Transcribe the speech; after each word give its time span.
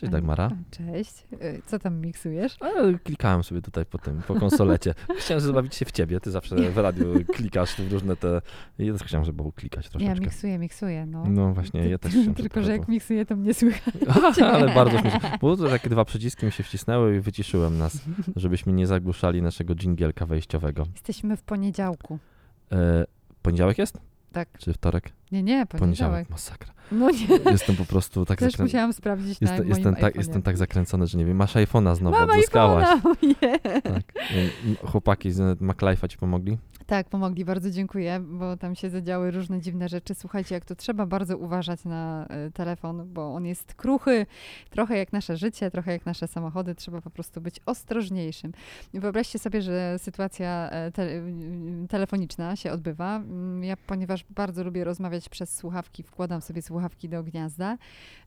Cześć 0.00 0.12
Dagmara. 0.12 0.50
Cześć. 0.70 1.26
Y, 1.32 1.62
Co 1.66 1.78
tam 1.78 2.00
miksujesz? 2.00 2.56
A, 2.60 2.98
klikałem 3.04 3.42
sobie 3.44 3.62
tutaj 3.62 3.86
po 3.86 3.98
tym, 3.98 4.22
po 4.28 4.34
konsolecie. 4.34 4.94
Chciałem 5.18 5.40
zabawić 5.40 5.74
się 5.74 5.84
w 5.84 5.90
ciebie, 5.92 6.20
ty 6.20 6.30
zawsze 6.30 6.56
w 6.70 6.78
radiu 6.78 7.06
klikasz 7.34 7.74
w 7.74 7.92
różne 7.92 8.16
te... 8.16 8.42
Ja 8.78 8.92
też 8.92 9.02
chciałem, 9.02 9.24
żeby 9.24 9.36
było 9.36 9.52
klikać 9.52 9.84
Ja 9.84 9.90
troszeczkę. 9.90 10.20
miksuję, 10.24 10.58
miksuję, 10.58 11.06
no. 11.06 11.24
No 11.28 11.52
właśnie, 11.54 11.88
ja 11.88 11.98
też 11.98 12.12
chciałem 12.12 12.34
Tylko, 12.34 12.62
że 12.62 12.72
jak 12.72 12.88
miksuję, 12.88 13.26
to 13.26 13.36
mnie 13.36 13.54
słychać. 13.54 13.94
Ale 14.52 14.74
bardzo 14.74 14.98
śmieszne. 15.00 15.38
Bo 15.40 15.56
to 15.56 15.68
takie 15.68 15.90
dwa 15.90 16.04
przyciski 16.04 16.46
mi 16.46 16.52
się 16.52 16.62
wcisnęły 16.62 17.16
i 17.16 17.20
wyciszyłem 17.20 17.78
nas, 17.78 17.98
żebyśmy 18.36 18.72
nie 18.72 18.86
zagłuszali 18.86 19.42
naszego 19.42 19.74
dżingielka 19.74 20.26
wejściowego. 20.26 20.86
Jesteśmy 20.92 21.36
w 21.36 21.42
poniedziałku. 21.42 22.18
E, 22.72 23.04
poniedziałek 23.42 23.78
jest? 23.78 24.09
Tak. 24.32 24.48
Czy 24.58 24.72
wtorek? 24.72 25.12
Nie, 25.32 25.42
nie, 25.42 25.66
poniedziałek. 25.66 26.30
Masakra. 26.30 26.72
No 26.92 27.10
nie, 27.10 27.26
Jestem 27.52 27.76
po 27.76 27.84
prostu 27.84 28.24
tak 28.26 28.38
też 28.38 28.52
zakrę... 28.52 28.64
musiałam 28.64 28.92
sprawdzić 28.92 29.40
na 29.40 29.44
Jestem, 29.44 29.58
moim 29.58 29.68
jestem, 29.68 29.94
tak, 29.94 30.16
jestem 30.16 30.42
tak 30.42 30.56
zakręcony, 30.56 31.06
że 31.06 31.18
nie 31.18 31.24
wiem, 31.24 31.36
masz 31.36 31.54
iPhone'a 31.54 31.96
znowu, 31.96 32.16
Mam 32.16 32.30
odzyskałaś. 32.30 32.88
iPhone'a. 32.88 33.60
Tak. 33.82 34.02
Chłopaki 34.90 35.32
z 35.32 35.60
MacLife'a 35.60 36.08
ci 36.08 36.16
pomogli? 36.18 36.58
Tak, 36.90 37.08
pomogli, 37.08 37.44
bardzo 37.44 37.70
dziękuję, 37.70 38.20
bo 38.20 38.56
tam 38.56 38.74
się 38.74 38.90
zadziały 38.90 39.30
różne 39.30 39.60
dziwne 39.60 39.88
rzeczy. 39.88 40.14
Słuchajcie, 40.14 40.54
jak 40.54 40.64
to 40.64 40.74
trzeba 40.74 41.06
bardzo 41.06 41.38
uważać 41.38 41.84
na 41.84 42.26
y, 42.46 42.50
telefon, 42.50 43.12
bo 43.12 43.34
on 43.34 43.46
jest 43.46 43.74
kruchy, 43.74 44.26
trochę 44.70 44.98
jak 44.98 45.12
nasze 45.12 45.36
życie, 45.36 45.70
trochę 45.70 45.92
jak 45.92 46.06
nasze 46.06 46.28
samochody, 46.28 46.74
trzeba 46.74 47.00
po 47.00 47.10
prostu 47.10 47.40
być 47.40 47.60
ostrożniejszym. 47.66 48.52
Wyobraźcie 48.94 49.38
sobie, 49.38 49.62
że 49.62 49.98
sytuacja 49.98 50.70
e, 50.70 50.92
te, 50.92 51.02
y, 51.02 51.86
telefoniczna 51.88 52.56
się 52.56 52.72
odbywa. 52.72 53.16
Mm, 53.16 53.64
Ja, 53.64 53.76
ponieważ 53.76 54.24
bardzo 54.30 54.64
lubię 54.64 54.84
rozmawiać 54.84 55.28
przez 55.28 55.56
słuchawki, 55.56 56.02
wkładam 56.02 56.40
sobie 56.40 56.62
słuchawki 56.62 57.08
do 57.08 57.22
gniazda, 57.22 57.78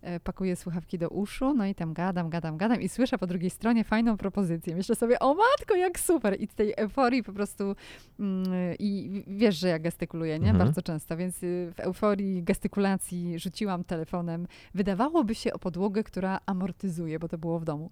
e, 0.01 0.19
pakuję 0.19 0.55
słuchawki 0.55 0.97
do 0.97 1.09
uszu, 1.09 1.53
no 1.53 1.65
i 1.65 1.75
tam 1.75 1.93
gadam, 1.93 2.29
gadam, 2.29 2.57
gadam 2.57 2.81
i 2.81 2.89
słyszę 2.89 3.17
po 3.17 3.27
drugiej 3.27 3.49
stronie 3.49 3.83
fajną 3.83 4.17
propozycję. 4.17 4.75
Myślę 4.75 4.95
sobie, 4.95 5.19
o 5.19 5.33
matko, 5.33 5.75
jak 5.75 5.99
super! 5.99 6.41
I 6.41 6.47
z 6.47 6.55
tej 6.55 6.73
euforii 6.77 7.23
po 7.23 7.33
prostu 7.33 7.75
Mm, 8.19 8.52
I 8.79 9.23
wiesz, 9.27 9.59
że 9.59 9.67
ja 9.67 9.79
gestykuluję, 9.79 10.39
nie? 10.39 10.49
Mhm. 10.49 10.57
Bardzo 10.57 10.81
często, 10.81 11.17
więc 11.17 11.43
y, 11.43 11.71
w 11.75 11.79
euforii 11.79 12.43
gestykulacji 12.43 13.39
rzuciłam 13.39 13.83
telefonem. 13.83 14.47
Wydawałoby 14.73 15.35
się 15.35 15.53
o 15.53 15.59
podłogę, 15.59 16.03
która 16.03 16.39
amortyzuje, 16.45 17.19
bo 17.19 17.27
to 17.27 17.37
było 17.37 17.59
w 17.59 17.65
domu. 17.65 17.91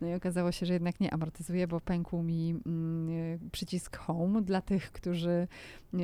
No 0.00 0.08
i 0.08 0.14
okazało 0.14 0.52
się, 0.52 0.66
że 0.66 0.72
jednak 0.72 1.00
nie 1.00 1.14
amortyzuje, 1.14 1.66
bo 1.66 1.80
pękł 1.80 2.22
mi 2.22 2.54
mm, 2.66 3.08
y, 3.10 3.38
przycisk 3.52 3.96
home 3.96 4.42
dla 4.42 4.60
tych, 4.60 4.92
którzy 4.92 5.48
y, 5.94 5.98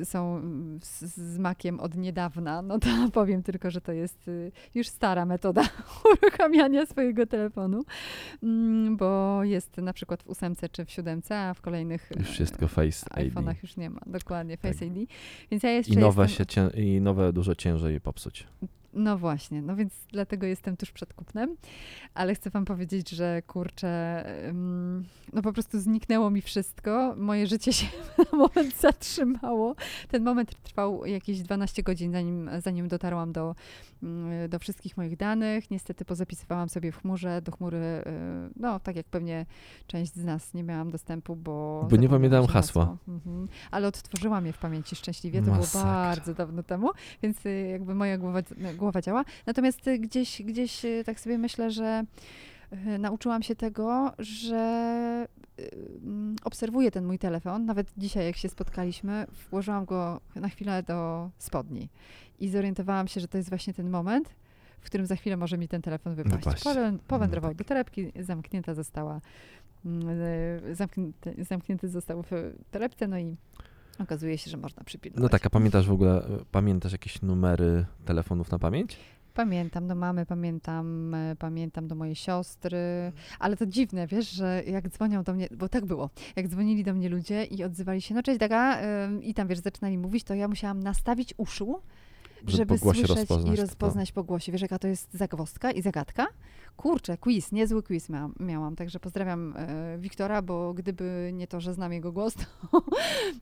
y, 0.00 0.04
są 0.04 0.42
z, 0.82 1.02
z 1.02 1.38
makiem 1.38 1.80
od 1.80 1.96
niedawna. 1.96 2.62
No 2.62 2.78
to 2.78 2.88
powiem 3.12 3.42
tylko, 3.42 3.70
że 3.70 3.80
to 3.80 3.92
jest 3.92 4.28
y, 4.28 4.52
już 4.74 4.88
stara 4.88 5.26
metoda 5.26 5.62
uruchamiania 6.12 6.86
swojego 6.86 7.26
telefonu, 7.26 7.84
mm, 8.42 8.96
bo 8.96 9.44
jest 9.44 9.76
na 9.76 9.92
przykład 9.92 10.22
w 10.22 10.28
ósemce 10.28 10.68
czy 10.68 10.84
w 10.84 10.90
siódemce, 10.90 11.38
a 11.38 11.54
w 11.54 11.60
kolejnych 11.60 12.10
Już 12.18 12.28
wszystko 12.28 12.68
Face 12.68 13.06
ID. 13.24 13.33
iPhone'ach 13.34 13.54
już 13.62 13.76
nie 13.76 13.90
ma, 13.90 14.00
dokładnie, 14.06 14.58
Tak. 14.58 14.72
Face 14.72 14.86
ID. 14.86 15.10
Więc 15.50 15.62
ja 15.62 15.70
jeszcze 15.70 15.92
I 15.92 15.96
nowe, 15.96 16.22
jestem, 16.22 16.38
się 16.38 16.46
cię, 16.46 16.82
I 16.82 17.00
nowe 17.00 17.32
dużo 17.32 17.54
ciężej 17.54 17.92
je 17.94 18.00
popsuć. 18.00 18.46
No 18.94 19.18
właśnie, 19.18 19.62
no 19.62 19.76
więc 19.76 19.92
dlatego 20.12 20.46
jestem 20.46 20.76
tuż 20.76 20.92
przed 20.92 21.14
kupnem, 21.14 21.56
ale 22.14 22.34
chcę 22.34 22.50
wam 22.50 22.64
powiedzieć, 22.64 23.10
że 23.10 23.42
kurczę, 23.42 24.24
no 25.32 25.42
po 25.42 25.52
prostu 25.52 25.80
zniknęło 25.80 26.30
mi 26.30 26.42
wszystko, 26.42 27.14
moje 27.16 27.46
życie 27.46 27.72
się 27.72 27.86
na 28.18 28.38
moment 28.38 28.76
zatrzymało. 28.80 29.74
Ten 30.08 30.24
moment 30.24 30.62
trwał 30.62 31.06
jakieś 31.06 31.42
12 31.42 31.82
godzin, 31.82 32.12
zanim, 32.12 32.50
zanim 32.58 32.88
dotarłam 32.88 33.32
do, 33.32 33.54
mm, 34.02 34.48
do 34.48 34.58
wszystkich 34.58 34.96
moich 34.96 35.16
danych. 35.16 35.70
Niestety 35.70 36.04
pozapisywałam 36.04 36.68
sobie 36.68 36.92
w 36.92 37.00
chmurze, 37.00 37.42
do 37.42 37.52
chmury, 37.52 37.76
y, 37.76 38.02
no 38.56 38.80
tak 38.80 38.96
jak 38.96 39.06
pewnie 39.06 39.46
część 39.86 40.14
z 40.14 40.24
nas 40.24 40.54
nie 40.54 40.62
miałam 40.62 40.90
dostępu, 40.90 41.36
bo... 41.36 41.86
Bo 41.90 41.96
nie 41.96 42.08
się 42.08 42.48
hasła. 42.48 42.96
Mhm. 43.08 43.48
Ale 43.70 43.88
odtworzyłam 43.88 44.46
je 44.46 44.52
w 44.52 44.58
pamięci 44.58 44.96
szczęśliwie, 44.96 45.38
to 45.38 45.44
było 45.44 45.56
Masakra. 45.56 45.90
bardzo 45.90 46.34
dawno 46.34 46.62
temu, 46.62 46.90
więc 47.22 47.46
y, 47.46 47.68
jakby 47.70 47.94
moja 47.94 48.18
głowa, 48.18 48.40
głowa 48.84 49.00
działa. 49.02 49.24
Natomiast 49.46 49.88
y, 49.88 49.98
gdzieś, 49.98 50.42
gdzieś 50.42 50.84
y, 50.84 51.02
tak 51.06 51.20
sobie 51.20 51.38
myślę, 51.38 51.70
że 51.70 52.04
y, 52.72 52.98
nauczyłam 52.98 53.42
się 53.42 53.54
tego, 53.56 54.12
że 54.18 55.26
obserwuję 56.44 56.90
ten 56.90 57.04
mój 57.06 57.18
telefon. 57.18 57.64
Nawet 57.64 57.92
dzisiaj, 57.96 58.26
jak 58.26 58.36
się 58.36 58.48
spotkaliśmy, 58.48 59.26
włożyłam 59.50 59.84
go 59.84 60.20
na 60.34 60.48
chwilę 60.48 60.82
do 60.82 61.30
spodni 61.38 61.88
i 62.40 62.48
zorientowałam 62.48 63.08
się, 63.08 63.20
że 63.20 63.28
to 63.28 63.36
jest 63.38 63.48
właśnie 63.48 63.74
ten 63.74 63.90
moment, 63.90 64.28
w 64.80 64.86
którym 64.86 65.06
za 65.06 65.16
chwilę 65.16 65.36
może 65.36 65.58
mi 65.58 65.68
ten 65.68 65.82
telefon 65.82 66.14
wypaść. 66.14 66.36
Wypaść. 66.36 66.64
Powę- 66.64 66.98
Powędrował 67.08 67.50
No 67.50 67.54
tak. 67.54 67.58
do 67.58 67.64
torebki, 67.68 68.12
zamknięta 68.20 68.74
została, 68.74 69.20
mm, 69.84 70.06
zamknięty, 70.72 71.34
zamknięty 71.38 71.88
został 71.88 72.22
w 72.22 72.30
torebce, 72.70 73.08
no 73.08 73.18
i 73.18 73.36
okazuje 74.02 74.38
się, 74.38 74.50
że 74.50 74.56
można 74.56 74.84
przypilnować. 74.84 75.22
No 75.22 75.28
tak, 75.28 75.46
a 75.46 75.50
pamiętasz 75.50 75.86
w 75.88 75.92
ogóle, 75.92 76.22
pamiętasz 76.52 76.92
jakieś 76.92 77.22
numery 77.22 77.86
telefonów 78.04 78.50
na 78.50 78.58
pamięć? 78.58 78.96
Pamiętam 79.34 79.88
do 79.88 79.94
mamy, 79.94 80.26
pamiętam, 80.26 81.14
e, 81.14 81.36
pamiętam 81.36 81.88
do 81.88 81.94
mojej 81.94 82.14
siostry, 82.14 83.12
ale 83.38 83.56
to 83.56 83.66
dziwne, 83.66 84.06
wiesz, 84.06 84.30
że 84.30 84.62
jak 84.66 84.88
dzwonią 84.88 85.22
do 85.22 85.34
mnie, 85.34 85.48
bo 85.56 85.68
tak 85.68 85.84
było, 85.84 86.10
jak 86.36 86.48
dzwonili 86.48 86.84
do 86.84 86.94
mnie 86.94 87.08
ludzie 87.08 87.44
i 87.44 87.64
odzywali 87.64 88.00
się, 88.00 88.14
no 88.14 88.22
cześć 88.22 88.38
Daga, 88.38 88.78
i 89.22 89.34
tam, 89.34 89.48
wiesz, 89.48 89.58
zaczynali 89.58 89.98
mówić, 89.98 90.24
to 90.24 90.34
ja 90.34 90.48
musiałam 90.48 90.82
nastawić 90.82 91.34
uszu, 91.36 91.80
żeby, 92.46 92.74
po 92.74 92.80
głosie 92.80 92.98
słyszeć 92.98 93.16
rozpoznać 93.16 93.54
i 93.54 93.56
to. 93.56 93.62
rozpoznać 93.62 94.12
po 94.12 94.24
głosie. 94.24 94.52
Wiesz, 94.52 94.62
jaka 94.62 94.78
to 94.78 94.88
jest 94.88 95.14
zagwozdka 95.14 95.70
i 95.70 95.82
zagadka? 95.82 96.26
Kurczę, 96.76 97.18
quiz, 97.18 97.52
niezły 97.52 97.82
quiz 97.82 98.08
miałam, 98.08 98.34
miałam. 98.40 98.76
także 98.76 99.00
pozdrawiam 99.00 99.54
e, 99.56 99.98
Wiktora, 99.98 100.42
bo 100.42 100.74
gdyby 100.74 101.30
nie 101.32 101.46
to, 101.46 101.60
że 101.60 101.74
znam 101.74 101.92
jego 101.92 102.12
głos, 102.12 102.34
to, 102.70 102.82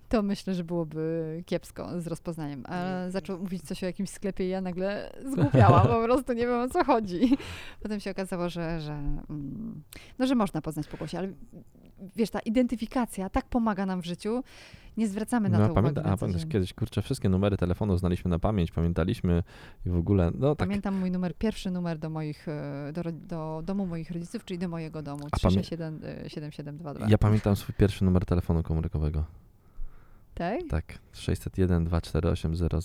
to 0.08 0.22
myślę, 0.22 0.54
że 0.54 0.64
byłoby 0.64 1.42
kiepsko 1.46 2.00
z 2.00 2.06
rozpoznaniem. 2.06 2.62
Ale 2.66 3.10
zaczął 3.10 3.38
mówić 3.38 3.62
coś 3.62 3.82
o 3.82 3.86
jakimś 3.86 4.10
sklepie 4.10 4.46
i 4.46 4.48
ja 4.48 4.60
nagle 4.60 5.12
zgłupiałam, 5.24 5.86
po 5.86 6.02
prostu 6.04 6.32
nie 6.32 6.46
wiem 6.46 6.60
o 6.60 6.68
co 6.68 6.84
chodzi. 6.84 7.36
Potem 7.82 8.00
się 8.00 8.10
okazało, 8.10 8.48
że, 8.48 8.80
że, 8.80 8.92
mm, 8.92 9.82
no, 10.18 10.26
że 10.26 10.34
można 10.34 10.62
poznać 10.62 10.88
po 10.88 10.96
głosie, 10.96 11.18
ale 11.18 11.32
wiesz, 12.16 12.30
ta 12.30 12.40
identyfikacja 12.40 13.30
tak 13.30 13.44
pomaga 13.48 13.86
nam 13.86 14.02
w 14.02 14.04
życiu, 14.06 14.42
nie 14.96 15.08
zwracamy 15.08 15.48
na 15.48 15.58
No, 15.58 15.68
to 15.68 15.74
pamięta, 15.74 16.00
uwagi 16.00 16.14
a 16.14 16.16
pamiętasz 16.16 16.46
kiedyś, 16.46 16.74
kurczę, 16.74 17.02
wszystkie 17.02 17.28
numery 17.28 17.56
telefonu 17.56 17.96
znaliśmy 17.96 18.30
na 18.30 18.38
pamięć, 18.38 18.70
pamiętaliśmy 18.70 19.42
i 19.86 19.90
w 19.90 19.96
ogóle, 19.96 20.30
no 20.38 20.54
tak. 20.54 20.68
Pamiętam 20.68 20.98
mój 20.98 21.10
numer, 21.10 21.34
pierwszy 21.38 21.70
numer 21.70 21.98
do 21.98 22.10
moich, 22.10 22.48
e, 22.48 22.92
do, 22.92 23.02
do 23.12 23.62
domu 23.64 23.86
moich 23.86 24.10
rodziców, 24.10 24.44
czyli 24.44 24.58
do 24.58 24.68
mojego 24.68 25.02
domu, 25.02 25.26
A 25.30 25.36
pamię- 25.36 25.62
367 25.62 26.00
e, 26.04 26.30
7722. 26.30 27.06
Ja 27.10 27.18
pamiętam 27.18 27.56
swój 27.56 27.74
pierwszy 27.74 28.04
numer 28.04 28.24
telefonu 28.24 28.62
komórkowego. 28.62 29.24
Tak? 30.34 30.60
Tak, 30.70 30.98
601 31.12 31.84
248 31.84 32.56
000. 32.56 32.78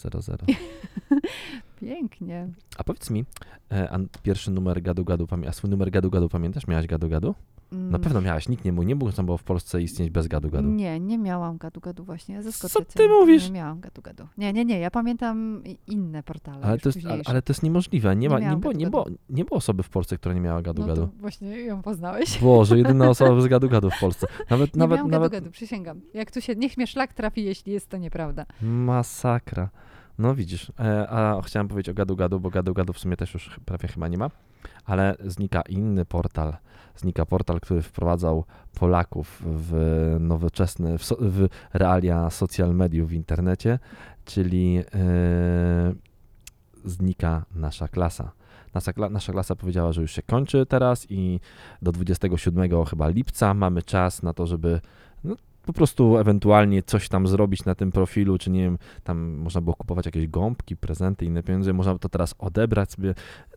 Pięknie. 1.79 2.47
A 2.77 2.83
powiedz 2.83 3.09
mi, 3.09 3.25
e, 3.71 3.99
pierwszy 4.23 4.51
numer 4.51 4.81
gadu 4.81 5.05
gadu, 5.05 5.27
a 5.47 5.51
swój 5.51 5.69
numer 5.69 5.91
gadu 5.91 6.09
gadu 6.09 6.29
pamiętasz? 6.29 6.67
Miałaś 6.67 6.87
gadu 6.87 7.09
gadu? 7.09 7.35
Na 7.71 7.77
Mm, 7.77 8.01
pewno 8.01 8.21
miałaś, 8.21 8.49
nikt 8.49 8.65
nie 8.65 8.71
mógł, 8.71 8.87
nie 8.87 8.95
mógł 8.95 9.23
było 9.23 9.37
w 9.37 9.43
Polsce 9.43 9.81
istnieć 9.81 10.09
bez 10.09 10.27
gadu 10.27 10.49
gadu. 10.49 10.69
Nie, 10.69 10.99
nie 10.99 11.17
miałam 11.17 11.57
gadu-gadu 11.57 12.03
właśnie. 12.03 12.35
Ja 12.35 12.41
zaskoczę 12.41 12.73
Co 12.73 12.79
cię. 12.79 12.85
ty 12.85 13.07
mówisz? 13.09 13.45
Nie 13.45 13.51
miałam 13.53 13.79
gadu-gadu. 13.79 14.27
Nie, 14.37 14.53
nie, 14.53 14.65
nie. 14.65 14.79
Ja 14.79 14.91
pamiętam 14.91 15.63
inne 15.87 16.23
portale. 16.23 16.65
Ale 16.65 16.77
to, 16.77 16.89
jest, 16.89 16.99
ale, 17.25 17.41
to 17.41 17.53
jest 17.53 17.63
niemożliwe. 17.63 18.15
Nie, 18.15 18.19
Nie 18.19 18.29
ma, 18.29 18.39
nie, 18.39 18.45
miałam 18.45 18.59
było, 18.59 18.73
nie, 18.73 18.89
było, 18.89 19.05
nie 19.29 19.45
było 19.45 19.57
osoby 19.57 19.83
w 19.83 19.89
Polsce, 19.89 20.17
która 20.17 20.35
nie 20.35 20.41
miała 20.41 20.61
gadu 20.61 20.81
No 20.81 20.87
gadu. 20.87 21.01
to 21.01 21.11
właśnie 21.19 21.47
ją 21.61 21.81
poznałeś. 21.81 22.39
Boże, 22.41 22.77
jedyna 22.77 23.09
osoba 23.15 23.41
z 23.41 23.47
gadu 23.47 23.69
gadu 23.69 23.89
w 23.89 23.99
Polsce. 23.99 24.27
Nawet, 24.49 24.75
Nie 24.75 24.79
nawet, 24.79 24.95
miałam 24.97 25.11
nawet 25.11 25.31
gadu-gadu, 25.31 25.51
przysięgam. 25.51 26.01
Jak 26.13 26.31
tu 26.31 26.41
się, 26.41 26.55
niech 26.55 26.77
mnie 26.77 26.87
szlak 26.87 27.13
trafi, 27.13 27.43
jeśli 27.43 27.73
jest 27.73 27.89
to 27.89 27.97
nieprawda. 27.97 28.45
masakra. 28.61 29.69
No 30.17 30.35
widzisz, 30.35 30.71
e, 30.79 31.09
a 31.09 31.41
chciałem 31.41 31.67
powiedzieć 31.67 31.89
o 31.89 31.93
gadu 31.93 32.15
gadu, 32.15 32.39
bo 32.39 32.49
gadu 32.49 32.73
gadu 32.73 32.93
w 32.93 32.99
sumie 32.99 33.17
też 33.17 33.33
już 33.33 33.59
prawie 33.65 33.87
chyba 33.87 34.07
nie 34.07 34.17
ma, 34.17 34.29
ale 34.85 35.15
znika 35.25 35.61
inny 35.61 36.05
portal. 36.05 36.57
Znika 36.95 37.25
portal, 37.25 37.59
który 37.59 37.81
wprowadzał 37.81 38.45
Polaków 38.79 39.41
w 39.45 40.15
nowoczesne, 40.19 40.97
w, 40.97 41.05
so, 41.05 41.17
w 41.19 41.47
realia 41.73 42.29
social 42.29 42.75
mediów 42.75 43.09
w 43.09 43.13
internecie, 43.13 43.79
czyli 44.25 44.77
e, 44.77 44.83
znika 46.85 47.45
nasza 47.55 47.87
klasa. 47.87 48.31
Nasza, 48.73 48.91
nasza 49.09 49.33
klasa 49.33 49.55
powiedziała, 49.55 49.91
że 49.91 50.01
już 50.01 50.11
się 50.11 50.21
kończy 50.21 50.65
teraz 50.65 51.05
i 51.09 51.39
do 51.81 51.91
27 51.91 52.85
chyba 52.85 53.07
lipca 53.07 53.53
mamy 53.53 53.83
czas 53.83 54.23
na 54.23 54.33
to, 54.33 54.47
żeby 54.47 54.81
po 55.67 55.73
prostu 55.73 56.17
ewentualnie 56.17 56.83
coś 56.83 57.09
tam 57.09 57.27
zrobić 57.27 57.65
na 57.65 57.75
tym 57.75 57.91
profilu, 57.91 58.37
czy 58.37 58.49
nie 58.49 58.61
wiem, 58.61 58.77
tam 59.03 59.17
można 59.19 59.61
było 59.61 59.75
kupować 59.75 60.05
jakieś 60.05 60.27
gąbki, 60.27 60.77
prezenty, 60.77 61.25
inne 61.25 61.43
pieniądze, 61.43 61.73
można 61.73 61.97
to 61.97 62.09
teraz 62.09 62.35
odebrać 62.39 62.91
sobie, 62.91 63.13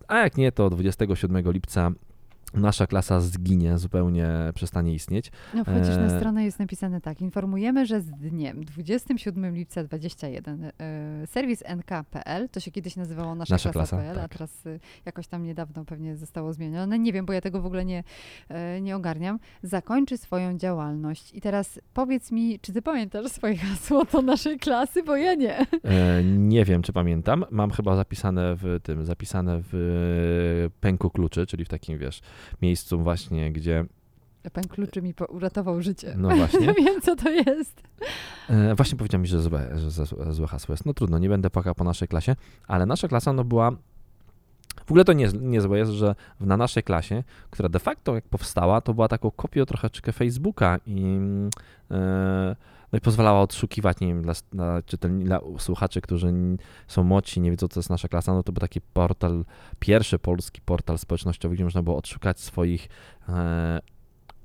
a 0.09 0.19
jak 0.19 0.37
nie, 0.37 0.53
to 0.53 0.71
27 0.71 1.53
lipca 1.53 1.91
nasza 2.55 2.87
klasa 2.87 3.21
zginie, 3.21 3.79
zupełnie 3.79 4.29
przestanie 4.55 4.95
istnieć. 4.95 5.33
No 5.55 5.65
wchodzisz 5.65 5.97
na 5.97 6.07
E, 6.07 6.19
stronę, 6.19 6.45
jest 6.45 6.59
napisane 6.59 7.01
tak. 7.01 7.21
Informujemy, 7.21 7.87
że 7.87 8.01
z 8.01 8.11
dniem 8.11 8.65
27 8.65 9.55
lipca 9.55 9.85
21 9.85 10.65
e, 10.65 10.73
serwis 11.27 11.63
nk.pl, 11.67 12.49
to 12.49 12.61
się 12.61 12.71
kiedyś 12.71 12.97
nazywało 12.97 13.35
nasza, 13.35 13.55
Nasza 13.55 13.71
klasa, 13.71 13.97
klasa.pl, 13.97 14.19
a 14.19 14.23
tak. 14.23 14.33
teraz 14.33 14.67
y, 14.67 14.81
jakoś 15.07 15.27
tam 15.27 15.43
niedawno 15.43 15.85
pewnie 15.85 16.17
zostało 16.17 16.53
zmienione. 16.53 16.99
Nie 16.99 17.13
wiem, 17.13 17.27
bo 17.27 17.33
ja 17.33 17.41
tego 17.41 17.61
w 17.61 17.67
ogóle 17.67 17.85
nie, 17.85 18.05
e, 18.49 18.81
nie 18.81 18.97
ogarniam. 18.97 19.39
Zakończy 19.63 20.19
swoją 20.19 20.59
działalność. 20.59 21.35
I 21.35 21.41
teraz 21.41 21.81
powiedz 21.95 22.31
mi, 22.33 22.61
czy 22.61 22.73
ty 22.73 22.83
pamiętasz 22.83 23.27
swoje 23.27 23.57
hasło 23.57 24.05
do 24.05 24.23
naszej 24.23 24.59
klasy, 24.59 25.03
bo 25.03 25.17
ja 25.17 25.35
nie. 25.35 25.67
Nie 26.25 26.65
wiem, 26.65 26.83
czy 26.83 26.93
pamiętam. 26.93 27.45
Mam 27.51 27.71
chyba 27.71 27.97
zapisane 27.97 28.57
w 28.57 28.81
tym, 28.83 29.05
zapisane 29.05 29.61
w 29.73 30.69
pęku 30.81 31.11
kluczy, 31.11 31.47
czyli 31.47 31.65
w 31.65 31.69
takim, 31.69 31.99
wiesz, 31.99 32.21
miejscu 32.63 32.99
właśnie, 32.99 33.53
gdzie, 33.53 33.85
Pan 34.53 34.65
kluczy 34.65 35.03
mi 35.03 35.15
uratował 35.29 35.83
życie. 35.83 36.15
no 36.17 36.37
właśnie, 36.37 36.67
Ja 36.67 36.75
wiem, 36.85 37.01
co 37.01 37.17
to 37.17 37.31
jest. 37.31 37.83
e, 38.49 38.75
właśnie 38.75 38.99
powiedział 38.99 39.21
mi, 39.21 39.27
że 39.27 39.43
złe, 39.43 39.71
że 39.79 39.91
złe, 40.33 40.47
hasło 40.47 40.73
jest. 40.73 40.87
No 40.87 40.95
trudno, 40.95 41.19
nie 41.19 41.29
będę 41.29 41.51
płakał 41.51 41.75
po 41.75 41.85
naszej 41.85 42.09
klasie, 42.09 42.37
ale 42.69 42.87
nasza 42.87 43.09
klasa, 43.09 43.33
no 43.33 43.45
była, 43.45 43.71
w 44.87 44.91
ogóle 44.91 45.05
to 45.05 45.13
nie, 45.13 45.29
niezłe 45.41 45.79
jest, 45.79 45.93
że 45.93 46.15
na 46.41 46.57
naszej 46.57 46.83
klasie, 46.83 47.25
która 47.51 47.69
de 47.69 47.79
facto 47.79 48.15
jak 48.15 48.25
powstała, 48.29 48.81
to 48.81 48.95
była 48.95 49.09
taką 49.09 49.31
kopią 49.31 49.65
troszeczkę 49.67 50.13
Facebooka 50.13 50.79
i 50.87 51.19
e, 51.91 52.57
no 52.93 52.97
i 52.97 53.01
pozwalała 53.01 53.41
odszukiwać, 53.41 54.01
nie 54.01 54.07
wiem, 54.07 54.23
dla, 54.23 54.33
dla, 54.53 54.83
czytelni, 54.83 55.25
dla 55.25 55.41
słuchaczy, 55.59 56.01
którzy 56.01 56.33
są 56.89 57.05
młodsi, 57.05 57.41
nie 57.41 57.51
wiedzą, 57.51 57.69
co 57.69 57.81
jest 57.81 57.91
nasza 57.91 58.09
klasa, 58.09 58.35
no 58.35 58.43
to 58.43 58.53
był 58.53 58.61
taki 58.61 58.81
portal, 58.81 59.45
pierwszy 59.79 60.19
polski 60.19 60.61
portal 60.61 60.99
społecznościowy, 60.99 61.55
gdzie 61.55 61.65
można 61.65 61.83
było 61.83 61.97
odszukać 61.97 62.41
swoich 62.41 62.89
e, 63.29 63.81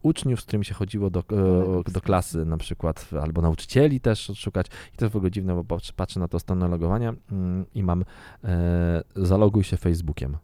uczniów, 0.01 0.41
z 0.41 0.43
którymi 0.43 0.65
się 0.65 0.73
chodziło 0.73 1.09
do, 1.09 1.19
e, 1.19 1.91
do 1.91 2.01
klasy 2.01 2.45
na 2.45 2.57
przykład, 2.57 3.09
albo 3.21 3.41
nauczycieli 3.41 3.99
też 3.99 4.29
odszukać. 4.29 4.67
I 4.93 4.97
to 4.97 5.05
jest 5.05 5.13
w 5.13 5.17
ogóle 5.17 5.31
dziwne, 5.31 5.63
bo 5.63 5.77
patrzę, 5.95 6.19
na 6.19 6.27
to 6.27 6.39
stronę 6.39 6.67
logowania 6.67 7.13
mm, 7.31 7.65
i 7.75 7.83
mam 7.83 8.05
e, 8.43 9.03
zaloguj 9.15 9.63
się 9.63 9.77
Facebookiem. 9.77 10.37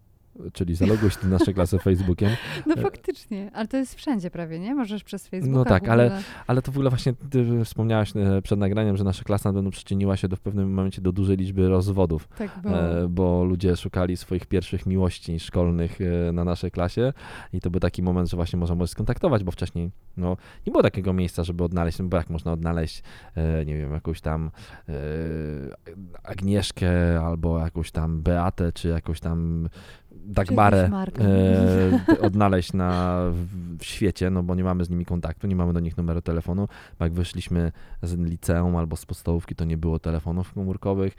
Czyli 0.54 0.76
zaloguj 0.76 1.10
się 1.10 1.18
do 1.24 1.28
naszej 1.28 1.54
klasy 1.54 1.80
Facebookiem. 1.80 2.30
No 2.68 2.76
faktycznie, 2.76 3.52
ale 3.54 3.68
to 3.68 3.78
jest 3.78 3.96
wszędzie 3.96 4.32
prawie, 4.32 4.60
nie? 4.60 4.76
Możesz 4.76 5.04
przez 5.04 5.28
Facebooka. 5.28 5.58
No 5.58 5.66
tak, 5.66 5.90
ale- 5.90 6.22
Ale 6.48 6.62
to 6.62 6.72
w 6.72 6.76
ogóle 6.76 6.90
właśnie 6.90 7.14
ty 7.30 7.66
wspomniałaś 7.66 8.14
e, 8.16 8.42
przed 8.42 8.60
nagraniem, 8.60 8.98
że 8.98 9.04
nasza 9.04 9.24
klasa 9.24 9.50
na 9.50 9.54
pewno 9.54 9.72
przyczyniła 9.72 10.18
się 10.18 10.28
do 10.28 10.36
w 10.36 10.40
pewnym 10.40 10.74
momencie 10.74 11.02
do 11.02 11.12
dużej 11.12 11.38
liczby 11.38 11.70
rozwodów. 11.70 12.28
Tak, 12.28 12.52
bo... 12.64 12.70
e, 12.70 13.08
bo 13.08 13.44
ludzie 13.44 13.76
szukali 13.76 14.18
swoich 14.18 14.46
pierwszych 14.46 14.86
miłości 14.86 15.40
szkolnych 15.40 16.00
e, 16.02 16.32
na 16.32 16.44
naszej 16.44 16.72
klasie 16.72 17.14
i 17.54 17.60
to 17.62 17.70
był 17.70 17.80
taki 17.80 18.04
moment, 18.04 18.30
że 18.30 18.38
właśnie 18.38 18.60
można 18.60 18.76
było 18.76 18.88
skontaktować, 18.88 19.44
bo 19.44 19.52
wcześniej 19.52 19.92
no, 20.18 20.38
nie 20.68 20.72
było 20.72 20.84
takiego 20.84 21.14
miejsca, 21.14 21.44
żeby 21.44 21.64
odnaleźć, 21.64 22.00
no 22.00 22.06
bo 22.06 22.18
jak 22.18 22.30
można 22.30 22.52
odnaleźć, 22.52 23.04
nie 23.66 23.78
wiem, 23.78 23.92
jakąś 23.94 24.22
tam 24.22 24.52
Agnieszkę 26.24 27.22
albo 27.26 27.60
jakąś 27.60 27.92
tam 27.92 28.22
Beatę, 28.22 28.72
czy 28.72 28.88
jakąś 28.88 29.20
tam 29.20 29.70
Dagmarę 30.26 30.90
e, 31.20 32.22
odnaleźć 32.22 32.74
na, 32.74 33.22
w, 33.32 33.78
w 33.78 33.86
świecie, 33.86 34.30
no 34.30 34.44
bo 34.44 34.56
nie 34.56 34.64
mamy 34.64 34.86
z 34.86 34.90
nimi 34.90 35.06
kontaktu, 35.06 35.48
nie 35.48 35.56
mamy 35.56 35.74
do 35.74 35.80
nich 35.80 35.98
numeru 35.98 36.22
telefonu, 36.22 36.68
bo 37.00 37.06
jak 37.06 37.14
wyszliśmy 37.14 37.72
z 38.04 38.20
liceum 38.20 38.76
albo 38.76 38.96
z 38.96 39.06
podstawówki, 39.06 39.56
to 39.56 39.66
nie 39.66 39.78
było 39.78 40.00
telefonów 40.00 40.54
komórkowych, 40.54 41.16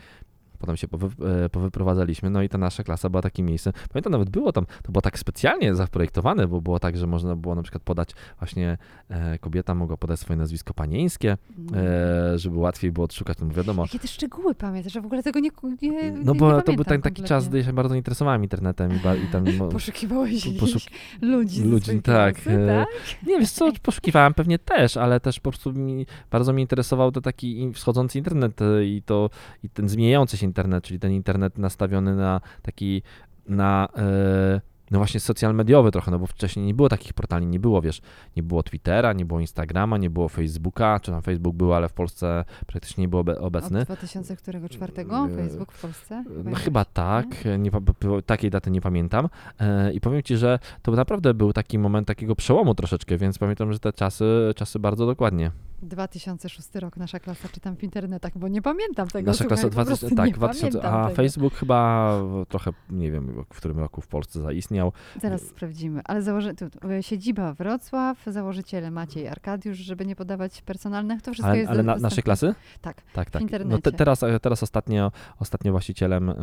potem 0.63 0.77
się 0.77 0.89
powy, 0.89 1.09
e, 1.45 1.49
powyprowadzaliśmy, 1.49 2.31
no 2.31 2.43
i 2.43 2.49
ta 2.49 2.59
nasza 2.59 2.83
klasa 2.83 3.09
była 3.09 3.23
takim 3.23 3.47
miejscem, 3.47 3.73
pamiętam 3.93 4.13
nawet 4.13 4.31
było 4.31 4.53
tam, 4.53 4.67
to 4.83 4.93
było 4.93 5.03
tak 5.03 5.19
specjalnie 5.19 5.75
zaprojektowane, 5.75 6.49
bo 6.49 6.61
było 6.61 6.79
tak, 6.79 6.97
że 6.97 7.07
można 7.07 7.37
było 7.37 7.55
na 7.55 7.63
przykład 7.63 7.83
podać 7.83 8.11
właśnie, 8.39 8.79
e, 9.09 9.39
kobieta 9.39 9.75
mogła 9.75 9.97
podać 9.97 10.21
swoje 10.21 10.37
nazwisko 10.37 10.75
panieńskie, 10.75 11.37
e, 11.75 12.39
żeby 12.39 12.59
łatwiej 12.59 12.93
było 12.93 13.05
odszukać, 13.05 13.39
no 13.41 13.47
bo 13.47 13.55
wiadomo, 13.55 13.83
Jakie 13.83 13.99
te 13.99 14.09
szczegóły 14.09 14.55
pamiętasz, 14.55 14.93
że 14.93 15.01
w 15.01 15.07
ogóle 15.07 15.23
tego 15.23 15.41
nie 15.41 15.51
nie, 15.83 16.13
no 16.25 16.35
bo 16.35 16.57
nie 16.57 16.63
to 16.63 16.73
był 16.73 16.85
ten, 16.85 17.03
taki 17.03 17.23
czas, 17.23 17.49
gdy 17.49 17.65
się 17.65 17.73
bardzo 17.73 17.95
interesowałem 17.95 18.43
internetem 18.43 18.97
i, 18.97 18.99
ba, 18.99 19.17
i 19.17 19.27
tam... 19.27 19.45
Poszukiwałeś 19.73 20.47
poszuk- 20.47 20.91
ludzi 21.23 21.65
ludzi, 21.65 22.03
tak, 22.03 22.35
klasy, 22.35 22.51
e, 22.51 22.67
tak? 22.67 22.89
Nie, 23.27 23.39
wiesz 23.39 23.51
co, 23.51 23.73
poszukiwałem 23.83 24.35
pewnie 24.35 24.59
też, 24.59 24.97
ale 24.97 25.21
też 25.21 25.41
po 25.41 25.51
prostu 25.51 25.73
mi, 25.73 26.07
bardzo 26.31 26.53
mnie 26.53 26.63
interesował 26.63 27.13
to 27.13 27.21
taki 27.21 27.73
wschodzący 27.73 28.19
internet 28.19 28.63
e, 28.63 28.85
i 28.85 29.03
to 29.03 29.31
i 29.63 29.69
ten 29.69 29.89
zmieniający 29.89 30.37
się 30.37 30.47
internet, 30.53 30.85
czyli 30.85 31.01
ten 31.01 31.13
internet 31.13 31.59
nastawiony 31.59 32.17
na 32.17 32.41
taki, 32.63 33.03
na 33.49 33.89
e, 33.97 34.61
no 34.91 34.99
właśnie 34.99 35.21
social 35.21 35.55
mediowy 35.55 35.91
trochę, 35.91 36.11
no 36.11 36.19
bo 36.19 36.27
wcześniej 36.27 36.67
nie 36.67 36.75
było 36.75 36.89
takich 36.89 37.13
portali, 37.13 37.47
nie 37.47 37.61
było, 37.61 37.83
wiesz, 37.83 38.01
nie 38.37 38.43
było 38.43 38.63
Twittera, 38.63 39.13
nie 39.13 39.25
było 39.25 39.41
Instagrama, 39.41 39.99
nie 39.99 40.11
było 40.11 40.29
Facebooka, 40.29 41.01
czy 41.01 41.11
tam 41.11 41.23
Facebook 41.23 41.57
był, 41.57 41.75
ale 41.75 41.89
w 41.89 41.93
Polsce 41.93 42.45
praktycznie 42.67 43.03
nie 43.03 43.09
był 43.09 43.19
obe- 43.21 43.39
obecny. 43.39 43.79
Od 43.81 43.85
2004 43.87 44.59
E, 44.59 45.37
Facebook 45.37 45.73
w 45.73 45.81
Polsce? 45.83 46.25
No 46.29 46.35
Pamiętasz? 46.37 46.63
chyba 46.63 46.85
tak, 46.85 47.27
nie, 47.59 47.71
pa- 47.71 47.81
takiej 48.27 48.51
daty 48.51 48.71
nie 48.71 48.81
pamiętam. 48.81 49.29
E, 49.61 49.93
I 49.93 50.01
powiem 50.01 50.23
ci, 50.23 50.37
że 50.37 50.59
to 50.83 50.93
naprawdę 50.93 51.35
był 51.35 51.53
taki 51.53 51.79
moment 51.79 52.09
takiego 52.09 52.37
przełomu 52.37 52.75
troszeczkę, 52.75 53.17
więc 53.17 53.39
pamiętam, 53.39 53.73
że 53.73 53.79
te 53.79 53.93
czasy, 53.93 54.25
czasy 54.57 54.79
bardzo 54.79 55.07
dokładnie. 55.07 55.51
2006 55.83 56.75
rok, 56.75 56.97
nasza 56.97 57.21
klasa, 57.21 57.49
czytam 57.49 57.77
w 57.77 57.83
internetach, 57.83 58.39
bo 58.39 58.49
nie 58.49 58.63
pamiętam 58.63 59.09
tego. 59.09 59.31
Nasza 59.31 59.45
klasa 59.45 59.63
po 59.63 59.71
2000, 59.71 60.01
prostu 60.01 60.17
tak, 60.17 60.27
nie 60.27 60.33
2000, 60.33 60.79
pamiętam 60.79 61.01
a 61.01 61.05
tego. 61.05 61.17
Facebook 61.17 61.55
chyba 61.55 62.13
trochę, 62.49 62.71
nie 62.91 63.11
wiem, 63.11 63.45
w 63.53 63.57
którym 63.57 63.79
roku 63.79 64.01
w 64.01 64.07
Polsce 64.07 64.41
zaistniał. 64.41 64.93
Zaraz 65.23 65.43
sprawdzimy, 65.43 66.01
ale 66.05 66.23
założy... 66.23 66.55
tu, 66.55 66.65
e, 66.91 67.03
siedziba 67.03 67.53
Wrocław, 67.55 68.25
założyciele 68.27 68.91
Maciej 68.91 69.29
Arkadiusz, 69.29 69.79
żeby 69.79 70.07
nie 70.07 70.17
podawać 70.17 70.63
personalnych, 70.63 71.23
to 71.23 71.33
wszystko 71.33 71.51
Ale, 71.51 71.59
jest 71.59 71.71
ale 71.71 71.83
na, 71.83 71.97
naszej 71.97 72.23
klasy? 72.23 72.55
Tak, 72.81 73.03
Tak, 73.13 73.31
tak. 73.31 73.41
No 73.43 73.47
internecie. 73.47 73.83
te, 73.83 73.93
teraz, 73.93 74.21
teraz 74.43 74.63
ostatnio, 74.63 75.13
ostatnio 75.39 75.73
właścicielem 75.73 76.31
e, 76.31 76.35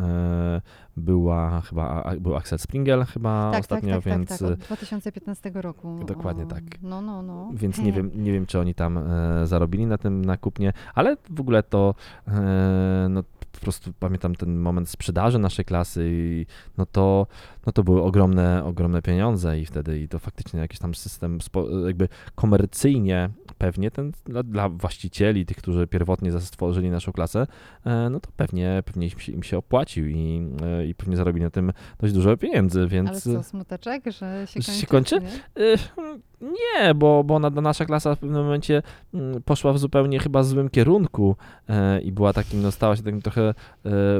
była 0.96 1.60
chyba, 1.60 2.02
a- 2.04 2.16
był 2.16 2.36
Axel 2.36 2.58
Springel 2.58 3.04
chyba 3.04 3.50
tak, 3.52 3.60
ostatnio, 3.60 3.94
tak, 3.94 4.04
tak, 4.04 4.12
więc... 4.12 4.28
tak, 4.28 4.38
tak, 4.38 4.50
od 4.50 4.58
2015 4.58 5.50
roku. 5.54 6.04
Dokładnie 6.06 6.46
tak. 6.46 6.62
No, 6.82 7.02
no, 7.02 7.22
no. 7.22 7.50
Więc 7.54 7.78
nie 7.78 7.92
wiem, 7.96 8.10
nie 8.14 8.32
wiem, 8.32 8.46
czy 8.46 8.60
oni 8.60 8.74
tam 8.74 8.98
e, 8.98 9.29
zarobili 9.44 9.86
na 9.86 9.98
tym 9.98 10.24
nakupnie, 10.24 10.72
ale 10.94 11.16
w 11.30 11.40
ogóle 11.40 11.62
to 11.62 11.94
e, 12.28 13.06
no, 13.10 13.22
po 13.52 13.60
prostu 13.60 13.92
pamiętam 13.98 14.34
ten 14.34 14.58
moment 14.58 14.88
sprzedaży 14.88 15.38
naszej 15.38 15.64
klasy 15.64 16.08
i 16.12 16.46
no 16.78 16.86
to, 16.86 17.26
no 17.66 17.72
to 17.72 17.82
były 17.82 18.02
ogromne, 18.02 18.64
ogromne 18.64 19.02
pieniądze 19.02 19.60
i 19.60 19.66
wtedy 19.66 20.00
i 20.00 20.08
to 20.08 20.18
faktycznie 20.18 20.60
jakiś 20.60 20.78
tam 20.78 20.94
system 20.94 21.38
jakby 21.86 22.08
komercyjnie 22.34 23.30
pewnie 23.58 23.90
ten 23.90 24.12
dla, 24.24 24.42
dla 24.42 24.68
właścicieli, 24.68 25.46
tych, 25.46 25.56
którzy 25.56 25.86
pierwotnie 25.86 26.40
stworzyli 26.40 26.90
naszą 26.90 27.12
klasę, 27.12 27.46
e, 27.84 28.10
no 28.10 28.20
to 28.20 28.30
pewnie, 28.36 28.82
pewnie 28.86 29.06
im 29.06 29.18
się, 29.18 29.32
im 29.32 29.42
się 29.42 29.58
opłacił 29.58 30.06
i, 30.06 30.48
e, 30.62 30.86
i 30.86 30.94
pewnie 30.94 31.16
zarobili 31.16 31.44
na 31.44 31.50
tym 31.50 31.72
dość 31.98 32.14
dużo 32.14 32.36
pieniędzy, 32.36 32.86
więc... 32.86 33.10
Ale 33.10 33.20
co, 33.20 33.42
smuteczek, 33.42 34.04
że 34.04 34.46
się 34.46 34.60
Że 34.62 34.72
kończy? 34.72 34.80
się 34.80 34.86
kończy? 34.86 35.20
Nie? 36.40 36.94
Bo, 36.94 37.24
bo 37.24 37.38
na, 37.38 37.50
nasza 37.50 37.84
klasa 37.84 38.14
w 38.14 38.18
pewnym 38.18 38.42
momencie 38.42 38.82
mm, 39.14 39.42
poszła 39.42 39.72
w 39.72 39.78
zupełnie 39.78 40.18
chyba 40.18 40.42
złym 40.42 40.70
kierunku 40.70 41.36
e, 41.68 42.00
i 42.00 42.12
była 42.12 42.32
takim, 42.32 42.62
no 42.62 42.70
stała 42.70 42.96
się 42.96 43.02
takim 43.02 43.22
trochę 43.22 43.42
e, 43.42 43.54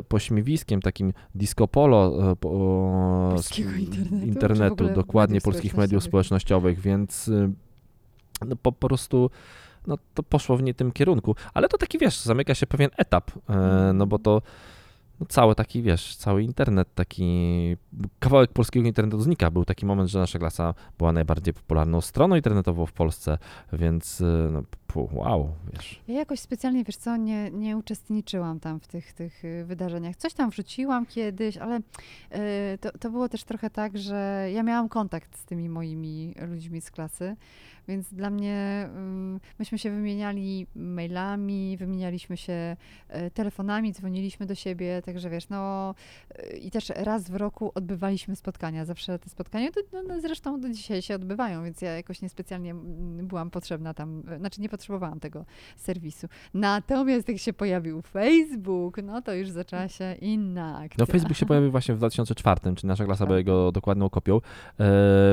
pośmiewiskiem, 0.08 0.82
takim 0.82 1.12
disco 1.34 1.68
polo 1.68 2.30
e, 2.32 2.36
po, 2.36 3.30
Polskiego 3.34 3.70
internetu, 3.70 4.26
internetu, 4.26 4.88
dokładnie, 4.88 5.40
polskich 5.40 5.76
mediów 5.76 6.04
społecznościowych? 6.04 6.80
więc 6.80 7.30
no, 8.46 8.56
po, 8.56 8.72
po 8.72 8.88
prostu 8.88 9.30
no, 9.86 9.98
to 10.14 10.22
poszło 10.22 10.56
w 10.56 10.62
nie 10.62 10.74
tym 10.74 10.92
kierunku. 10.92 11.36
Ale 11.54 11.68
to 11.68 11.78
taki, 11.78 11.98
wiesz, 11.98 12.20
zamyka 12.20 12.54
się 12.54 12.66
pewien 12.66 12.90
etap, 12.96 13.30
e, 13.48 13.92
no 13.94 14.06
bo 14.06 14.18
to 14.18 14.42
no, 15.20 15.26
cały 15.26 15.54
taki, 15.54 15.82
wiesz, 15.82 16.16
cały 16.16 16.42
internet, 16.42 16.94
taki 16.94 17.76
kawałek 18.18 18.52
polskiego 18.52 18.86
internetu 18.86 19.20
znika. 19.20 19.50
Był 19.50 19.64
taki 19.64 19.86
moment, 19.86 20.10
że 20.10 20.18
nasza 20.18 20.38
klasa 20.38 20.74
była 20.98 21.12
najbardziej 21.12 21.54
popularną 21.54 22.00
stroną 22.00 22.36
internetową 22.36 22.86
w 22.86 22.92
Polsce, 22.92 23.38
więc 23.72 24.20
y, 24.20 24.48
no, 24.52 24.62
wow, 24.96 25.54
wiesz. 25.72 26.00
Ja 26.08 26.14
jakoś 26.14 26.40
specjalnie, 26.40 26.84
wiesz 26.84 26.96
co, 26.96 27.16
nie, 27.16 27.50
nie 27.50 27.76
uczestniczyłam 27.76 28.60
tam 28.60 28.80
w 28.80 28.86
tych, 28.86 29.12
tych 29.12 29.44
y, 29.44 29.64
wydarzeniach. 29.64 30.16
Coś 30.16 30.34
tam 30.34 30.50
wrzuciłam 30.50 31.06
kiedyś, 31.06 31.56
ale 31.56 31.78
y, 31.78 31.82
to, 32.80 32.98
to 32.98 33.10
było 33.10 33.28
też 33.28 33.44
trochę 33.44 33.70
tak, 33.70 33.98
że 33.98 34.48
ja 34.52 34.62
miałam 34.62 34.88
kontakt 34.88 35.38
z 35.38 35.44
tymi 35.44 35.68
moimi 35.68 36.34
ludźmi 36.48 36.80
z 36.80 36.90
klasy, 36.90 37.36
więc 37.88 38.14
dla 38.14 38.30
mnie 38.30 38.88
ym, 38.96 39.40
myśmy 39.58 39.78
się 39.78 39.90
wymieniali 39.90 40.66
mailami, 40.74 41.76
wymienialiśmy 41.76 42.36
się 42.36 42.76
y, 43.26 43.30
telefonami, 43.30 43.92
dzwoniliśmy 43.92 44.46
do 44.46 44.54
siebie, 44.54 45.02
także 45.12 45.30
wiesz, 45.30 45.48
no 45.48 45.94
i 46.60 46.70
też 46.70 46.92
raz 46.96 47.30
w 47.30 47.34
roku 47.34 47.72
odbywaliśmy 47.74 48.36
spotkania. 48.36 48.84
Zawsze 48.84 49.18
te 49.18 49.30
spotkania, 49.30 49.70
to, 49.72 49.80
no, 49.92 50.02
no, 50.08 50.20
zresztą 50.20 50.60
do 50.60 50.68
dzisiaj 50.68 51.02
się 51.02 51.14
odbywają, 51.14 51.64
więc 51.64 51.82
ja 51.82 51.92
jakoś 51.96 52.22
niespecjalnie 52.22 52.74
byłam 53.22 53.50
potrzebna 53.50 53.94
tam, 53.94 54.22
znaczy 54.38 54.60
nie 54.60 54.68
potrzebowałam 54.68 55.20
tego 55.20 55.44
serwisu. 55.76 56.28
Natomiast 56.54 57.28
jak 57.28 57.38
się 57.38 57.52
pojawił 57.52 58.02
Facebook, 58.02 58.96
no 59.02 59.22
to 59.22 59.34
już 59.34 59.48
zaczęła 59.50 59.88
się 59.88 60.14
inna 60.20 60.78
akcja. 60.78 60.96
No 60.98 61.06
Facebook 61.06 61.36
się 61.36 61.46
pojawił 61.46 61.70
właśnie 61.70 61.94
w 61.94 61.98
2004, 61.98 62.60
czyli 62.76 62.88
nasza 62.88 63.04
klasa 63.04 63.18
Tak. 63.18 63.28
była 63.28 63.38
jego 63.38 63.72
dokładną 63.72 64.10
kopią. 64.10 64.36
E, 64.36 64.40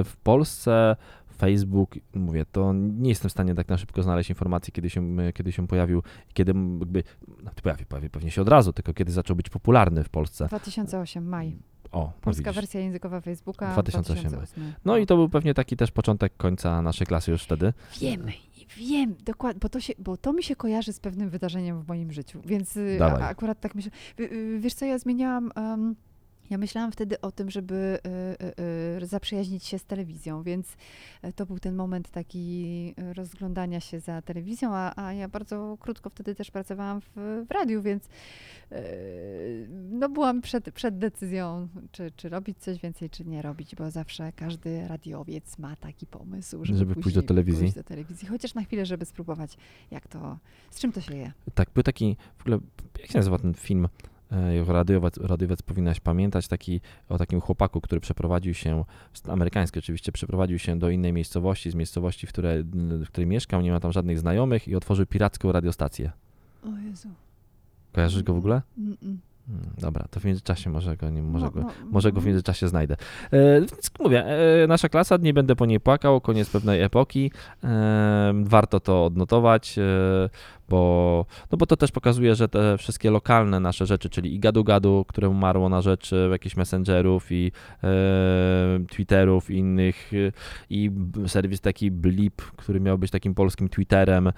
W 0.03 0.13
Polsce 0.23 0.95
Facebook, 1.37 1.95
mówię, 2.13 2.45
to 2.51 2.73
nie 2.73 3.09
jestem 3.09 3.29
w 3.29 3.31
stanie 3.31 3.55
tak 3.55 3.69
na 3.69 3.77
szybko 3.77 4.03
znaleźć 4.03 4.29
informacji, 4.29 4.73
kiedy 4.73 4.89
się, 4.89 5.17
kiedy 5.33 5.51
się 5.51 5.67
pojawił, 5.67 6.03
kiedy 6.33 6.53
jakby, 6.79 7.03
no, 7.43 7.51
pojawił, 7.63 7.85
pojawił 7.85 8.09
pewnie 8.09 8.31
się 8.31 8.41
od 8.41 8.49
razu, 8.49 8.73
tylko 8.73 8.93
kiedy 8.93 9.11
zaczął 9.11 9.35
być 9.35 9.49
popularny 9.49 10.03
w 10.03 10.09
Polsce. 10.09 10.47
2008, 10.47 11.27
maj. 11.27 11.57
O, 11.91 11.99
no 11.99 12.13
Polska 12.21 12.53
wersja 12.53 12.79
językowa 12.79 13.21
Facebooka. 13.21 13.73
2008. 13.73 14.31
2008. 14.31 14.73
No 14.85 14.97
i 14.97 15.05
to 15.05 15.15
był 15.15 15.29
pewnie 15.29 15.53
taki 15.53 15.77
też 15.77 15.91
początek 15.91 16.37
końca 16.37 16.81
naszej 16.81 17.07
klasy 17.07 17.31
już 17.31 17.43
wtedy. 17.43 17.73
Wiem, 18.01 18.25
wiem, 18.77 19.15
dokładnie, 19.25 19.59
bo 19.59 19.69
to, 19.69 19.79
się, 19.79 19.93
bo 19.99 20.17
to 20.17 20.33
mi 20.33 20.43
się 20.43 20.55
kojarzy 20.55 20.93
z 20.93 20.99
pewnym 20.99 21.29
wydarzeniem 21.29 21.81
w 21.81 21.87
moim 21.87 22.11
życiu, 22.11 22.41
więc 22.45 22.77
y, 22.77 22.97
a, 23.01 23.27
akurat 23.27 23.59
tak 23.59 23.75
myślę. 23.75 23.91
W- 24.17 24.19
y, 24.21 24.59
Wiesz 24.59 24.73
co, 24.73 24.85
ja 24.85 24.97
zmieniałam... 24.99 25.51
em, 25.55 25.95
ja 26.49 26.57
myślałam 26.57 26.91
wtedy 26.91 27.21
o 27.21 27.31
tym, 27.31 27.51
żeby 27.51 27.99
y, 28.05 28.45
y, 28.99 29.03
y, 29.03 29.07
zaprzyjaźnić 29.07 29.65
się 29.65 29.79
z 29.79 29.85
telewizją, 29.85 30.43
więc 30.43 30.77
e, 31.21 31.33
to 31.33 31.45
był 31.45 31.59
ten 31.59 31.75
moment 31.75 32.09
taki 32.09 32.93
y, 32.99 33.13
rozglądania 33.13 33.79
się 33.79 33.99
za 33.99 34.21
telewizją, 34.21 34.69
a, 34.73 35.05
a 35.05 35.13
ja 35.13 35.27
bardzo 35.27 35.77
krótko 35.79 36.09
wtedy 36.09 36.35
też 36.35 36.51
pracowałam 36.51 37.01
w, 37.01 37.45
w 37.49 37.51
radiu, 37.51 37.81
więc 37.81 38.05
y, 38.05 39.67
no 39.69 40.09
byłam 40.09 40.41
przed, 40.41 40.71
przed 40.71 40.97
decyzją, 40.97 41.67
czy, 41.91 42.11
czy 42.11 42.29
robić 42.29 42.57
coś 42.57 42.79
więcej, 42.79 43.09
czy 43.09 43.25
nie 43.25 43.41
robić, 43.41 43.75
bo 43.75 43.91
zawsze 43.91 44.31
każdy 44.31 44.87
radiowiec 44.87 45.57
ma 45.57 45.75
taki 45.75 46.05
pomysł, 46.05 46.65
żeby, 46.65 46.79
Żeby 46.79 46.95
pójść 46.95 47.15
do 47.15 47.23
telewizji. 47.23 47.61
Pójść 47.61 47.75
do 47.75 47.83
telewizji, 47.83 48.27
chociaż 48.27 48.53
na 48.53 48.63
chwilę, 48.63 48.85
żeby 48.85 49.05
spróbować, 49.05 49.57
jak 49.91 50.07
to, 50.07 50.37
z 50.71 50.79
czym 50.79 50.91
to 50.91 51.01
się 51.01 51.17
je. 51.17 51.31
Tak, 51.53 51.69
był 51.73 51.83
taki, 51.83 52.17
w 52.37 52.41
ogóle, 52.41 52.59
jak 52.99 53.11
się 53.11 53.17
nazywa 53.17 53.37
ten 53.37 53.53
film? 53.53 53.87
E, 54.31 54.55
jako 54.55 54.73
Radiowiec, 54.73 55.17
radiowiec 55.17 55.61
powinnaś 55.61 55.99
pamiętać 55.99 56.47
taki, 56.47 56.81
o 57.09 57.17
takim 57.17 57.41
chłopaku, 57.41 57.81
który 57.81 58.01
przeprowadził 58.01 58.53
się, 58.53 58.83
amerykański 59.27 59.79
oczywiście, 59.79 60.11
przeprowadził 60.11 60.59
się 60.59 60.79
do 60.79 60.89
innej 60.89 61.13
miejscowości, 61.13 61.71
z 61.71 61.75
miejscowości, 61.75 62.27
w, 62.27 62.29
które, 62.29 62.63
w 63.05 63.07
której 63.07 63.27
mieszkał, 63.27 63.61
nie 63.61 63.71
ma 63.71 63.79
tam 63.79 63.91
żadnych 63.91 64.19
znajomych 64.19 64.67
i 64.67 64.75
otworzył 64.75 65.05
piracką 65.05 65.51
radiostację. 65.51 66.11
O 66.63 66.77
Jezu. 66.89 67.09
Kojarzysz 67.93 68.23
go 68.23 68.33
w 68.33 68.37
ogóle? 68.37 68.61
Mm-mm. 68.79 69.17
Hmm, 69.47 69.69
dobra, 69.77 70.05
to 70.11 70.19
w 70.19 70.25
międzyczasie 70.25 70.69
może 70.69 70.97
go, 70.97 71.09
nie, 71.09 71.21
może 71.21 71.45
No, 71.45 71.51
go, 71.51 71.61
no, 71.61 71.71
może 71.91 72.11
go 72.11 72.21
w 72.21 72.23
no. 72.23 72.27
międzyczasie 72.27 72.67
znajdę. 72.67 72.95
E, 73.31 73.59
więc 73.59 73.91
mówię, 73.99 74.25
e, 74.25 74.67
nasza 74.67 74.89
klasa, 74.89 75.17
nie 75.17 75.33
będę 75.33 75.55
po 75.55 75.65
niej 75.65 75.79
płakał, 75.79 76.21
koniec 76.21 76.49
pewnej 76.49 76.81
epoki. 76.81 77.31
E, 77.63 78.33
warto 78.43 78.79
to 78.79 79.05
odnotować, 79.05 79.77
e, 79.77 79.83
bo, 80.69 81.25
no 81.51 81.57
bo 81.57 81.65
to 81.65 81.77
też 81.77 81.91
pokazuje, 81.91 82.35
że 82.35 82.47
te 82.47 82.77
wszystkie 82.77 83.11
lokalne 83.11 83.59
nasze 83.59 83.85
rzeczy, 83.85 84.09
czyli 84.09 84.35
i 84.35 84.39
gadu-gadu, 84.39 85.05
które 85.07 85.29
umarło 85.29 85.69
na 85.69 85.81
rzecz 85.81 86.13
e, 86.13 86.15
jakichś 86.29 86.55
messengerów 86.55 87.31
i 87.31 87.51
e, 87.83 87.87
Twitterów 88.89 89.49
i 89.51 89.57
innych, 89.57 90.11
e, 90.13 90.31
i 90.69 90.91
serwis 91.27 91.61
taki 91.61 91.91
Blip, 91.91 92.41
który 92.41 92.79
miał 92.79 92.97
być 92.97 93.11
takim 93.11 93.33
polskim 93.35 93.69
Twitterem. 93.69 94.27
E. 94.27 94.31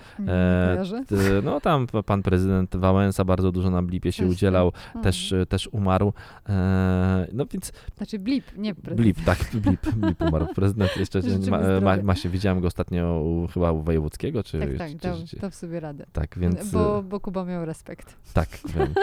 T- 1.07 1.15
No 1.43 1.62
tam 1.62 1.88
pan 2.05 2.24
prezydent 2.24 2.75
Wałęsa 2.75 3.25
bardzo 3.25 3.51
dużo 3.51 3.69
na 3.69 3.81
Blipie 3.81 4.12
się 4.12 4.24
Też, 4.24 4.31
udzielał, 4.31 4.71
O, 4.95 5.00
też, 5.00 5.33
też 5.50 5.67
umarł. 5.71 6.13
E, 6.50 7.27
No 7.33 7.45
więc 7.45 7.71
Znaczy 7.98 8.19
blip, 8.19 8.45
nie 8.57 8.75
prezydent. 8.75 9.01
Blip, 9.01 9.25
tak, 9.25 9.38
Blip, 9.62 9.95
Blip 9.95 10.21
umarł. 10.21 10.48
Prezydent 10.55 10.98
jeszcze 10.98 11.21
ma, 11.51 11.59
ma, 11.81 12.03
ma 12.03 12.15
się, 12.15 12.29
widziałem 12.29 12.62
go 12.62 12.67
ostatnio 12.67 13.21
u, 13.21 13.48
chyba 13.48 13.71
u 13.71 13.81
Wojewódzkiego, 13.81 14.43
czy, 14.43 14.59
Tak, 14.59 14.77
tak, 14.77 14.89
czy, 14.91 14.98
dał, 14.98 15.17
dał 15.41 15.51
sobie 15.51 15.79
radę. 15.79 16.05
Tak, 16.19 16.39
więc 16.39 16.71
Bo, 16.71 17.03
bo 17.03 17.19
Kuba 17.19 17.45
miał 17.45 17.65
respekt. 17.65 18.15
tak, 18.33 18.49
wiem. 18.75 18.93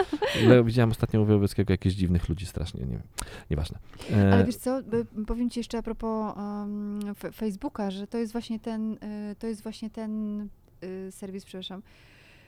Ale 0.45 0.63
widziałem 0.63 0.91
ostatnio 0.91 1.21
u 1.21 1.25
Wojewódzkiego 1.25 1.73
jakichś 1.73 1.95
dziwnych 1.95 2.29
ludzi 2.29 2.45
strasznie, 2.45 2.81
nie 2.81 2.91
wiem, 2.91 3.01
nieważne. 3.49 3.79
E, 4.11 4.33
Ale 4.33 4.45
wiesz 4.45 4.55
co, 4.55 4.81
powiem 5.27 5.49
ci 5.49 5.59
jeszcze 5.59 5.77
a 5.77 5.81
propos 5.81 6.37
um, 6.37 6.99
Facebooka, 7.33 7.91
że 7.91 8.07
to 8.07 8.17
jest 8.17 8.31
właśnie 8.31 8.59
ten, 8.59 8.93
y, 8.93 9.35
to 9.39 9.47
jest 9.47 9.63
właśnie 9.63 9.89
ten 9.89 10.41
y, 10.83 11.11
serwis, 11.11 11.45
przepraszam, 11.45 11.81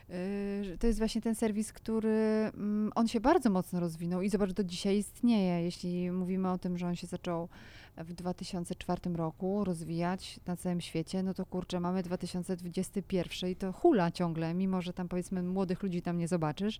y, 0.09 0.77
to 0.79 0.87
jest 0.87 0.99
właśnie 0.99 1.21
ten 1.21 1.35
serwis, 1.35 1.73
który 1.73 2.51
mm, 2.53 2.91
on 2.95 3.07
się 3.07 3.19
bardzo 3.19 3.49
mocno 3.49 3.79
rozwinął 3.79 4.21
i 4.21 4.29
zobacz, 4.29 4.51
do 4.51 4.63
dzisiaj 4.63 4.97
istnieje. 4.97 5.63
Jeśli 5.63 6.11
mówimy 6.11 6.51
o 6.51 6.57
tym, 6.57 6.77
że 6.77 6.87
on 6.87 6.95
się 6.95 7.07
zaczął 7.07 7.49
w 7.97 8.13
2004 8.13 9.01
roku 9.15 9.63
rozwijać 9.63 10.39
na 10.45 10.55
całym 10.57 10.81
świecie, 10.81 11.23
no 11.23 11.33
to 11.33 11.45
kurczę, 11.45 11.79
mamy 11.79 12.03
2021 12.03 13.49
i 13.49 13.55
to 13.55 13.73
hula 13.73 14.11
ciągle, 14.11 14.53
mimo 14.53 14.81
że 14.81 14.93
tam 14.93 15.07
powiedzmy 15.07 15.43
młodych 15.43 15.83
ludzi 15.83 16.01
tam 16.01 16.17
nie 16.17 16.27
zobaczysz 16.27 16.79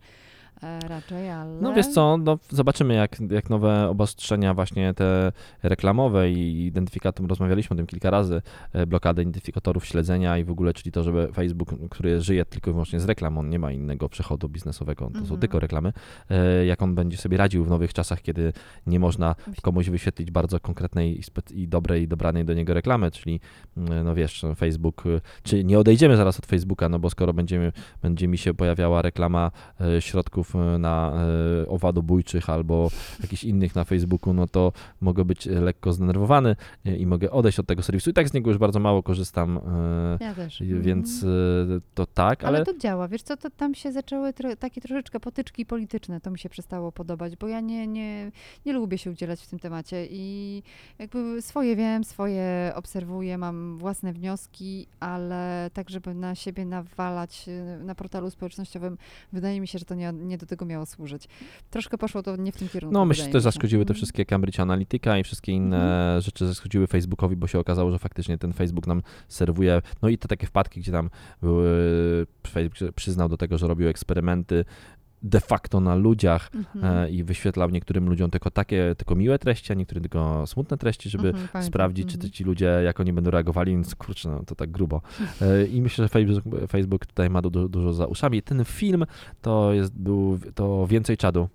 raczej, 0.90 1.30
ale... 1.30 1.62
No 1.62 1.74
wiesz 1.74 1.88
co, 1.88 2.18
no, 2.18 2.38
zobaczymy 2.50 2.94
jak, 2.94 3.18
jak 3.32 3.50
nowe 3.50 3.90
obostrzenia 3.90 4.54
właśnie 4.54 4.94
te 4.94 5.32
reklamowe 5.64 6.32
i 6.32 6.66
identyfikator, 6.66 7.28
rozmawialiśmy 7.28 7.74
o 7.74 7.78
tym 7.78 7.88
kilka 7.88 8.10
razy, 8.10 8.42
e, 8.74 8.86
blokady 8.86 9.22
identyfikatorów 9.22 9.86
śledzenia 9.86 10.38
i 10.38 10.44
w 10.44 10.52
ogóle, 10.52 10.74
czyli 10.74 10.92
to, 10.92 11.04
żeby 11.04 11.30
Facebook, 11.34 11.70
który 11.90 12.22
żyje 12.22 12.46
tylko 12.46 12.70
i 12.70 12.74
wyłącznie 12.74 13.00
z 13.00 13.06
reklam, 13.06 13.38
on 13.38 13.50
nie 13.50 13.60
ma 13.60 13.72
innego 13.72 14.10
przychodu 14.10 14.50
biznesowego, 14.50 15.06
to 15.06 15.14
są 15.14 15.22
Mhm. 15.22 15.40
tylko 15.40 15.60
reklamy, 15.60 15.94
e, 16.30 16.66
jak 16.66 16.82
on 16.82 16.96
będzie 16.96 17.18
sobie 17.18 17.38
radził 17.38 17.66
w 17.66 17.70
nowych 17.70 17.94
czasach, 17.94 18.22
kiedy 18.22 18.54
nie 18.88 19.00
można 19.00 19.36
komuś 19.62 19.90
wyświetlić 19.90 20.32
bardzo 20.32 20.60
konkretnej 20.60 21.22
i, 21.54 21.68
dobrej, 21.68 22.08
dobranej 22.08 22.46
do 22.46 22.54
niego 22.54 22.74
reklamy, 22.74 23.12
czyli 23.12 23.40
mm, 23.78 24.06
no 24.06 24.16
wiesz, 24.16 24.46
Facebook, 24.56 25.04
czy 25.44 25.64
nie 25.64 25.80
odejdziemy 25.80 26.18
zaraz 26.18 26.40
od 26.40 26.46
Facebooka, 26.46 26.90
no 26.90 27.00
bo 27.00 27.10
skoro 27.10 27.34
będziemy, 27.34 27.72
będzie 28.02 28.28
mi 28.28 28.38
się 28.38 28.54
pojawiała 28.54 29.02
reklama 29.02 29.52
e, 29.82 30.02
środków 30.02 30.49
e, 30.56 30.78
na 30.78 31.14
e, 31.64 31.68
owadobójczych 31.68 32.50
albo 32.50 32.90
jakichś 33.22 33.44
innych 33.44 33.76
na 33.76 33.84
Facebooku, 33.84 34.34
no 34.34 34.48
to 34.48 34.72
mogę 35.02 35.26
być 35.26 35.48
e, 35.48 35.52
lekko 35.62 35.94
zdenerwowany 35.94 36.56
i 36.86 37.06
mogę 37.06 37.32
odejść 37.32 37.60
od 37.60 37.66
tego 37.68 37.82
serwisu. 37.84 38.10
I 38.10 38.14
tak 38.14 38.30
z 38.30 38.34
niego 38.34 38.50
już 38.50 38.58
bardzo 38.58 38.80
mało 38.80 39.04
korzystam, 39.04 39.60
Ja 40.20 40.34
też. 40.36 40.64
więc 40.82 41.24
Mhm. 41.24 41.78
e, 41.78 41.82
to 41.96 42.06
tak, 42.06 42.44
Ale, 42.44 42.58
ale 42.58 42.66
to 42.66 42.78
działa. 42.78 43.08
Wiesz 43.08 43.22
co, 43.22 43.38
to 43.38 43.50
tam 43.50 43.76
się 43.76 43.92
zaczęły 43.92 44.34
tro, 44.34 44.56
takie 44.56 44.82
troszeczkę 44.82 45.20
potyczki 45.20 45.66
polityczne. 45.66 46.22
To 46.22 46.32
mi 46.32 46.40
się 46.40 46.50
przestało 46.50 46.92
podobać, 46.92 47.36
bo 47.36 47.48
ja 47.48 47.60
nie, 47.60 47.88
nie, 47.88 48.32
nie 48.66 48.74
lubię 48.74 48.98
się 48.98 49.12
udzielać 49.12 49.42
w 49.42 49.48
tym 49.48 49.60
temacie 49.60 50.06
i 50.12 50.64
jakby 51.00 51.42
swoje 51.42 51.76
wiem, 51.76 52.04
swoje 52.04 52.72
obserwuję, 52.76 53.38
mam 53.38 53.78
własne 53.78 54.14
wnioski, 54.14 54.88
ale 55.00 55.70
tak, 55.74 55.90
żeby 55.90 56.14
na 56.14 56.36
siebie 56.36 56.66
nawalać 56.66 57.46
na 57.84 57.96
portalu 57.96 58.30
społecznościowym, 58.30 58.98
wydaje 59.34 59.62
mi 59.62 59.68
się, 59.68 59.80
że 59.80 59.86
to 59.86 59.96
nie, 59.96 60.12
nie 60.30 60.38
do 60.38 60.46
tego 60.46 60.66
miało 60.66 60.86
służyć. 60.86 61.28
Troszkę 61.70 61.98
poszło 61.98 62.24
to 62.24 62.36
nie 62.36 62.52
w 62.52 62.58
tym 62.58 62.70
kierunku. 62.70 62.94
No, 62.94 63.06
myślę, 63.06 63.26
że 63.26 63.32
też 63.32 63.44
zaszkodziły 63.44 63.86
te 63.86 63.90
Mhm. 63.90 63.96
wszystkie 63.96 64.26
Cambridge 64.26 64.60
Analytica 64.60 65.18
i 65.18 65.24
wszystkie 65.24 65.52
inne 65.52 65.78
Mhm. 65.82 66.22
rzeczy 66.22 66.48
zaszkodziły 66.48 66.88
Facebookowi, 66.88 67.36
bo 67.36 67.48
się 67.48 67.60
okazało, 67.60 67.92
że 67.92 68.00
faktycznie 68.00 68.38
ten 68.38 68.54
Facebook 68.54 68.88
nam 68.88 69.02
serwuje, 69.28 69.82
no 70.02 70.10
i 70.10 70.18
te 70.18 70.28
takie 70.28 70.48
wpadki, 70.48 70.80
gdzie 70.80 70.92
tam 70.92 71.10
były, 71.42 71.70
Facebook 72.48 72.92
przyznał 72.96 73.30
do 73.30 73.38
tego, 73.38 73.58
że 73.58 73.68
robił 73.68 73.88
eksperymenty 73.90 74.66
de 75.24 75.40
facto 75.40 75.80
na 75.80 75.96
ludziach 75.96 76.52
Mhm. 76.56 76.86
e, 77.06 77.10
i 77.10 77.24
wyświetlał 77.24 77.70
niektórym 77.70 78.10
ludziom 78.10 78.32
tylko 78.32 78.52
takie, 78.52 78.96
tylko 78.98 79.16
miłe 79.16 79.40
treści, 79.40 79.72
a 79.72 79.76
niektórym 79.76 80.02
tylko 80.04 80.48
smutne 80.48 80.78
treści, 80.78 81.10
żeby 81.10 81.28
Mhm, 81.30 81.64
sprawdzić, 81.64 82.08
czy 82.10 82.16
Mhm. 82.16 82.32
ci 82.32 82.44
ludzie, 82.44 82.66
jak 82.86 83.00
oni 83.00 83.14
będą 83.14 83.32
reagowali, 83.32 83.72
więc 83.72 83.96
kurczę, 83.96 84.30
no 84.30 84.44
to 84.46 84.56
tak 84.56 84.72
grubo. 84.72 85.02
E, 85.42 85.66
I 85.66 85.82
myślę, 85.82 86.06
że 86.06 86.10
Facebook, 86.10 86.44
Facebook 86.70 87.06
tutaj 87.06 87.30
ma 87.30 87.42
dużo, 87.42 87.68
dużo 87.70 87.94
za 87.94 88.06
uszami. 88.06 88.42
Ten 88.42 88.66
film 88.66 89.06
to 89.42 89.74
jest, 89.74 89.94
był, 90.00 90.40
to 90.56 90.88
Więcej 90.88 91.18
Czadu 91.18 91.50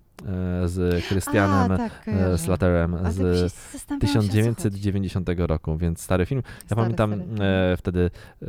z 0.64 1.04
Christianem 1.04 1.72
A, 1.72 1.76
tak, 1.76 2.08
e. 2.08 2.38
Slaterem 2.38 2.96
z 3.10 3.16
się 3.16 3.48
zastanawiałam 3.72 4.12
się, 4.12 4.18
o 4.18 4.22
co 4.22 4.28
chodzi. 4.28 4.54
1990 4.54 5.28
roku, 5.38 5.76
więc 5.76 6.00
stary 6.00 6.26
film. 6.26 6.42
Ja 6.46 6.60
Stary, 6.66 6.80
pamiętam 6.82 7.14
stary. 7.14 7.44
e, 7.44 7.76
wtedy, 7.76 8.10
e, 8.42 8.46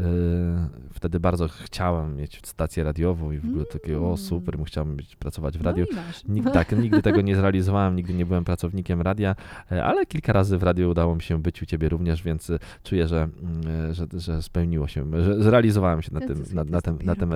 wtedy 0.93 1.19
bardzo 1.19 1.47
chciałem 1.47 2.15
mieć 2.15 2.41
stację 2.43 2.83
radiową 2.83 3.31
i 3.31 3.37
w 3.37 3.45
ogóle 3.45 3.65
takie, 3.65 3.99
o 3.99 4.05
Mm. 4.05 4.17
super, 4.17 4.57
chciałem 4.65 4.95
być, 4.95 5.15
pracować 5.15 5.57
w 5.57 5.61
radiu. 5.61 5.85
No 5.91 6.01
i 6.01 6.05
masz. 6.07 6.23
Nigdy, 6.25 6.51
tak, 6.59 6.71
nigdy 6.71 7.01
tego 7.01 7.21
nie 7.21 7.35
zrealizowałem, 7.35 7.95
nigdy 7.95 8.13
nie 8.13 8.25
byłem 8.25 8.43
pracownikiem 8.45 9.01
radia, 9.01 9.35
e, 9.71 9.83
ale 9.83 10.05
kilka 10.05 10.33
razy 10.33 10.57
w 10.57 10.63
radiu 10.63 10.89
udało 10.91 11.15
mi 11.15 11.21
się 11.21 11.41
być 11.41 11.61
u 11.61 11.65
ciebie 11.65 11.89
również, 11.89 12.23
więc 12.23 12.49
e, 12.49 12.59
czuję, 12.83 13.07
że, 13.07 13.17
mm, 13.41 13.89
e, 13.89 13.93
że, 13.93 14.05
że 14.13 14.41
spełniło 14.41 14.87
się, 14.87 15.23
że 15.23 15.43
zrealizowałem 15.43 16.01
się 16.01 16.13
na 16.13 16.19
tym, 16.19 16.43
na, 16.53 16.63
na, 16.63 16.71
jest 16.71 16.85
tym, 16.85 16.97
na, 17.09 17.15
tym, 17.15 17.29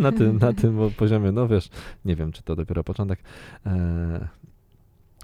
na, 0.00 0.12
tym, 0.12 0.38
na 0.38 0.52
tym 0.62 0.78
poziomie, 0.96 1.32
no 1.32 1.48
wiesz, 1.48 1.68
nie 2.04 2.16
wiem, 2.16 2.32
czy 2.32 2.42
to 2.42 2.56
dopiero 2.56 2.84
początek. 2.84 3.18
E, 3.66 4.28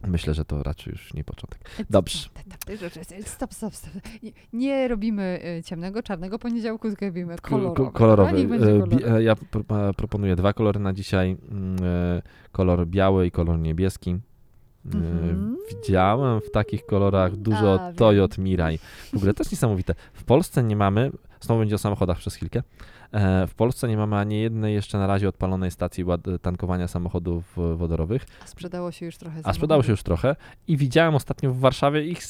Myślę, 0.06 0.34
że 0.34 0.44
to 0.44 0.62
raczej 0.62 0.90
już 0.90 1.14
nie 1.14 1.24
początek. 1.24 1.58
Dobrze. 1.90 2.28
Stop, 3.26 3.54
stop, 3.54 3.74
stop. 3.74 3.92
Nie, 4.22 4.32
nie 4.52 4.88
robimy 4.88 5.40
y, 5.58 5.62
ciemnego, 5.62 6.02
czarnego 6.02 6.38
poniedziałku, 6.38 6.88
tylko 6.88 7.04
robimy 7.06 7.36
kolorowy. 7.38 7.90
kolorowy. 7.92 8.42
E, 8.42 8.48
kolorowy. 8.48 9.10
e, 9.16 9.22
Ja 9.22 9.36
pro- 9.36 9.88
e, 9.88 9.92
proponuję 9.94 10.36
dwa 10.36 10.52
kolory 10.52 10.80
na 10.80 10.92
dzisiaj. 10.92 11.36
Mm, 11.50 11.76
e, 11.84 12.22
Kolor 12.52 12.86
biały 12.86 13.26
i 13.26 13.30
kolor 13.30 13.58
niebieski. 13.58 14.10
E, 14.10 14.18
Mhm. 14.96 15.56
Widziałem 15.70 16.40
w 16.40 16.50
takich 16.50 16.86
kolorach 16.86 17.36
dużo 17.36 17.80
A. 17.82 17.92
Toyot 17.92 18.38
Mirai. 18.38 18.78
W 19.12 19.16
ogóle 19.16 19.34
też 19.34 19.50
niesamowite. 19.50 19.94
W 20.12 20.24
Polsce 20.24 20.62
nie 20.62 20.76
mamy, 20.76 21.10
znowu 21.40 21.60
będzie 21.60 21.74
o 21.74 21.78
samochodach 21.78 22.18
przez 22.18 22.34
chwilkę, 22.34 22.58
e, 22.58 22.62
w 23.48 23.54
Polsce 23.56 23.88
nie 23.88 23.96
mamy 23.96 24.16
ani 24.16 24.40
jednej 24.40 24.74
jeszcze 24.74 24.98
na 24.98 25.06
razie 25.06 25.28
odpalonej 25.28 25.70
stacji 25.70 26.04
tankowania 26.42 26.88
samochodów 26.88 27.58
e, 27.58 27.74
wodorowych. 27.74 28.26
A 28.44 28.46
sprzedało 28.46 28.92
się 28.92 29.06
już 29.06 29.16
trochę 29.16 29.40
A 29.44 29.52
sprzedało 29.52 29.82
się 29.82 29.90
już 29.90 30.02
trochę 30.02 30.36
i 30.68 30.76
widziałem 30.76 31.14
ostatnio 31.14 31.52
w 31.52 31.58
Warszawie 31.58 32.06
ich 32.06 32.24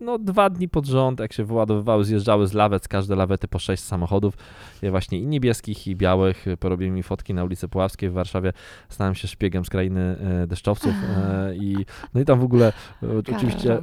no, 0.00 0.18
dwa 0.18 0.50
dni 0.50 0.68
pod 0.68 0.86
rząd, 0.86 1.20
jak 1.20 1.32
się 1.32 1.44
wyładowywały, 1.44 2.04
zjeżdżały 2.04 2.46
z 2.46 2.52
lawet, 2.52 2.84
z 2.84 2.88
każde 2.88 3.16
lawety 3.16 3.48
po 3.48 3.58
sześć 3.58 3.82
samochodów, 3.82 4.34
właśnie 4.82 5.18
i 5.18 5.26
niebieskich, 5.26 5.86
i 5.86 5.96
białych. 5.96 6.44
Porobiły 6.60 6.90
mi 6.90 7.02
fotki 7.02 7.34
na 7.34 7.44
ulicy 7.44 7.68
Puławskiej 7.68 8.10
w 8.10 8.12
Warszawie. 8.12 8.52
Stałem 8.88 9.14
się 9.14 9.28
szpiegiem 9.28 9.64
z 9.64 9.70
krainy 9.70 10.16
e, 10.42 10.46
deszczowców 10.46 10.94
e, 11.16 11.54
i 11.64 11.76
no 12.14 12.20
i 12.20 12.24
tam 12.24 12.40
w 12.40 12.44
ogóle 12.44 12.72
e, 13.02 13.18
oczywiście 13.18 13.82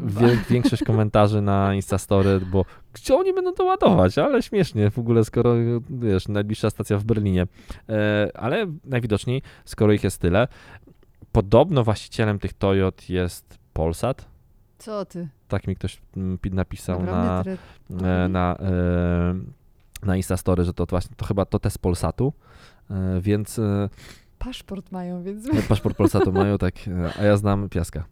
większość 0.50 0.84
komentarzy 0.84 1.42
na 1.42 1.76
Instastory, 1.76 2.40
bo 2.52 2.66
gdzie 2.94 3.16
oni 3.16 3.34
będą 3.34 3.54
to 3.54 3.64
ładować, 3.64 4.18
ale 4.18 4.42
śmiesznie 4.42 4.92
w 4.92 5.00
ogóle, 5.00 5.26
skoro 5.26 5.54
wiesz, 5.90 6.28
najbliższa 6.28 6.70
stacja 6.70 6.98
w 6.98 7.04
Berlinie. 7.04 7.48
Ale 8.34 8.68
najwidoczniej, 8.86 9.42
skoro 9.66 9.94
ich 9.94 10.04
jest 10.04 10.22
tyle, 10.22 10.48
podobno 11.32 11.84
właścicielem 11.84 12.40
tych 12.40 12.54
Toyot 12.54 13.10
jest 13.10 13.60
Polsat. 13.74 14.31
Co 14.82 15.06
ty? 15.06 15.28
Tak 15.48 15.68
mi 15.68 15.76
ktoś 15.76 16.02
mm, 16.18 16.38
pi- 16.38 16.52
napisał 16.52 17.04
na, 17.04 17.44
e, 18.02 18.28
na, 18.28 18.58
e, 18.60 19.36
na 20.04 20.16
Instastory, 20.16 20.64
że 20.64 20.74
to 20.74 20.86
właśnie, 20.86 21.16
to 21.16 21.26
chyba 21.26 21.46
to 21.46 21.60
te 21.60 21.70
z 21.70 21.78
Polsatu, 21.78 22.34
e, 22.90 23.22
więc 23.22 23.60
Paszport 24.40 24.92
mają, 24.92 25.24
więc... 25.24 25.68
paszport 25.68 25.98
Polsatu 25.98 26.32
mają, 26.42 26.58
tak, 26.58 26.74
a 27.20 27.24
ja 27.24 27.38
znam 27.38 27.70
Piaska. 27.70 28.04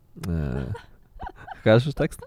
Kojarzysz 1.63 1.93
tekst? 1.93 2.21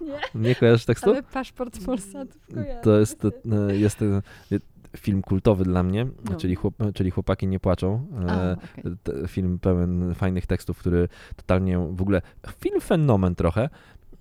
Nie, 0.00 0.18
Nie 0.34 0.54
kojarzysz 0.54 0.84
tekstu? 0.84 1.10
ale 1.10 1.22
paszport 1.22 1.84
Polsatów 1.84 2.46
kojarzę. 2.54 2.80
To 2.82 2.98
jest, 2.98 3.26
jest 3.80 4.02
film 4.96 5.22
kultowy 5.22 5.64
dla 5.64 5.82
mnie, 5.82 6.06
No. 6.30 6.36
czyli, 6.36 6.54
chłop, 6.54 6.74
czyli 6.94 7.10
Chłopaki 7.10 7.46
nie 7.48 7.60
płaczą. 7.60 8.06
A, 8.28 8.32
E, 8.32 8.56
te- 9.02 9.28
film 9.28 9.58
pełen 9.58 10.14
fajnych 10.14 10.46
tekstów, 10.46 10.78
który 10.78 11.08
totalnie 11.36 11.78
w 11.78 12.02
ogóle 12.02 12.22
film 12.60 12.80
fenomen 12.80 13.34
trochę. 13.34 13.68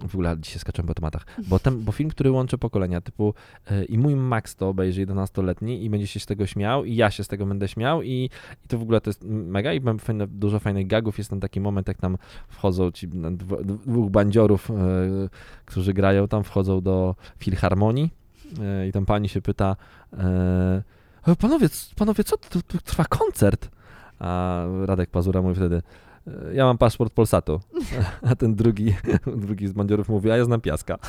W 0.07 0.15
ogóle 0.15 0.35
dzisiaj 0.39 0.59
skaczemy 0.59 0.87
po 0.87 0.93
tematach, 0.93 1.25
bo, 1.47 1.59
ten, 1.59 1.83
bo 1.83 1.91
film, 1.91 2.09
który 2.09 2.31
łączy 2.31 2.57
pokolenia, 2.57 3.01
typu 3.01 3.33
e, 3.71 3.83
i 3.85 3.97
mój 3.97 4.15
Max 4.15 4.55
to 4.55 4.69
obejrzy 4.69 5.05
11-letni 5.07 5.83
i 5.85 5.89
będzie 5.89 6.07
się 6.07 6.19
z 6.19 6.25
tego 6.25 6.45
śmiał 6.45 6.85
i 6.85 6.95
ja 6.95 7.11
się 7.11 7.23
z 7.23 7.27
tego 7.27 7.45
będę 7.45 7.67
śmiał 7.67 8.01
i, 8.01 8.29
i 8.65 8.67
to 8.67 8.77
w 8.77 8.81
ogóle 8.81 9.01
to 9.01 9.09
jest 9.09 9.23
mega 9.27 9.73
i 9.73 9.81
mam 9.81 9.99
fajne, 9.99 10.27
dużo 10.27 10.59
fajnych 10.59 10.87
gagów, 10.87 11.17
jest 11.17 11.29
tam 11.29 11.39
taki 11.39 11.61
moment, 11.61 11.87
jak 11.87 11.97
tam 11.97 12.17
wchodzą 12.47 12.91
ci 12.91 13.07
dwóch 13.07 14.11
bandziorów, 14.11 14.71
e, 14.71 14.73
którzy 15.65 15.93
grają 15.93 16.27
tam, 16.27 16.43
wchodzą 16.43 16.81
do 16.81 17.15
filharmonii 17.37 18.11
i 18.87 18.91
tam 18.91 19.05
pani 19.05 19.29
się 19.29 19.41
pyta 19.41 19.75
e, 21.27 21.35
panowie, 21.39 21.69
c- 21.69 21.95
panowie, 21.95 22.23
co 22.23 22.37
tu, 22.37 22.61
trwa 22.83 23.05
koncert? 23.05 23.69
A 24.19 24.63
Radek 24.85 25.09
Pazura 25.09 25.41
mówi 25.41 25.55
wtedy, 25.55 25.81
"E, 26.27 26.53
ja 26.53 26.65
mam 26.65 26.77
paszport 26.77 27.13
Polsatu. 27.13 27.59
A 28.31 28.35
ten 28.35 28.55
drugi, 28.55 28.95
drugi 29.45 29.67
z 29.67 29.73
bandziorów 29.73 30.09
mówi, 30.09 30.31
a 30.31 30.37
ja 30.37 30.45
znam 30.45 30.61
Piaska. 30.61 30.97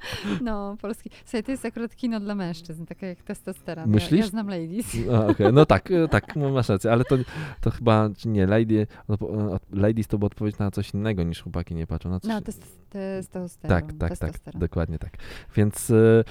No, 0.42 0.76
polski. 0.80 1.10
Słuchaj, 1.24 1.42
to 1.44 1.50
jest 1.50 1.64
akurat 1.64 1.96
kino 1.96 2.20
dla 2.20 2.34
mężczyzn, 2.34 2.84
takie 2.84 3.06
jak 3.06 3.22
testosteron. 3.22 3.84
Ja, 3.88 3.94
Myślisz? 3.94 4.20
ja 4.20 4.26
znam 4.26 4.48
ladies. 4.48 4.96
A, 5.14 5.26
okej, 5.26 5.52
No 5.52 5.66
tak, 5.66 5.88
tak, 6.10 6.36
no 6.36 6.50
masz 6.50 6.68
rację, 6.68 6.92
ale 6.92 7.04
to, 7.04 7.16
to 7.60 7.70
chyba, 7.70 8.08
czy 8.16 8.28
nie, 8.28 8.46
lady, 8.46 8.86
ladies 9.72 10.06
to 10.06 10.18
była 10.18 10.26
odpowiedź 10.26 10.58
na 10.58 10.70
coś 10.70 10.94
innego 10.94 11.22
niż 11.22 11.42
chłopaki 11.42 11.74
nie 11.74 11.86
patrzą. 11.86 12.10
Na 12.10 12.20
coś, 12.20 12.28
No, 12.30 12.40
test, 12.40 12.78
testosteron. 12.90 13.98
tak, 13.98 14.18
tak, 14.18 14.38
tak, 14.38 14.56
dokładnie 14.58 14.98
tak. 14.98 15.12
Więc, 15.56 15.90
e, 15.90 16.24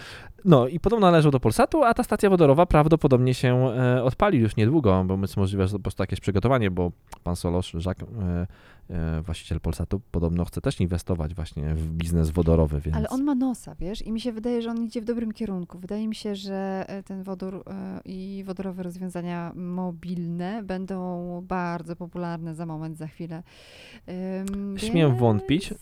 no 0.46 0.68
i 0.68 0.80
podobno 0.80 1.08
należą 1.12 1.32
do 1.32 1.40
Polsatu, 1.40 1.84
a 1.84 1.94
ta 1.94 2.04
stacja 2.04 2.30
wodorowa 2.30 2.66
prawdopodobnie 2.66 3.34
się 3.34 3.68
e, 3.70 4.04
odpali 4.04 4.40
już 4.40 4.56
niedługo, 4.56 5.04
bo 5.08 5.18
jest 5.22 5.38
możliwe, 5.38 5.68
że 5.68 5.72
to 5.72 5.80
po 5.80 5.84
prostu 5.84 6.04
jakieś 6.04 6.20
przygotowanie, 6.20 6.72
bo 6.72 6.92
pan 7.24 7.36
Solosz, 7.36 7.74
Jacques, 7.86 8.10
e, 8.10 8.48
e, 8.90 9.22
właściciel 9.22 9.60
Polsatu, 9.60 10.02
podobno 10.12 10.46
chce 10.46 10.62
też 10.62 10.82
inwestować 10.82 11.34
właśnie 11.36 11.76
w 11.76 11.88
biznes 11.92 12.30
wodorowy, 12.30 12.82
więc... 12.82 12.98
Ale 12.98 13.10
on 13.10 13.24
ma 13.24 13.36
wiesz, 13.80 14.02
i 14.06 14.12
mi 14.12 14.22
się 14.22 14.32
wydaje, 14.32 14.62
że 14.62 14.70
on 14.70 14.84
idzie 14.84 15.02
w 15.02 15.06
dobrym 15.06 15.32
kierunku. 15.32 15.80
Wydaje 15.80 16.08
mi 16.08 16.16
się, 16.16 16.36
że 16.36 16.86
e, 16.88 17.04
ten 17.04 17.24
wodór 17.24 17.64
e, 17.68 18.00
i 18.06 18.44
wodorowe 18.48 18.84
rozwiązania 18.84 19.52
mobilne 19.56 20.64
będą 20.64 21.42
bardzo 21.48 21.96
popularne 21.96 22.56
za 22.56 22.66
moment, 22.66 22.98
za 22.98 23.08
chwilę. 23.08 23.44
Śmiem 24.78 25.10
więc- 25.10 25.20
wątpić, 25.20 25.74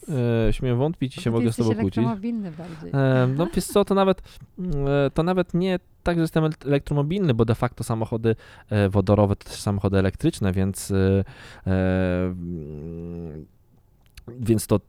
e, 0.50 0.54
śmiem 0.54 0.78
wątpić 0.78 1.18
i 1.18 1.22
się 1.22 1.24
ty 1.24 1.32
mogę 1.32 1.52
z 1.52 1.56
tobą 1.56 1.70
kłócić. 1.70 1.98
elektromobilny 1.98 2.52
bardziej. 2.52 2.90
E, 2.94 3.28
No 3.38 3.48
wiesz 3.56 3.66
co, 3.66 3.86
to 3.86 3.96
nawet, 3.96 4.22
mm, 4.60 4.74
to 5.13 5.24
nawet 5.24 5.54
nie 5.54 5.80
tak, 6.04 6.16
że 6.18 6.22
jestem 6.22 6.44
el- 6.46 6.54
elektromobilny, 6.66 7.34
bo 7.34 7.46
de 7.46 7.56
facto 7.56 7.84
samochody 7.84 8.36
wodorowe 8.90 9.36
to 9.36 9.50
też 9.50 9.62
samochody 9.62 9.98
elektryczne, 9.98 10.52
więc 10.54 10.92
e, 10.92 11.24
mm, 11.66 13.46
więc 14.40 14.68
to 14.68 14.80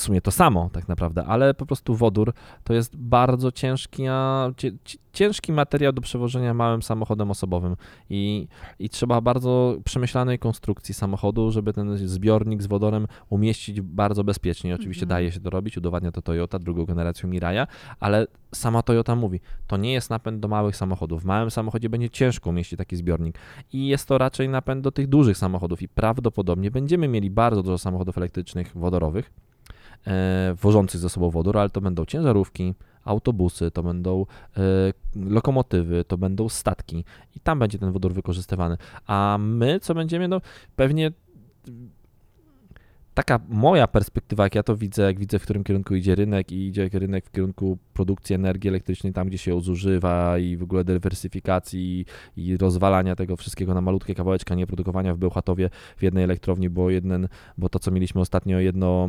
w 0.00 0.02
sumie 0.02 0.20
to 0.20 0.30
samo 0.30 0.70
tak 0.72 0.88
naprawdę, 0.88 1.24
ale 1.24 1.54
po 1.54 1.66
prostu 1.66 1.94
wodór 1.94 2.32
to 2.64 2.74
jest 2.74 2.96
bardzo 2.96 3.52
ciężki, 3.52 4.02
ciężki 5.12 5.52
materiał 5.52 5.92
do 5.92 6.00
przewożenia 6.00 6.54
małym 6.54 6.82
samochodem 6.82 7.30
osobowym 7.30 7.76
i, 8.10 8.48
i 8.78 8.88
trzeba 8.88 9.20
bardzo 9.20 9.76
przemyślanej 9.84 10.38
konstrukcji 10.38 10.94
samochodu, 10.94 11.50
żeby 11.50 11.72
ten 11.72 11.96
zbiornik 11.96 12.62
z 12.62 12.66
wodorem 12.66 13.06
umieścić 13.30 13.80
bardzo 13.80 14.24
bezpiecznie. 14.24 14.74
Oczywiście 14.74 15.02
Mhm. 15.02 15.08
daje 15.08 15.32
się 15.32 15.40
to 15.40 15.50
robić, 15.50 15.76
udowadnia 15.76 16.12
to 16.12 16.22
Toyota, 16.22 16.58
drugą 16.58 16.84
generacją 16.84 17.28
Miraja, 17.28 17.66
ale 18.00 18.26
sama 18.54 18.82
Toyota 18.82 19.16
mówi, 19.16 19.40
to 19.66 19.76
nie 19.76 19.92
jest 19.92 20.10
napęd 20.10 20.40
do 20.40 20.48
małych 20.48 20.76
samochodów. 20.76 21.22
W 21.22 21.24
małym 21.24 21.50
samochodzie 21.50 21.88
będzie 21.88 22.10
ciężko 22.10 22.50
umieścić 22.50 22.78
taki 22.78 22.96
zbiornik 22.96 23.38
i 23.72 23.86
jest 23.86 24.08
to 24.08 24.18
raczej 24.18 24.48
napęd 24.48 24.84
do 24.84 24.92
tych 24.92 25.06
dużych 25.06 25.38
samochodów 25.38 25.82
i 25.82 25.88
prawdopodobnie 25.88 26.70
będziemy 26.70 27.08
mieli 27.08 27.30
bardzo 27.30 27.62
dużo 27.62 27.78
samochodów 27.78 28.18
elektrycznych, 28.18 28.72
wodorowych, 28.74 29.30
wożących 30.62 31.00
ze 31.00 31.08
sobą 31.08 31.30
wodór, 31.30 31.58
ale 31.58 31.70
to 31.70 31.80
będą 31.80 32.04
ciężarówki, 32.04 32.74
autobusy, 33.04 33.70
to 33.70 33.82
będą 33.82 34.26
e, 34.56 34.62
lokomotywy, 35.16 36.04
to 36.04 36.18
będą 36.18 36.48
statki 36.48 37.04
i 37.36 37.40
tam 37.40 37.58
będzie 37.58 37.78
ten 37.78 37.92
wodór 37.92 38.12
wykorzystywany. 38.12 38.76
A 39.06 39.36
my 39.40 39.80
co 39.80 39.94
będziemy? 39.94 40.28
No 40.28 40.40
pewnie 40.76 41.12
taka 43.14 43.40
moja 43.48 43.86
perspektywa, 43.86 44.44
jak 44.44 44.54
ja 44.54 44.62
to 44.62 44.76
widzę, 44.76 45.02
jak 45.02 45.18
widzę, 45.18 45.38
w 45.38 45.42
którym 45.42 45.64
kierunku 45.64 45.94
idzie 45.94 46.14
rynek 46.14 46.52
i 46.52 46.66
idzie 46.66 46.88
rynek 46.92 47.26
w 47.26 47.30
kierunku 47.30 47.78
produkcji 47.92 48.34
energii 48.34 48.68
elektrycznej, 48.68 49.12
tam 49.12 49.28
gdzie 49.28 49.38
się 49.38 49.50
ją 49.50 49.60
zużywa 49.60 50.38
i 50.38 50.56
w 50.56 50.62
ogóle 50.62 50.84
dywersyfikacji 50.84 52.04
i 52.36 52.56
rozwalania 52.56 53.16
tego 53.16 53.36
wszystkiego 53.36 53.74
na 53.74 53.80
malutkie 53.80 54.14
kawałeczka, 54.14 54.54
nie 54.54 54.66
produkowania 54.66 55.14
w 55.14 55.18
Bełchatowie 55.18 55.70
w 55.96 56.02
jednej 56.02 56.24
elektrowni, 56.24 56.70
bo 56.70 56.90
jeden, 56.90 57.28
bo 57.58 57.68
to 57.68 57.78
co 57.78 57.90
mieliśmy 57.90 58.20
ostatnio, 58.20 58.58
jedno 58.58 59.08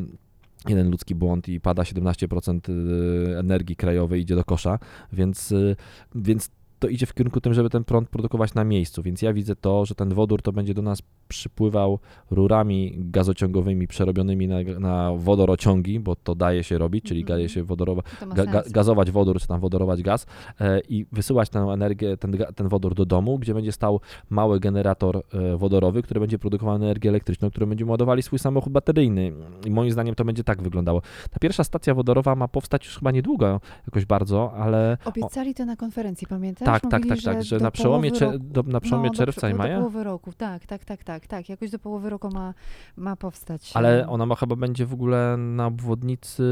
jeden 0.67 0.91
ludzki 0.91 1.15
błąd 1.15 1.50
i 1.50 1.60
pada 1.60 1.84
17% 1.84 2.69
y, 2.69 3.38
energii 3.38 3.76
krajowej 3.76 4.22
idzie 4.22 4.36
do 4.36 4.43
kosza, 4.43 4.80
więc, 5.13 5.52
y, 5.52 5.76
więc 6.15 6.50
to 6.80 6.88
idzie 6.88 7.06
w 7.06 7.13
kierunku 7.13 7.42
tym, 7.42 7.54
żeby 7.54 7.70
ten 7.70 7.84
prąd 7.84 8.10
produkować 8.10 8.54
na 8.54 8.63
miejscu, 8.63 9.04
więc 9.04 9.22
ja 9.22 9.34
widzę 9.34 9.56
to, 9.56 9.86
że 9.86 9.96
ten 9.96 10.13
wodór 10.13 10.42
to 10.42 10.52
będzie 10.52 10.74
do 10.74 10.82
nas 10.82 11.02
przypływał 11.28 12.00
rurami 12.32 12.96
gazociągowymi 12.98 13.88
przerobionymi 13.88 14.48
na, 14.48 14.58
na 14.80 15.12
wodorociągi, 15.15 16.00
bo 16.00 16.15
to 16.15 16.36
daje 16.36 16.63
się 16.63 16.78
robić, 16.78 17.06
czyli 17.06 17.22
Mhm. 17.22 17.38
daje 17.38 17.50
się 17.50 17.63
wodorowa, 17.63 18.02
ga, 18.36 18.63
gazować 18.70 19.12
wodór, 19.12 19.39
czy 19.39 19.48
tam 19.48 19.60
wodorować 19.60 20.02
gaz 20.04 20.26
e, 20.62 20.80
i 20.80 21.06
wysyłać 21.12 21.50
tę 21.50 21.60
energię, 21.60 22.18
ten, 22.18 22.38
ten 22.56 22.68
wodór 22.68 22.96
do 22.96 23.06
domu, 23.06 23.39
gdzie 23.39 23.54
będzie 23.54 23.72
stał 23.72 24.00
mały 24.30 24.60
generator 24.60 25.22
e, 25.34 25.58
wodorowy, 25.58 26.02
który 26.02 26.20
będzie 26.20 26.39
produkował 26.39 26.76
energię 26.76 27.10
elektryczną, 27.10 27.50
którą 27.50 27.65
będziemy 27.68 27.92
ładowali 27.92 28.24
swój 28.24 28.39
samochód 28.39 28.74
bateryjny. 28.74 29.32
I 29.65 29.72
moim 29.72 29.92
zdaniem 29.92 30.15
to 30.15 30.26
będzie 30.26 30.44
tak 30.44 30.62
wyglądało. 30.62 31.02
Ta 31.30 31.39
pierwsza 31.39 31.63
stacja 31.63 31.94
wodorowa 31.94 32.36
ma 32.36 32.48
powstać 32.48 32.86
już 32.86 32.98
chyba 32.98 33.12
niedługo, 33.12 33.62
jakoś 33.88 34.06
bardzo, 34.06 34.54
ale 34.54 34.98
Obiecali 35.06 35.54
to 35.54 35.65
na 35.65 35.76
konferencji, 35.76 36.28
pamiętasz? 36.28 36.68
Tak, 36.71 36.91
tak, 36.91 37.05
tak, 37.08 37.21
tak, 37.21 37.43
że 37.43 37.58
do 37.58 37.63
na 37.63 37.71
przełomie, 37.71 38.12
do, 38.39 38.63
na 38.63 38.79
przełomie 38.79 39.10
no, 39.10 39.15
czerwca 39.15 39.41
do, 39.41 39.47
i 39.47 39.51
Do 39.51 39.58
maja, 39.58 39.77
połowy 39.77 40.03
roku, 40.03 40.34
tak, 40.38 40.65
tak, 40.65 40.86
tak, 40.86 41.03
tak, 41.03 41.27
tak. 41.27 41.49
Jakoś 41.49 41.69
do 41.71 41.79
połowy 41.79 42.10
roku 42.10 42.29
ma, 42.29 42.53
ma 42.97 43.15
powstać. 43.15 43.71
ale 43.73 44.03
e, 44.03 44.10
ona 44.10 44.25
ma 44.25 44.36
chyba 44.36 44.55
będzie 44.55 44.86
w 44.86 44.93
ogóle 44.93 45.38
na 45.38 45.65
obwodnicy 45.67 46.43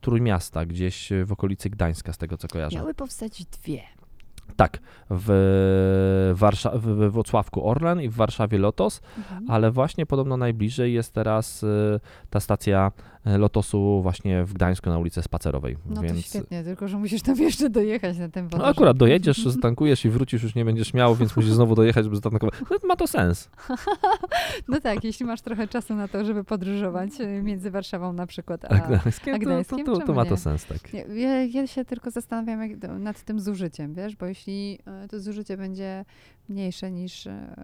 Trójmiasta, 0.00 0.66
gdzieś 0.66 1.08
w 1.24 1.32
okolicy 1.32 1.70
Gdańska, 1.70 2.12
z 2.12 2.18
tego 2.18 2.36
co 2.36 2.48
kojarzę. 2.48 2.76
Miały 2.76 2.94
powstać 2.94 3.44
dwie. 3.44 3.82
Tak, 4.56 4.78
w, 5.10 6.32
Warsza- 6.34 6.78
w 7.10 7.22
Orlen 7.62 8.00
i 8.00 8.08
w 8.08 8.14
Warszawie 8.14 8.58
Lotos, 8.58 9.00
Mhm. 9.18 9.44
ale 9.50 9.70
właśnie 9.70 10.06
podobno 10.06 10.36
najbliżej 10.36 10.92
jest 10.94 11.12
teraz 11.14 11.62
y, 11.62 12.00
ta 12.30 12.40
stacja 12.40 12.92
Lotosu 13.24 14.02
właśnie 14.02 14.44
w 14.44 14.52
Gdańsku 14.52 14.90
na 14.90 14.98
ulicy 14.98 15.22
Spacerowej. 15.22 15.76
No 15.86 15.94
to 15.96 16.02
więc 16.02 16.26
świetnie, 16.26 16.64
tylko 16.64 16.88
że 16.88 16.98
musisz 16.98 17.22
tam 17.22 17.36
jeszcze 17.36 17.70
dojechać 17.70 18.18
na 18.18 18.28
ten 18.28 18.48
no 18.58 18.66
akurat 18.66 18.96
dojedziesz, 18.96 19.44
zatankujesz 19.44 20.04
i 20.04 20.10
wrócisz, 20.10 20.42
już 20.42 20.54
nie 20.54 20.64
będziesz 20.64 20.94
miał, 20.94 21.16
więc 21.16 21.36
musisz 21.36 21.52
znowu 21.52 21.74
dojechać, 21.74 22.04
żeby 22.04 22.16
zatankować. 22.16 22.54
No, 22.70 22.76
ma 22.88 22.96
to 22.96 23.06
sens. 23.06 23.48
No 24.68 24.80
tak, 24.80 25.04
jeśli 25.04 25.26
masz 25.26 25.40
trochę 25.40 25.68
czasu 25.68 25.94
na 25.94 26.08
to, 26.08 26.24
żeby 26.24 26.44
podróżować 26.44 27.20
y, 27.20 27.42
między 27.42 27.70
Warszawą 27.70 28.12
na 28.12 28.26
przykład, 28.26 28.64
a... 28.64 28.78
Gdańskiem, 28.78 29.34
a 29.34 29.38
to, 29.38 29.44
Gdańskiem? 29.44 29.78
to, 29.78 29.84
to, 29.84 29.98
to 29.98 30.06
Czemu 30.06 30.14
ma 30.14 30.24
to 30.24 30.36
sens, 30.36 30.66
tak. 30.66 30.92
Nie, 30.92 31.00
Ja, 31.00 31.44
ja 31.44 31.66
się 31.66 31.84
tylko 31.84 32.10
zastanawiam 32.10 32.62
jak, 32.62 32.82
nad 32.98 33.22
tym 33.22 33.40
zużyciem, 33.40 33.94
wiesz, 33.94 34.16
bo 34.16 34.26
jeśli 34.26 34.78
e, 34.86 35.08
to 35.08 35.20
zużycie 35.20 35.56
będzie 35.56 36.04
mniejsze 36.50 36.90
niż, 36.90 37.26
e, 37.26 37.54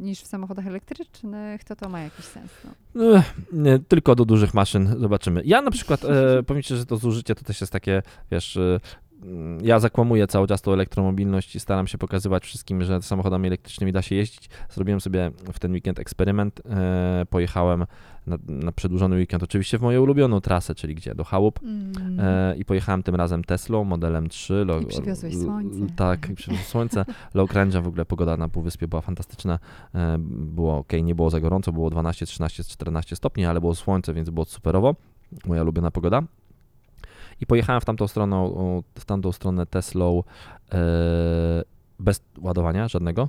niż 0.00 0.20
w 0.20 0.26
samochodach 0.26 0.66
elektrycznych, 0.66 1.64
to 1.64 1.76
to 1.76 1.88
ma 1.88 2.00
jakiś 2.00 2.24
sens. 2.24 2.50
No. 2.94 3.22
Nie, 3.52 3.78
tylko 3.78 4.14
do 4.14 4.24
dużych 4.24 4.54
maszyn 4.54 5.00
zobaczymy. 5.00 5.42
Ja 5.44 5.62
na 5.62 5.70
przykład, 5.70 6.04
e, 6.04 6.42
powiem 6.46 6.62
ci, 6.62 6.76
że 6.76 6.86
to 6.86 6.96
zużycie 6.96 7.34
to 7.34 7.44
też 7.44 7.60
jest 7.60 7.72
takie, 7.72 8.02
wiesz, 8.30 8.56
e, 8.56 8.80
ja 9.62 9.80
zakłamuję 9.80 10.26
cały 10.26 10.46
czas 10.46 10.62
tą 10.62 10.72
elektromobilność 10.72 11.56
i 11.56 11.60
staram 11.60 11.86
się 11.86 11.98
pokazywać 11.98 12.44
wszystkim, 12.44 12.84
że 12.84 13.02
samochodami 13.02 13.46
elektrycznymi 13.46 13.92
da 13.92 14.02
się 14.02 14.14
jeździć. 14.14 14.48
Zrobiłem 14.70 15.00
sobie 15.00 15.30
w 15.52 15.58
ten 15.58 15.72
weekend 15.72 15.98
eksperyment. 15.98 16.60
E, 16.70 17.26
pojechałem 17.30 17.86
na, 18.26 18.38
na 18.48 18.72
przedłużony 18.72 19.16
weekend 19.16 19.42
oczywiście 19.42 19.78
w 19.78 19.82
moją 19.82 20.02
ulubioną 20.02 20.40
trasę, 20.40 20.74
czyli 20.74 20.94
gdzie? 20.94 21.14
Do 21.14 21.24
chałup. 21.24 21.60
Mm. 21.62 22.20
E, 22.20 22.56
I 22.56 22.64
pojechałem 22.64 23.02
tym 23.02 23.14
razem 23.14 23.44
Teslą, 23.44 23.84
modelem 23.84 24.28
3. 24.28 24.64
Lo, 24.64 24.80
I 24.80 24.86
przywiozłeś 24.86 25.38
słońce. 25.38 25.94
Tak, 25.96 26.30
i 26.30 26.34
przywiozłem 26.34 26.66
słońce. 26.66 27.04
Low 27.34 27.52
range, 27.52 27.82
w 27.82 27.88
ogóle 27.88 28.04
pogoda 28.04 28.36
na 28.36 28.48
Półwyspie 28.48 28.88
była 28.88 29.02
fantastyczna. 29.02 29.58
E, 29.94 30.16
było 30.28 30.76
ok, 30.76 30.92
nie 31.02 31.14
było 31.14 31.30
za 31.30 31.40
gorąco, 31.40 31.72
było 31.72 31.90
12, 31.90 32.26
13, 32.26 32.64
14 32.64 33.16
stopni, 33.16 33.44
ale 33.44 33.60
było 33.60 33.74
słońce, 33.74 34.14
więc 34.14 34.30
było 34.30 34.44
superowo. 34.44 34.94
Moja 35.46 35.62
ulubiona 35.62 35.90
pogoda. 35.90 36.22
I 37.40 37.46
pojechałem 37.46 37.80
w 37.80 37.84
tamtą 37.84 38.08
stronę, 38.08 38.50
w 38.98 39.04
tamtą 39.04 39.32
stronę 39.32 39.66
Teslą 39.66 40.22
e, 40.72 40.78
bez 41.98 42.22
ładowania 42.40 42.88
żadnego. 42.88 43.28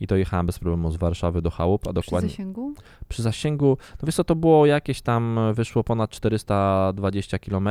I 0.00 0.06
to 0.06 0.16
jechałem 0.16 0.46
bez 0.46 0.58
problemu 0.58 0.90
z 0.90 0.96
Warszawy 0.96 1.42
do 1.42 1.50
chałup, 1.50 1.82
a 1.82 1.84
Przy 1.84 1.94
dokładnie 1.94 2.30
zasięgu? 2.30 2.74
przy 3.08 3.22
zasięgu, 3.22 3.78
no 4.02 4.06
wiesz 4.06 4.14
co, 4.14 4.24
to 4.24 4.34
było 4.36 4.66
jakieś 4.66 5.02
tam, 5.02 5.38
wyszło 5.54 5.84
ponad 5.84 6.10
420 6.10 7.38
km, 7.38 7.68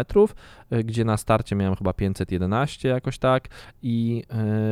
gdzie 0.83 1.05
na 1.05 1.17
starcie 1.17 1.55
miałem 1.55 1.75
chyba 1.75 1.93
511 1.93 2.89
jakoś 2.89 3.17
tak 3.17 3.47
i 3.81 4.23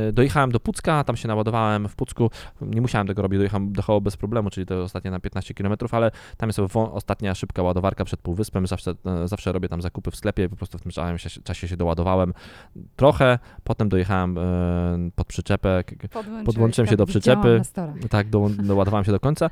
y, 0.09 0.13
dojechałem 0.13 0.51
do 0.51 0.59
Pucka, 0.59 1.03
tam 1.03 1.17
się 1.17 1.27
naładowałem 1.27 1.87
w 1.87 1.95
Pucku, 1.95 2.29
nie 2.61 2.81
musiałem 2.81 3.07
tego 3.07 3.21
robić, 3.21 3.37
dojechałem 3.37 3.73
do 3.73 3.81
Hoło 3.81 4.01
bez 4.01 4.17
problemu, 4.17 4.49
czyli 4.49 4.65
to 4.65 4.83
ostatnie 4.83 5.11
na 5.11 5.19
15 5.19 5.53
km, 5.53 5.75
ale 5.91 6.11
tam 6.37 6.49
jest 6.49 6.59
ostatnia 6.75 7.35
szybka 7.35 7.61
ładowarka 7.61 8.05
przed 8.05 8.21
Półwyspem, 8.21 8.67
zawsze, 8.67 8.93
e, 9.05 9.27
zawsze 9.27 9.51
robię 9.51 9.69
tam 9.69 9.81
zakupy 9.81 10.11
w 10.11 10.15
sklepie, 10.15 10.49
po 10.49 10.55
prostu 10.55 10.77
w 10.77 10.81
tym 10.81 10.91
czasie, 10.91 11.41
czasie 11.41 11.67
się 11.67 11.77
doładowałem 11.77 12.33
trochę, 12.95 13.39
potem 13.63 13.89
dojechałem 13.89 14.37
e, 14.37 14.41
pod 15.15 15.27
przyczepę, 15.27 15.83
Podłączyłem 16.45 16.85
się 16.85 16.91
tak, 16.91 16.97
do 16.97 17.05
przyczepy. 17.05 17.61
tak, 18.09 18.29
do, 18.29 18.49
doładowałem 18.49 19.05
się 19.05 19.11
do 19.11 19.19
końca. 19.19 19.49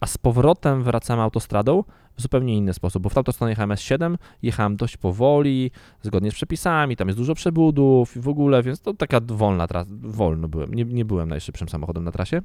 A 0.00 0.06
z 0.06 0.18
powrotem 0.18 0.82
wracałem 0.82 1.20
autostradą 1.20 1.84
w 2.16 2.22
zupełnie 2.22 2.56
inny 2.56 2.74
sposób, 2.74 3.02
bo 3.02 3.08
w 3.08 3.14
tamtą 3.14 3.32
stronę 3.32 3.50
jechałem 3.50 3.70
S7, 3.70 4.16
jechałem 4.42 4.76
dość 4.76 4.96
powoli, 4.96 5.70
zgodnie 6.02 6.30
z 6.30 6.34
przepisami, 6.34 6.96
tam 6.96 7.08
jest 7.08 7.18
dużo 7.18 7.34
przebudów 7.34 8.16
i 8.16 8.20
w 8.20 8.28
ogóle, 8.28 8.62
więc 8.62 8.80
to 8.80 8.94
taka 8.94 9.20
wolna 9.26 9.66
trasa, 9.66 9.90
wolno 10.00 10.48
byłem, 10.48 10.74
nie, 10.74 10.84
nie 10.84 11.04
byłem 11.04 11.28
najszybszym 11.28 11.68
samochodem 11.68 12.04
na 12.04 12.12
trasie. 12.12 12.42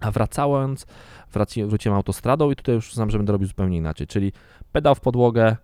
A 0.00 0.10
wracając, 0.10 0.86
wraci, 1.32 1.64
wróciłem 1.64 1.96
autostradą 1.96 2.50
i 2.50 2.56
tutaj 2.56 2.74
już 2.74 2.94
znam, 2.94 3.10
że 3.10 3.18
będę 3.18 3.32
robił 3.32 3.48
zupełnie 3.48 3.76
inaczej, 3.76 4.06
czyli 4.06 4.32
pedał 4.72 4.94
w 4.94 5.00
podłogę, 5.00 5.56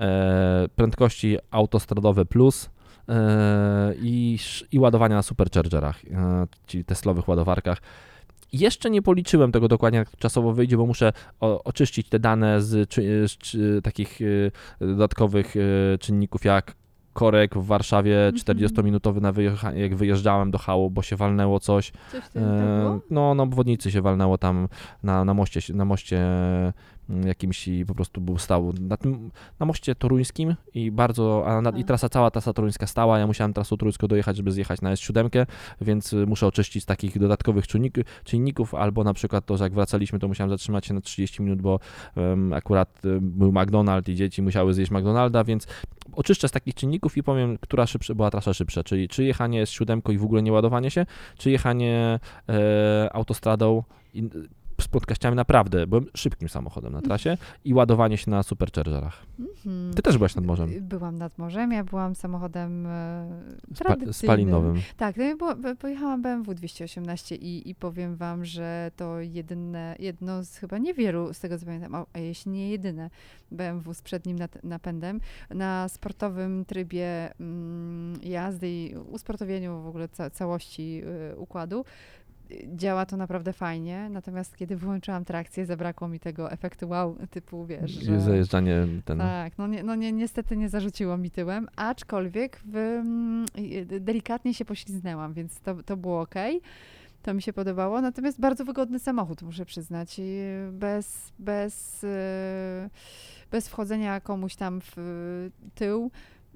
e, 0.00 0.68
prędkości 0.76 1.36
autostradowe 1.50 2.24
plus, 2.24 2.70
e, 3.08 3.94
i, 4.02 4.38
i 4.72 4.78
ładowania 4.78 5.16
na 5.16 5.22
superchargerach, 5.22 6.04
e, 6.04 6.46
czyli 6.66 6.84
Teslowych 6.84 7.28
ładowarkach. 7.28 7.80
Jeszcze 8.52 8.90
nie 8.90 9.02
policzyłem 9.02 9.52
tego 9.52 9.68
dokładnie, 9.68 9.98
jak 9.98 10.16
czasowo 10.16 10.52
wyjdzie, 10.52 10.76
bo 10.76 10.86
muszę 10.86 11.12
o, 11.40 11.64
oczyścić 11.64 12.08
te 12.08 12.18
dane 12.18 12.62
z, 12.62 12.88
czy, 12.90 13.28
z 13.28 13.84
takich 13.84 14.18
e, 14.80 14.86
dodatkowych 14.86 15.54
e, 15.56 15.98
czynników 15.98 16.44
jak 16.44 16.74
korek 17.12 17.54
w 17.54 17.66
Warszawie 17.66 18.26
Mhm. 18.26 18.34
40-minutowy 18.58 19.20
na 19.20 19.32
wyjecha- 19.32 19.76
jak 19.76 19.94
wyjeżdżałem 19.96 20.50
do 20.50 20.58
hału, 20.58 20.90
bo 20.90 21.02
się 21.02 21.16
walnęło 21.16 21.60
coś. 21.60 21.92
Coś 22.12 22.22
E? 22.36 23.00
No, 23.10 23.34
na 23.34 23.42
obwodnicy 23.42 23.90
się 23.90 24.02
walnęło 24.02 24.38
tam 24.38 24.68
na, 25.02 25.24
na 25.24 25.34
moście, 25.34 25.74
na 25.74 25.84
moście 25.84 26.20
jakimś 27.24 27.68
i 27.68 27.86
po 27.86 27.94
prostu 27.94 28.20
był 28.20 28.38
stał 28.38 28.72
na, 28.80 28.96
tym, 28.96 29.30
na 29.60 29.66
moście 29.66 29.94
toruńskim 29.94 30.54
i 30.74 30.90
bardzo, 30.90 31.44
a 31.46 31.60
na, 31.60 31.70
i 31.70 31.80
A. 31.80 31.84
trasa, 31.84 32.08
cała 32.08 32.30
trasa 32.30 32.52
toruńska 32.52 32.86
stała, 32.86 33.18
ja 33.18 33.26
musiałem 33.26 33.52
trasą 33.52 33.76
toruńską 33.76 34.06
dojechać, 34.06 34.36
żeby 34.36 34.52
zjechać 34.52 34.80
na 34.80 34.94
S7, 34.94 35.46
więc 35.80 36.14
muszę 36.26 36.46
oczyścić 36.46 36.82
z 36.82 36.86
takich 36.86 37.18
dodatkowych 37.18 37.66
czynnik, 37.66 37.94
czynników, 38.24 38.74
albo 38.74 39.04
na 39.04 39.14
przykład 39.14 39.46
to, 39.46 39.56
że 39.56 39.64
jak 39.64 39.72
wracaliśmy, 39.72 40.18
to 40.18 40.28
musiałem 40.28 40.50
zatrzymać 40.50 40.86
się 40.86 40.94
na 40.94 41.00
30 41.00 41.42
minut, 41.42 41.62
bo 41.62 41.80
em, 42.16 42.52
akurat 42.52 43.02
był 43.20 43.52
McDonald's 43.52 44.10
i 44.10 44.14
dzieci 44.14 44.42
musiały 44.42 44.74
zjeść 44.74 44.90
McDonalda, 44.90 45.44
więc 45.44 45.66
oczyszczę 46.12 46.48
z 46.48 46.50
takich 46.52 46.74
czynników 46.74 47.16
i 47.16 47.22
powiem, 47.22 47.58
która 47.58 47.86
szybsza, 47.86 48.14
była 48.14 48.30
trasa 48.30 48.54
szybsza, 48.54 48.84
czyli 48.84 49.08
czy 49.08 49.24
jechanie 49.24 49.66
z 49.66 49.70
siódemką 49.70 50.12
i 50.12 50.18
w 50.18 50.24
ogóle 50.24 50.42
nie 50.42 50.52
ładowanie 50.52 50.90
się, 50.90 51.06
czy 51.38 51.50
jechanie 51.50 52.20
e, 52.48 53.10
autostradą 53.12 53.82
i, 54.14 54.30
z 54.90 54.92
prędkościami 54.92 55.36
naprawdę, 55.36 55.86
byłem 55.86 56.06
szybkim 56.14 56.48
samochodem 56.48 56.92
na 56.92 57.02
trasie 57.02 57.36
i 57.64 57.74
ładowanie 57.74 58.16
się 58.16 58.30
na 58.30 58.42
superchargerach. 58.42 59.22
Mhm. 59.38 59.94
Ty 59.94 60.02
też 60.02 60.18
byłaś 60.18 60.34
nad 60.34 60.44
morzem, 60.44 60.70
Byłam 60.80 61.18
nad 61.18 61.38
morzem, 61.38 61.72
ja 61.72 61.84
byłam 61.84 62.14
samochodem 62.14 62.86
e, 62.86 63.26
spa, 63.74 63.84
tradycyjnym. 63.84 64.12
spalinowym. 64.14 64.76
Tak, 64.96 65.16
no 65.16 65.74
pojechałam 65.76 66.22
BMW 66.22 66.54
218 66.54 67.34
i, 67.36 67.70
i 67.70 67.74
powiem 67.74 68.16
wam, 68.16 68.44
że 68.44 68.90
to 68.96 69.20
jedyne, 69.20 69.96
jedno 69.98 70.44
z 70.44 70.56
chyba 70.56 70.78
niewielu, 70.78 71.34
z 71.34 71.40
tego 71.40 71.58
co 71.58 71.66
pamiętam, 71.66 71.94
a, 71.94 72.18
jeśli 72.18 72.52
nie 72.52 72.70
jedyne 72.70 73.10
BMW 73.50 73.94
z 73.94 74.02
przednim 74.02 74.38
napędem 74.64 75.20
na 75.50 75.88
sportowym 75.88 76.64
trybie 76.64 77.32
mm, 77.40 78.18
jazdy 78.22 78.68
i 78.70 78.94
usportowieniu 78.96 79.82
w 79.82 79.86
ogóle 79.86 80.08
ca- 80.08 80.30
całości 80.30 81.02
y, 81.32 81.36
układu. 81.36 81.84
Działa 82.76 83.06
to 83.06 83.16
naprawdę 83.16 83.52
fajnie, 83.52 84.08
natomiast 84.10 84.56
kiedy 84.56 84.76
wyłączyłam 84.76 85.24
trakcję, 85.24 85.66
zabrakło 85.66 86.08
mi 86.08 86.20
tego 86.20 86.52
efektu 86.52 86.88
wow, 86.88 87.16
typu 87.30 87.66
wiesz, 87.66 87.90
że... 87.90 88.20
Zajeżdżanie 88.20 88.86
ten... 89.04 89.18
Tak, 89.18 89.58
no, 89.58 89.66
nie, 89.66 89.82
no 89.82 89.94
nie, 89.94 90.12
niestety 90.12 90.56
nie 90.56 90.68
zarzuciło 90.68 91.16
mi 91.16 91.30
tyłem, 91.30 91.68
aczkolwiek 91.76 92.60
w, 92.64 92.76
mm, 92.76 93.46
y, 93.92 94.00
delikatnie 94.00 94.54
się 94.54 94.64
pośliznęłam, 94.64 95.32
więc 95.32 95.60
to, 95.60 95.82
to 95.82 95.96
było 95.96 96.20
ok. 96.20 96.34
To 97.22 97.34
mi 97.34 97.42
się 97.42 97.52
podobało, 97.52 98.00
natomiast 98.00 98.40
bardzo 98.40 98.64
wygodny 98.64 98.98
samochód, 98.98 99.42
muszę 99.42 99.64
przyznać. 99.64 100.16
I 100.18 100.40
bez, 100.72 101.32
bez, 101.38 102.04
y, 102.04 102.90
bez 103.50 103.68
wchodzenia 103.68 104.20
komuś 104.20 104.56
tam 104.56 104.80
w 104.80 105.50
tył. 105.74 106.10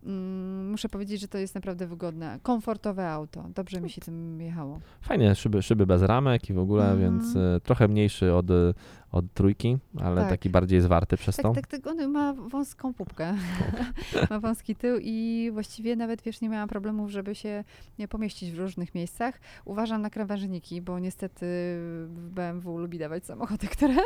Mm, 0.05 0.71
Muszę 0.71 0.89
powiedzieć, 0.89 1.21
że 1.21 1.29
to 1.29 1.39
jest 1.39 1.55
naprawdę 1.55 1.87
wygodne, 1.87 2.39
komfortowe 2.43 3.11
auto. 3.11 3.45
Dobrze 3.55 3.81
mi 3.81 3.91
się 3.91 4.01
tym 4.01 4.41
jechało. 4.41 4.81
Fajnie, 5.01 5.35
szyby, 5.35 5.63
szyby 5.63 5.87
bez 5.87 6.03
ramek 6.03 6.51
i 6.51 6.53
w 6.53 6.59
ogóle, 6.59 6.91
Mhm. 6.91 7.01
więc 7.01 7.37
e, 7.37 7.61
trochę 7.61 7.89
mniejszy 7.89 8.35
od, 8.35 8.47
od 9.15 9.33
trójki, 9.35 9.79
ale 10.01 10.21
Tak. 10.21 10.31
taki 10.31 10.51
bardziej 10.51 10.81
zwarty 10.81 11.17
przez 11.17 11.37
to. 11.37 11.53
Tak, 11.53 11.67
tak, 11.67 11.83
tak, 11.83 11.93
on 11.93 12.09
ma 12.09 12.33
wąską 12.33 12.95
pupkę. 12.95 13.35
ma 14.31 14.41
wąski 14.41 14.77
tył 14.77 14.97
i 15.03 15.51
właściwie 15.53 15.97
nawet, 15.97 16.23
wiesz, 16.23 16.41
nie 16.41 16.49
miałam 16.49 16.69
problemów, 16.69 17.11
żeby 17.11 17.35
się 17.35 17.65
nie 17.99 18.09
pomieścić 18.09 18.51
w 18.51 18.59
różnych 18.59 18.95
miejscach. 18.95 19.41
Uważam 19.65 20.03
na 20.03 20.11
krawężniki, 20.11 20.83
bo 20.83 20.99
niestety 20.99 21.47
w 22.07 22.29
BMW 22.35 22.79
lubi 22.79 22.99
dawać 22.99 23.25
samochody, 23.25 23.67
które, 23.67 23.97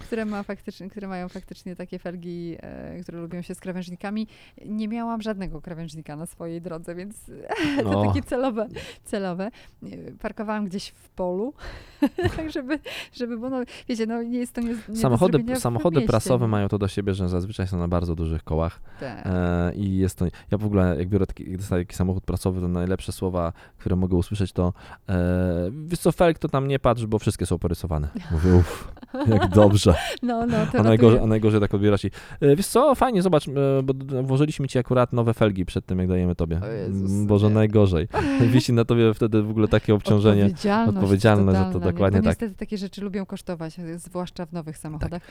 które, 0.00 0.24
ma 0.24 0.42
faktycznie, 0.42 0.88
które 0.90 1.08
mają 1.08 1.28
faktycznie 1.28 1.76
takie 1.76 1.98
felgi, 1.98 2.56
e, 2.60 3.00
które 3.02 3.18
lubią 3.20 3.42
się 3.42 3.54
z 3.54 3.60
krawężnikami. 3.60 4.26
Nie 4.66 4.88
miałam 4.88 5.22
żadnego 5.22 5.60
krawężnika 5.60 6.16
na 6.16 6.26
swojej 6.26 6.60
drodze, 6.60 6.94
więc 6.94 7.30
to 7.82 8.00
O. 8.00 8.06
takie 8.06 8.22
celowe. 8.22 8.68
celowe. 9.04 9.50
E, 9.82 10.12
Parkowałam 10.20 10.66
gdzieś 10.66 10.88
w 10.88 11.08
polu, 11.08 11.54
tak 12.36 12.50
żeby, 12.50 12.78
żeby, 13.12 13.38
bo 13.38 13.50
no, 13.50 13.60
wiecie, 13.88 14.06
no 14.06 14.22
nie 14.22 14.35
nie 14.36 14.40
jest 14.40 14.52
to 14.52 14.60
nie, 14.60 14.74
nie 14.88 14.96
Samochody, 14.96 15.38
do 15.38 15.56
samochody 15.60 16.00
prasowe 16.00 16.48
mają 16.48 16.68
to 16.68 16.78
do 16.78 16.88
siebie, 16.88 17.14
że 17.14 17.28
zazwyczaj 17.28 17.66
są 17.66 17.78
na 17.78 17.88
bardzo 17.88 18.14
dużych 18.14 18.44
kołach 18.44 18.80
Tak. 19.00 19.26
e, 19.26 19.72
i 19.74 19.96
jest 19.96 20.18
to, 20.18 20.24
ja 20.50 20.58
w 20.58 20.64
ogóle 20.66 20.96
jak 20.98 21.08
biorę 21.08 21.26
taki, 21.26 21.56
dostaję 21.56 21.84
taki 21.84 21.96
samochód 21.96 22.24
prasowy, 22.24 22.60
to 22.60 22.68
najlepsze 22.68 23.12
słowa, 23.12 23.52
które 23.78 23.96
mogę 23.96 24.16
usłyszeć 24.16 24.52
to 24.52 24.72
e, 25.08 25.70
wiesz 25.86 25.98
co, 25.98 26.12
felk 26.12 26.38
to 26.38 26.48
tam 26.48 26.68
nie 26.68 26.78
patrz, 26.78 27.06
bo 27.06 27.18
wszystkie 27.18 27.46
są 27.46 27.58
porysowane. 27.58 28.08
Mówię, 28.30 28.54
uff, 28.56 28.92
jak 29.26 29.48
dobrze. 29.60 29.94
No, 30.22 30.46
no, 30.46 30.56
to 30.72 30.78
A 30.78 30.82
najgorzej, 30.82 31.20
a 31.20 31.26
najgorzej 31.26 31.60
tak 31.60 31.74
odbierasz 31.74 32.04
i 32.04 32.10
e, 32.40 32.56
wiesz 32.56 32.66
co, 32.66 32.94
fajnie, 32.94 33.22
zobacz, 33.22 33.48
e, 33.48 33.52
bo 33.84 33.94
włożyliśmy 34.22 34.68
ci 34.68 34.78
akurat 34.78 35.12
nowe 35.12 35.34
felgi 35.34 35.64
przed 35.66 35.86
tym, 35.86 35.98
jak 35.98 36.08
dajemy 36.08 36.34
tobie. 36.34 36.60
Jezus, 36.86 37.10
Mm, 37.10 37.26
Boże, 37.26 37.48
nie. 37.48 37.54
najgorzej. 37.54 38.08
Wisi 38.52 38.72
na 38.72 38.84
tobie 38.84 39.14
wtedy 39.14 39.42
w 39.42 39.50
ogóle 39.50 39.68
takie 39.68 39.94
obciążenie. 39.94 40.44
Odpowiedzialność, 40.44 40.96
odpowiedzialność 40.96 41.58
za 41.58 41.64
to, 41.72 41.80
dokładnie 41.80 42.18
Bo 42.18 42.24
tak. 42.24 42.30
niestety 42.30 42.54
takie 42.54 42.78
rzeczy 42.78 43.00
lubią 43.02 43.26
kosztować, 43.26 43.76
zwłaszcza 44.16 44.46
w 44.46 44.52
nowych 44.52 44.78
samochodach. 44.78 45.22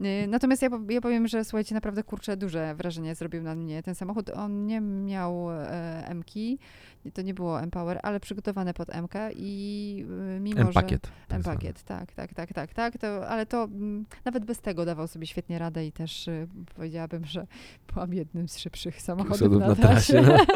Y, 0.00 0.26
Natomiast 0.28 0.62
ja, 0.62 0.68
ja 0.88 1.00
powiem, 1.00 1.28
że 1.28 1.44
słuchajcie, 1.44 1.74
naprawdę 1.74 2.02
kurczę, 2.02 2.36
duże 2.36 2.74
wrażenie 2.74 3.14
zrobił 3.14 3.42
na 3.42 3.54
mnie 3.54 3.82
ten 3.82 3.94
samochód. 3.94 4.30
On 4.30 4.66
nie 4.66 4.80
miał 4.80 5.50
e, 5.52 6.06
M-ki, 6.06 6.58
to 7.14 7.22
nie 7.22 7.34
było 7.34 7.60
M-Power, 7.60 8.00
ale 8.02 8.20
przygotowane 8.20 8.74
pod 8.74 8.90
M 8.90 9.08
i 9.34 10.04
y, 10.36 10.40
mimo, 10.40 10.60
że... 10.60 10.66
M-pakiet. 10.66 11.10
tak 11.28 11.40
zwany. 11.42 11.54
M-pakiet, 11.54 11.82
tak, 11.82 12.12
tak, 12.12 12.34
tak, 12.34 12.52
tak, 12.52 12.74
tak, 12.74 12.98
to, 12.98 13.28
ale 13.28 13.46
to 13.46 13.64
mm, 13.64 14.04
nawet 14.24 14.44
bez 14.44 14.60
tego 14.60 14.84
dawał 14.84 15.06
sobie 15.06 15.26
świetnie 15.26 15.58
radę 15.58 15.86
i 15.86 15.92
też 15.92 16.28
y, 16.28 16.48
powiedziałabym, 16.76 17.24
że 17.24 17.46
byłam 17.94 18.14
jednym 18.14 18.48
z 18.48 18.58
szybszych 18.58 19.02
samochodów 19.02 19.60
na, 19.60 19.68
na 19.68 19.74
trasie, 19.74 20.22
trasie, 20.22 20.46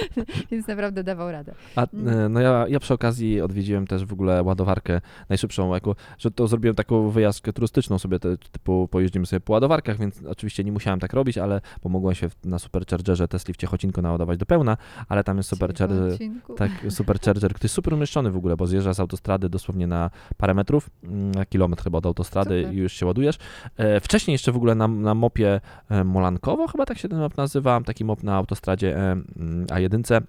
więc 0.50 0.68
naprawdę 0.68 1.04
dawał 1.04 1.32
radę. 1.32 1.54
A 1.76 1.86
Mm. 1.94 2.18
e, 2.18 2.28
no 2.28 2.40
ja, 2.40 2.66
ja 2.68 2.80
przy 2.80 2.94
okazji 2.94 3.40
odwiedziłem 3.40 3.86
też 3.86 4.04
w 4.04 4.12
ogóle 4.12 4.42
ładowarkę 4.42 5.00
najszybszą, 5.28 5.74
jako, 5.74 5.96
że 6.18 6.30
to 6.30 6.48
zrobiłem 6.48 6.76
taką 6.76 7.10
wyjazdkę 7.24 7.52
turystyczną 7.52 7.98
sobie, 7.98 8.18
te, 8.18 8.36
typu 8.36 8.88
pojeździmy 8.88 9.26
sobie 9.26 9.40
po 9.40 9.52
ładowarkach, 9.52 9.98
więc 9.98 10.22
oczywiście 10.26 10.64
nie 10.64 10.72
musiałem 10.72 11.00
tak 11.00 11.12
robić, 11.12 11.38
ale 11.38 11.60
pomogłem 11.80 12.14
się 12.14 12.28
w, 12.28 12.44
na 12.44 12.58
Superchargerze 12.58 13.28
Tesli 13.28 13.54
w 13.54 13.56
Ciechocinku 13.56 14.02
naładować 14.02 14.38
do 14.38 14.46
pełna, 14.46 14.76
ale 15.08 15.24
tam 15.24 15.36
jest 15.36 15.48
Supercharger, 15.48 16.18
tak, 16.56 16.70
Supercharger, 16.88 17.54
który 17.54 17.64
jest 17.64 17.74
super 17.74 17.94
umieszczony 17.94 18.30
w 18.30 18.36
ogóle, 18.36 18.56
bo 18.56 18.66
zjeżdża 18.66 18.94
z 18.94 19.00
autostrady 19.00 19.48
dosłownie 19.48 19.86
na 19.86 20.10
parę 20.36 20.54
metrów, 20.54 20.90
mm, 21.04 21.30
na 21.30 21.46
kilometr 21.46 21.84
chyba 21.84 21.98
od 21.98 22.06
autostrady 22.06 22.60
Super. 22.60 22.74
i 22.74 22.78
już 22.78 22.92
się 22.92 23.06
ładujesz. 23.06 23.38
E, 23.76 24.00
wcześniej 24.00 24.32
jeszcze 24.32 24.52
w 24.52 24.56
ogóle 24.56 24.74
na, 24.74 24.88
na 24.88 25.14
mopie 25.14 25.60
e, 25.90 26.04
Molankowo, 26.04 26.68
chyba 26.68 26.86
tak 26.86 26.98
się 26.98 27.08
ten 27.08 27.18
mop 27.18 27.36
nazywa, 27.36 27.80
taki 27.80 28.04
mop 28.04 28.22
na 28.22 28.36
autostradzie 28.36 28.96
e, 28.96 29.12
mm, 29.12 29.66
A1, 29.66 30.22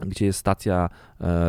gdzie 0.00 0.26
jest 0.26 0.38
stacja 0.38 0.88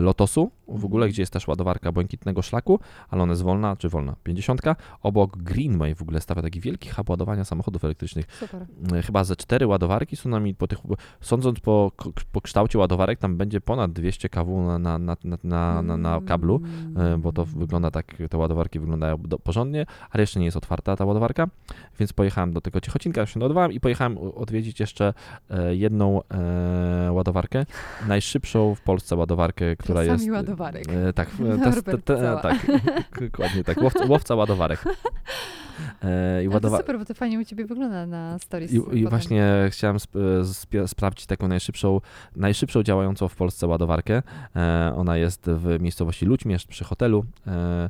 Lotosu, 0.02 0.52
w 0.67 0.86
ogóle, 0.86 1.10
gdzie 1.10 1.21
jest 1.21 1.34
też 1.34 1.47
ładowarka 1.47 1.91
błękitnego 1.91 2.41
szlaku, 2.41 2.80
ale 3.10 3.23
ona 3.23 3.32
jest 3.32 3.43
wolna, 3.43 3.75
czy 3.75 3.89
wolna, 3.89 4.15
50. 4.23 4.62
Obok 5.01 5.38
Greenway 5.38 5.95
w 5.95 6.01
ogóle 6.01 6.21
stawia 6.21 6.41
taki 6.41 6.60
wielki 6.60 6.89
hub 6.89 7.10
ładowania 7.10 7.45
samochodów 7.45 7.86
elektrycznych. 7.86 8.25
Super. 8.39 8.65
E, 8.93 9.01
Chyba 9.01 9.23
ze 9.23 9.36
cztery 9.36 9.67
ładowarki 9.67 10.15
są 10.15 10.30
nami 10.30 10.56
po 10.56 10.67
tych, 10.67 10.80
sądząc 11.21 11.60
po, 11.60 11.91
po 12.32 12.41
kształcie 12.41 12.80
ładowarek, 12.80 13.19
tam 13.19 13.38
będzie 13.38 13.62
ponad 13.62 13.91
200 13.91 14.30
kW 14.30 14.63
na, 14.63 14.80
na, 14.80 14.97
na, 14.99 15.17
na, 15.43 15.82
na, 15.82 15.97
na, 15.97 16.21
kablu, 16.27 16.62
e, 16.95 17.17
bo 17.17 17.34
to 17.34 17.45
wygląda 17.45 17.91
tak, 17.91 18.17
te 18.30 18.38
ładowarki 18.38 18.80
wyglądają 18.80 19.17
do, 19.17 19.39
porządnie, 19.39 19.86
ale 20.12 20.23
jeszcze 20.23 20.39
nie 20.39 20.45
jest 20.45 20.58
otwarta 20.58 20.95
ta 20.95 21.06
ładowarka, 21.06 21.47
więc 21.99 22.13
pojechałem 22.13 22.53
do 22.53 22.62
tego 22.62 22.82
Ciechocinka, 22.82 23.25
się 23.25 23.39
doładowałem 23.39 23.71
i 23.71 23.80
pojechałem 23.80 24.17
odwiedzić 24.17 24.80
jeszcze 24.80 25.13
e, 25.49 25.75
jedną 25.75 26.21
e, 26.23 27.12
ładowarkę, 27.12 27.65
najszybszą 28.08 28.75
w 28.75 28.82
Polsce 28.82 29.15
ładowarkę, 29.15 29.75
która 29.75 30.06
Czasami 30.06 30.27
jest... 30.27 30.57
ładowarek. 30.60 30.86
E, 31.10 31.13
tak, 31.13 31.30
w- 31.30 31.63
te, 31.63 31.82
te, 31.82 31.98
te, 31.98 32.39
tak, 32.41 32.65
dokładnie 33.32 33.63
tak, 33.63 33.78
łowca, 33.82 34.06
łowca 34.06 34.36
ładowarek. 34.36 34.84
E, 36.04 36.43
I 36.43 36.48
Ale 36.48 36.60
to 36.62 36.67
ładowa- 36.70 36.78
super, 36.78 37.00
bo 37.00 37.06
to 37.06 37.13
fajnie 37.13 37.39
u 37.39 37.43
ciebie 37.46 37.65
wygląda 37.65 38.06
na 38.06 38.39
stories. 38.39 38.74
i, 38.74 38.82
I 38.98 39.08
właśnie 39.08 39.67
chciałem 39.72 39.96
sp- 40.06 40.20
spie- 40.43 40.88
sprawdzić 40.88 41.26
taką 41.26 41.48
najszybszą, 41.48 42.02
najszybszą 42.36 42.84
działającą 42.84 43.28
w 43.28 43.36
Polsce 43.36 43.67
ładowarkę. 43.67 44.22
E, 44.56 44.93
ona 44.96 45.17
jest 45.17 45.46
w 45.46 45.82
miejscowości 45.82 46.26
Ludźmierz 46.26 46.65
przy 46.67 46.84
hotelu. 46.84 47.26
E, 47.48 47.89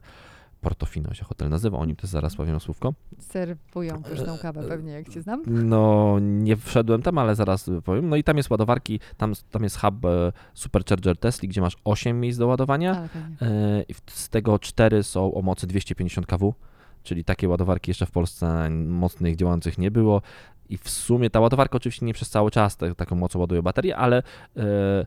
Portofino 0.68 1.14
się 1.14 1.26
hotel 1.26 1.50
nazywa, 1.50 1.78
o 1.78 1.86
nim 1.86 1.96
też 1.96 2.10
zaraz 2.10 2.36
powiem 2.36 2.60
słówko. 2.60 2.94
Serwują 3.20 4.04
pyszną 4.04 4.38
kawę 4.38 4.64
pewnie, 4.68 4.92
jak 4.92 5.10
cię 5.10 5.22
znam. 5.22 5.44
No, 5.48 6.18
nie 6.20 6.56
wszedłem 6.56 7.02
tam, 7.02 7.18
ale 7.18 7.36
zaraz 7.36 7.70
powiem. 7.86 8.10
No 8.10 8.16
i 8.16 8.24
tam 8.24 8.38
jest 8.38 8.50
ładowarki, 8.50 9.00
tam, 9.18 9.34
tam 9.52 9.64
jest 9.64 9.78
hub 9.78 10.06
e, 10.06 10.32
Supercharger 10.54 11.18
Tesla, 11.18 11.50
gdzie 11.50 11.62
masz 11.62 11.78
8 11.84 12.20
miejsc 12.20 12.40
do 12.40 12.48
ładowania. 12.48 13.10
E, 13.42 13.84
z 14.08 14.30
tego 14.30 14.60
4 14.60 15.04
są 15.04 15.34
o 15.34 15.42
mocy 15.42 15.68
250 15.68 16.28
kW, 16.28 16.54
czyli 17.04 17.24
takie 17.24 17.50
ładowarki 17.50 17.92
jeszcze 17.92 18.06
w 18.06 18.12
Polsce 18.12 18.70
mocnych, 18.70 19.36
działających 19.36 19.78
nie 19.78 19.92
było. 19.92 20.22
I 20.70 20.78
w 20.78 20.90
sumie 20.90 21.30
ta 21.30 21.40
ładowarka 21.40 21.78
oczywiście 21.78 22.06
nie 22.06 22.14
przez 22.14 22.30
cały 22.30 22.52
czas 22.52 22.78
te, 22.78 22.96
taką 22.96 23.16
mocą 23.16 23.40
ładuje 23.40 23.62
baterię, 23.62 23.98
ale 23.98 24.24
e, 24.58 25.06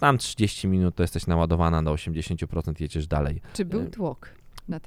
tam 0.00 0.18
30 0.18 0.68
minut 0.68 0.94
to 0.94 1.02
jesteś 1.02 1.26
naładowana 1.26 1.82
do 1.82 1.92
80% 1.92 2.80
jedziesz 2.80 3.06
dalej. 3.06 3.40
Czy 3.52 3.64
był 3.64 3.80
e, 3.80 3.86
tłok 3.86 4.38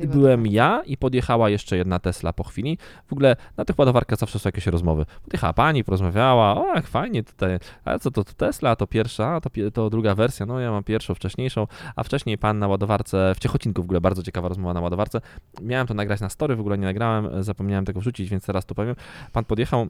Byłem 0.08 0.48
ja 0.48 0.82
i 0.86 0.98
podjechała 0.98 1.50
jeszcze 1.50 1.78
jedna 1.78 2.00
Tesla 2.00 2.34
po 2.34 2.44
chwili. 2.44 2.78
W 3.08 3.14
ogóle 3.14 3.36
na 3.58 3.66
tych 3.66 3.80
ładowarkach 3.80 4.20
zawsze 4.20 4.40
są 4.40 4.48
jakieś 4.48 4.68
rozmowy. 4.68 5.06
Podjechała 5.24 5.54
pani, 5.54 5.84
porozmawiała, 5.84 6.62
o 6.62 6.76
jak 6.76 6.88
fajnie 6.88 7.24
tutaj, 7.24 7.60
a 7.86 8.00
co 8.00 8.12
to, 8.12 8.24
to 8.24 8.34
Tesla, 8.34 8.76
to 8.76 8.88
pierwsza, 8.88 9.28
a 9.28 9.42
to, 9.42 9.50
to 9.74 9.90
druga 9.90 10.16
wersja, 10.16 10.46
no 10.46 10.60
ja 10.60 10.72
mam 10.72 10.84
pierwszą, 10.84 11.16
wcześniejszą, 11.16 11.68
a 11.96 12.04
wcześniej 12.04 12.38
pan 12.38 12.60
na 12.60 12.68
ładowarce, 12.68 13.34
w 13.36 13.40
Ciechocinku 13.40 13.82
w 13.82 13.86
ogóle 13.86 14.02
bardzo 14.02 14.24
ciekawa 14.24 14.48
rozmowa 14.48 14.74
na 14.74 14.82
ładowarce. 14.82 15.22
Miałem 15.62 15.88
to 15.88 15.94
nagrać 15.94 16.22
na 16.22 16.30
story, 16.30 16.56
w 16.56 16.60
ogóle 16.60 16.78
nie 16.78 16.86
nagrałem, 16.86 17.44
zapomniałem 17.44 17.86
tego 17.86 18.00
wrzucić, 18.00 18.30
więc 18.30 18.46
teraz 18.46 18.66
tu 18.66 18.76
powiem. 18.76 18.96
Pan 19.32 19.46
podjechał 19.46 19.88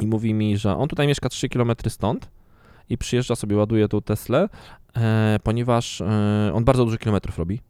i 0.00 0.06
mówi 0.06 0.34
mi, 0.34 0.56
że 0.56 0.76
on 0.76 0.88
tutaj 0.88 1.06
mieszka 1.06 1.28
3 1.28 1.48
km 1.48 1.72
stąd 1.88 2.30
i 2.88 2.98
przyjeżdża 2.98 3.36
sobie, 3.36 3.56
ładuje 3.56 3.88
tą 3.88 4.02
Teslę, 4.02 4.48
e, 4.96 5.38
ponieważ 5.42 6.00
e, 6.00 6.50
on 6.54 6.64
bardzo 6.64 6.84
dużo 6.84 6.96
kilometrów 6.96 7.38
robi, 7.38 7.60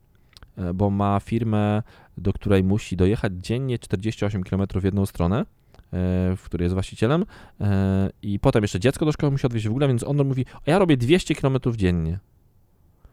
bo 0.74 0.90
ma 0.90 1.20
firmę, 1.20 1.82
do 2.18 2.32
której 2.32 2.64
musi 2.64 2.96
dojechać 2.96 3.32
dziennie 3.36 3.78
48 3.78 4.42
km 4.42 4.62
w 4.80 4.84
jedną 4.84 5.06
stronę, 5.06 5.38
e, 5.40 5.44
w 6.36 6.42
której 6.44 6.64
jest 6.64 6.74
właścicielem 6.74 7.24
e, 7.60 8.10
i 8.22 8.38
potem 8.38 8.62
jeszcze 8.64 8.80
dziecko 8.80 9.04
do 9.04 9.12
szkoły 9.12 9.32
musi 9.32 9.46
odwieźć 9.46 9.68
w 9.68 9.70
ogóle, 9.70 9.88
więc 9.88 10.04
on 10.04 10.24
mówi, 10.24 10.46
a 10.66 10.70
ja 10.70 10.78
robię 10.78 10.96
200 10.96 11.34
km 11.34 11.58
dziennie. 11.76 12.18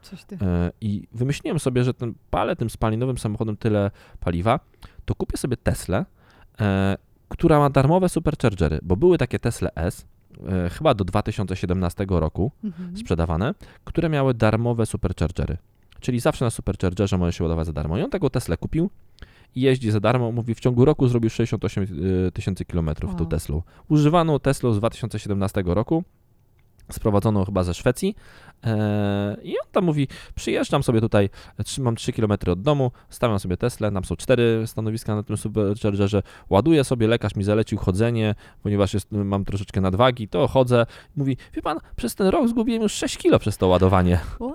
Coś 0.02 0.24
ty. 0.24 0.38
E, 0.42 0.70
I 0.80 1.08
wymyśliłem 1.12 1.58
sobie, 1.58 1.84
że 1.84 1.94
ten 1.94 2.14
palę 2.30 2.56
tym 2.56 2.70
spalinowym 2.70 3.18
samochodem 3.18 3.56
tyle 3.56 3.90
paliwa, 4.20 4.60
to 5.04 5.14
kupię 5.14 5.36
sobie 5.36 5.56
Teslę, 5.56 6.04
e, 6.60 6.96
która 7.28 7.58
ma 7.58 7.70
darmowe 7.70 8.08
superchargery, 8.08 8.78
bo 8.82 8.96
były 8.96 9.18
takie 9.18 9.38
Tesla 9.38 9.70
S, 9.74 10.06
e, 10.48 10.70
chyba 10.70 10.94
do 10.94 11.04
2017 11.04 12.06
roku 12.20 12.52
Mhm. 12.64 12.96
sprzedawane, 12.96 13.54
które 13.84 14.08
miały 14.08 14.34
darmowe 14.34 14.86
superchargery. 14.86 15.56
Czyli 16.04 16.20
zawsze 16.20 16.44
na 16.44 16.50
superchargerze 16.50 17.18
możesz 17.18 17.36
się 17.36 17.44
ładować 17.44 17.66
za 17.66 17.72
darmo. 17.72 17.98
I 17.98 18.02
on 18.02 18.10
taką 18.10 18.30
Teslę 18.30 18.56
kupił 18.56 18.90
i 19.54 19.60
jeździ 19.60 19.90
za 19.90 20.00
darmo. 20.00 20.32
Mówi, 20.32 20.54
w 20.54 20.60
ciągu 20.60 20.84
roku 20.84 21.08
zrobił 21.08 21.30
68 21.30 21.84
y, 22.26 22.32
tysięcy 22.32 22.64
kilometrów 22.64 23.14
tą 23.14 23.20
Wow. 23.20 23.28
Teslą. 23.28 23.62
Używaną 23.88 24.40
Teslą 24.40 24.72
z 24.72 24.78
2017 24.78 25.62
roku, 25.66 26.04
sprowadzoną 26.92 27.44
chyba 27.44 27.64
ze 27.64 27.74
Szwecji. 27.74 28.16
E, 28.64 29.36
I 29.42 29.50
on 29.50 29.66
tam 29.72 29.84
mówi, 29.84 30.08
przyjeżdżam 30.34 30.82
sobie 30.82 31.00
tutaj, 31.00 31.30
trzymam 31.64 31.96
3 31.96 32.12
km 32.12 32.32
od 32.46 32.62
domu, 32.62 32.90
stawiam 33.10 33.38
sobie 33.38 33.56
Teslę, 33.56 33.92
tam 33.92 34.04
są 34.04 34.16
cztery 34.16 34.62
stanowiska 34.66 35.14
na 35.14 35.22
tym 35.22 35.36
superchargerze, 35.36 36.22
ładuję 36.50 36.84
sobie, 36.84 37.06
lekarz 37.06 37.36
mi 37.36 37.44
zalecił 37.44 37.78
chodzenie, 37.78 38.34
ponieważ 38.62 38.94
jest, 38.94 39.12
mam 39.12 39.44
troszeczkę 39.44 39.80
nadwagi, 39.80 40.28
to 40.28 40.48
chodzę. 40.48 40.86
Mówi, 41.16 41.36
wie 41.54 41.62
pan, 41.62 41.78
przez 41.96 42.14
ten 42.14 42.26
rok 42.26 42.48
zgubiłem 42.48 42.82
już 42.82 42.92
6 42.92 43.16
kilo 43.16 43.38
przez 43.38 43.58
to 43.58 43.68
ładowanie. 43.68 44.20
Wow, 44.40 44.54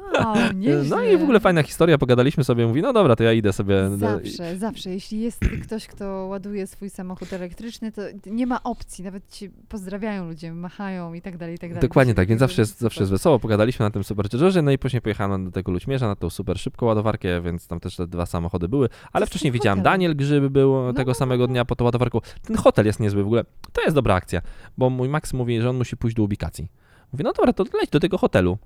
nieźle. 0.56 0.84
No 0.84 1.04
i 1.04 1.18
w 1.18 1.24
ogóle 1.24 1.40
fajna 1.40 1.64
historia, 1.64 1.98
pogadaliśmy 1.98 2.44
sobie, 2.44 2.68
mówi, 2.68 2.82
no 2.82 2.94
dobra, 2.94 3.16
to 3.16 3.24
ja 3.24 3.34
idę 3.34 3.54
sobie. 3.54 3.90
Zawsze, 3.98 4.58
zawsze. 4.58 4.90
Jeśli 4.90 5.22
jest 5.22 5.40
ktoś, 5.64 5.88
kto 5.88 6.26
ładuje 6.26 6.68
swój 6.68 6.90
samochód 6.90 7.34
elektryczny, 7.34 7.92
to 7.92 8.02
nie 8.26 8.48
ma 8.48 8.64
opcji. 8.64 9.04
Nawet 9.04 9.30
ci 9.30 9.50
pozdrawiają 9.50 10.28
ludzie, 10.28 10.54
machają 10.54 11.14
i 11.14 11.22
tak 11.22 11.38
dalej, 11.38 11.56
i 11.56 11.58
tak 11.58 11.70
dalej. 11.70 11.82
Dokładnie 11.82 12.14
tak, 12.20 12.28
więc 12.28 12.40
zawsze 12.40 12.62
jest, 12.62 12.80
zawsze 12.80 13.00
jest 13.00 13.12
wesoło. 13.12 13.40
Pogadaliśmy 13.40 13.84
na 13.84 13.92
tym 13.92 14.04
superchargerze, 14.04 14.62
no 14.62 14.72
i 14.72 14.78
później 14.78 15.02
pojechałem 15.02 15.46
do 15.46 15.52
tego 15.52 15.72
Lućmierza, 15.72 16.08
na 16.08 16.16
tą 16.16 16.30
super 16.30 16.60
szybką 16.60 16.86
ładowarkę, 16.86 17.42
więc 17.42 17.68
tam 17.68 17.80
też 17.80 17.96
te 17.96 18.08
dwa 18.08 18.26
samochody 18.26 18.68
były. 18.68 18.90
Ale 19.12 19.26
wcześniej 19.26 19.52
widziałem. 19.52 19.82
Daniel 19.82 20.16
Grzyby 20.16 20.50
był 20.50 20.74
No, 20.74 20.94
tego 20.94 21.12
no, 21.12 21.16
samego 21.16 21.44
no. 21.44 21.48
dnia 21.48 21.66
po 21.66 21.76
tą 21.76 21.86
ładowarką. 21.86 22.20
Ten 22.42 22.58
hotel 22.58 22.86
jest 22.86 23.00
niezły 23.00 23.24
w 23.24 23.26
ogóle. 23.26 23.44
To 23.74 23.82
jest 23.82 23.96
dobra 23.96 24.16
akcja, 24.16 24.42
bo 24.78 24.90
mój 24.90 25.10
Max 25.10 25.34
mówi, 25.34 25.62
że 25.62 25.70
on 25.70 25.78
musi 25.78 25.98
pójść 25.98 26.16
do 26.16 26.24
ubikacji. 26.24 26.72
Mówię, 27.14 27.24
no 27.24 27.34
dobra, 27.34 27.54
to 27.54 27.64
leć 27.82 27.90
do 27.90 28.00
tego 28.00 28.18
hotelu. 28.18 28.58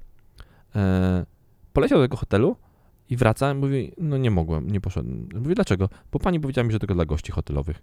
Eee, 0.76 0.82
poleciał 1.74 1.98
do 1.98 2.04
tego 2.04 2.18
hotelu 2.18 2.56
i 3.10 3.18
wraca 3.18 3.52
i 3.52 3.56
mówi, 3.56 3.92
no 3.98 4.18
nie 4.18 4.32
mogłem, 4.32 4.72
nie 4.72 4.82
poszedłem. 4.82 5.30
Mówię, 5.36 5.56
dlaczego? 5.56 5.89
Bo 6.12 6.20
pani 6.20 6.39
powiedziała 6.39 6.66
mi, 6.66 6.72
że 6.72 6.80
tylko 6.80 6.94
dla 6.94 7.06
gości 7.06 7.32
hotelowych. 7.32 7.82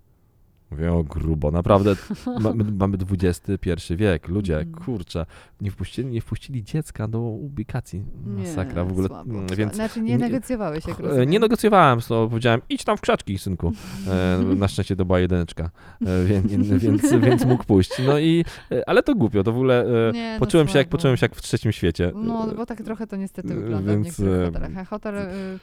Mówię, 0.71 0.93
o 0.93 1.03
grubo, 1.03 1.51
naprawdę 1.51 1.97
mamy, 2.41 2.65
mamy 2.79 2.97
XXI 3.11 3.95
wiek, 3.97 4.29
ludzie, 4.29 4.59
Mhm. 4.59 4.85
kurczę, 4.85 5.27
nie 5.61 5.71
wpuścili, 5.71 6.09
nie 6.09 6.21
wpuścili 6.21 6.65
dziecka 6.65 7.09
do 7.09 7.21
ubikacji, 7.21 8.05
Nie, 8.27 8.43
masakra 8.43 8.85
w 8.85 8.91
ogóle, 8.93 9.09
Słabo, 9.09 9.31
Mm, 9.35 9.47
więc 9.57 9.75
Znaczy 9.75 10.01
nie 10.03 10.13
nie- 10.13 10.19
negocjowałeś, 10.19 10.87
jak 10.87 10.99
rozumiem. 10.99 11.31
nie 11.31 11.39
negocjowałem, 11.41 12.01
to 12.01 12.29
powiedziałem, 12.29 12.61
idź 12.69 12.85
tam 12.85 12.97
w 12.97 13.01
krzaczki, 13.01 13.39
synku, 13.39 13.73
e, 14.09 14.39
na 14.59 14.69
szczęście 14.69 14.97
to 14.97 15.05
była 15.05 15.21
jedyneczka, 15.21 15.71
e, 16.07 16.25
więc, 16.25 16.53
więc, 16.83 17.13
więc 17.15 17.45
mógł 17.45 17.65
pójść, 17.65 17.91
no 18.07 18.19
i, 18.19 18.45
e, 18.73 18.89
ale 18.89 19.03
to 19.03 19.15
głupio, 19.15 19.43
to 19.43 19.53
w 19.53 19.57
ogóle 19.57 19.87
Nie, 20.15 20.33
no 20.35 20.39
poczułem 20.39 20.69
się 20.69 20.79
jak, 20.79 20.89
poczułem 20.89 21.17
się 21.17 21.25
jak 21.25 21.35
w 21.35 21.43
trzecim 21.43 21.73
świecie. 21.73 22.13
No, 22.15 22.51
E, 22.53 22.55
bo 22.55 22.67
tak 22.67 22.83
trochę 22.83 23.07
to 23.07 23.17
niestety 23.17 23.55
wygląda 23.55 23.93
więc, 23.93 24.07
w 24.07 24.09
niektórych 24.19 24.45
hotelach. 24.47 24.79
A 24.79 24.85
hotel, 24.85 25.15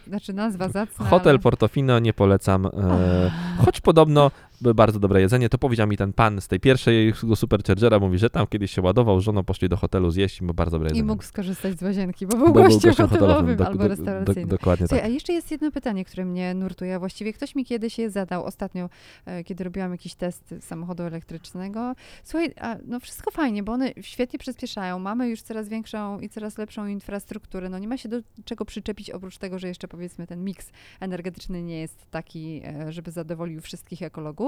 znaczy 0.08 0.34
nazwa 0.34 0.70
zacna, 0.70 1.06
Hotel 1.06 1.30
ale... 1.30 1.40
Portofino 1.40 2.00
nie 2.00 2.14
polecam, 2.14 2.68
choć 3.66 3.82
podobno 3.82 4.32
bardzo 4.62 5.00
dobre 5.00 5.22
jedzenie. 5.22 5.50
To 5.50 5.58
powiedział 5.58 5.88
mi 5.88 5.98
ten 5.98 6.14
pan 6.14 6.42
z 6.42 6.48
tej 6.48 6.60
pierwszej 6.60 7.14
Superchargera, 7.36 8.00
mówi, 8.00 8.18
że 8.18 8.30
tam 8.30 8.48
kiedyś 8.48 8.72
się 8.72 8.82
ładował, 8.82 9.22
żoną 9.22 9.44
poszli 9.44 9.70
do 9.70 9.78
hotelu 9.78 10.12
zjeść 10.12 10.42
i 10.42 10.44
ma 10.44 10.54
bardzo 10.54 10.72
dobre 10.72 10.88
I 10.88 10.92
jedzenie. 10.92 11.08
mógł 11.12 11.24
skorzystać 11.24 11.80
z 11.80 11.82
łazienki, 11.82 12.28
bo 12.28 12.38
był 12.38 12.48
Bo 12.48 12.54
był 12.54 12.64
gościem 12.64 12.90
gościem 12.92 13.08
hotelowym 13.08 13.58
dok- 13.58 13.68
albo 13.68 13.84
dok- 13.84 13.88
restauracyjnym. 13.90 14.46
dok- 14.50 14.58
Dokładnie 14.58 14.88
Słuchaj, 14.88 15.02
tak. 15.02 15.12
a 15.12 15.14
jeszcze 15.14 15.34
jest 15.34 15.52
jedno 15.52 15.72
pytanie, 15.72 16.06
które 16.06 16.26
mnie 16.26 16.54
nurtuje. 16.54 16.96
a 16.96 17.00
Właściwie 17.00 17.34
ktoś 17.34 17.56
mi 17.56 17.66
kiedyś 17.66 17.98
je 18.00 18.10
zadał 18.10 18.46
ostatnio, 18.46 18.90
e, 19.26 19.44
kiedy 19.44 19.64
robiłam 19.64 19.92
jakiś 19.92 20.16
test 20.16 20.56
samochodu 20.62 21.04
elektrycznego. 21.04 21.94
Słuchaj, 22.24 22.54
a, 22.62 22.76
no 22.86 23.00
wszystko 23.00 23.32
fajnie, 23.32 23.64
bo 23.64 23.72
one 23.72 23.92
świetnie 24.02 24.40
przyspieszają. 24.40 25.00
Mamy 25.00 25.30
już 25.30 25.42
coraz 25.42 25.70
większą 25.70 26.20
i 26.20 26.30
coraz 26.30 26.58
lepszą 26.58 26.88
infrastrukturę. 26.88 27.70
No 27.70 27.80
nie 27.80 27.88
ma 27.88 27.98
się 27.98 28.10
do 28.10 28.18
czego 28.46 28.66
przyczepić, 28.66 29.10
oprócz 29.10 29.38
tego, 29.38 29.60
że 29.60 29.68
jeszcze 29.68 29.88
powiedzmy 29.88 30.28
ten 30.28 30.44
miks 30.44 30.72
energetyczny 31.00 31.64
nie 31.64 31.80
jest 31.82 32.12
taki, 32.12 32.62
e, 32.66 32.92
żeby 32.92 33.12
zadowolił 33.12 33.62
wszystkich 33.62 34.02
ekologów 34.02 34.47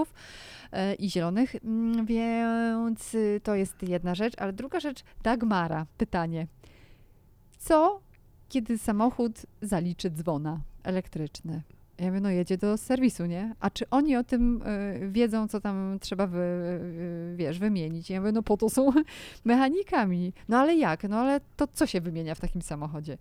e, 0.72 0.94
i 0.94 1.10
zielonych. 1.10 1.56
Mm, 1.56 2.06
Więc 2.06 3.16
y, 3.16 3.42
to 3.44 3.56
jest 3.56 3.84
jedna 3.84 4.16
rzecz. 4.16 4.34
Ale 4.38 4.54
druga 4.54 4.80
rzecz, 4.80 5.04
Dagmara, 5.24 5.86
pytanie. 5.98 6.48
Co, 7.58 8.02
kiedy 8.50 8.78
samochód 8.78 9.46
zaliczy 9.62 10.10
dzwona 10.10 10.62
elektryczny? 10.84 11.62
Ja 12.00 12.08
mówię, 12.08 12.20
no 12.22 12.30
jedzie 12.30 12.58
do 12.58 12.78
serwisu, 12.78 13.26
nie? 13.26 13.56
A 13.60 13.70
czy 13.70 13.90
oni 13.90 14.16
o 14.16 14.24
tym 14.24 14.62
y, 14.62 15.10
wiedzą, 15.12 15.48
co 15.48 15.62
tam 15.62 15.98
trzeba, 16.02 16.28
wy, 16.28 16.38
y, 16.40 17.34
wiesz, 17.36 17.60
wymienić? 17.60 18.10
Ja 18.10 18.20
mówię, 18.20 18.32
no 18.32 18.44
po 18.44 18.58
to 18.58 18.70
są 18.70 18.90
mechanikami. 19.46 20.34
No 20.50 20.58
ale 20.58 20.76
jak? 20.76 21.04
No 21.04 21.18
ale 21.18 21.40
to 21.56 21.68
co 21.68 21.86
się 21.86 22.02
wymienia 22.02 22.36
w 22.36 22.40
takim 22.40 22.62
samochodzie? 22.62 23.18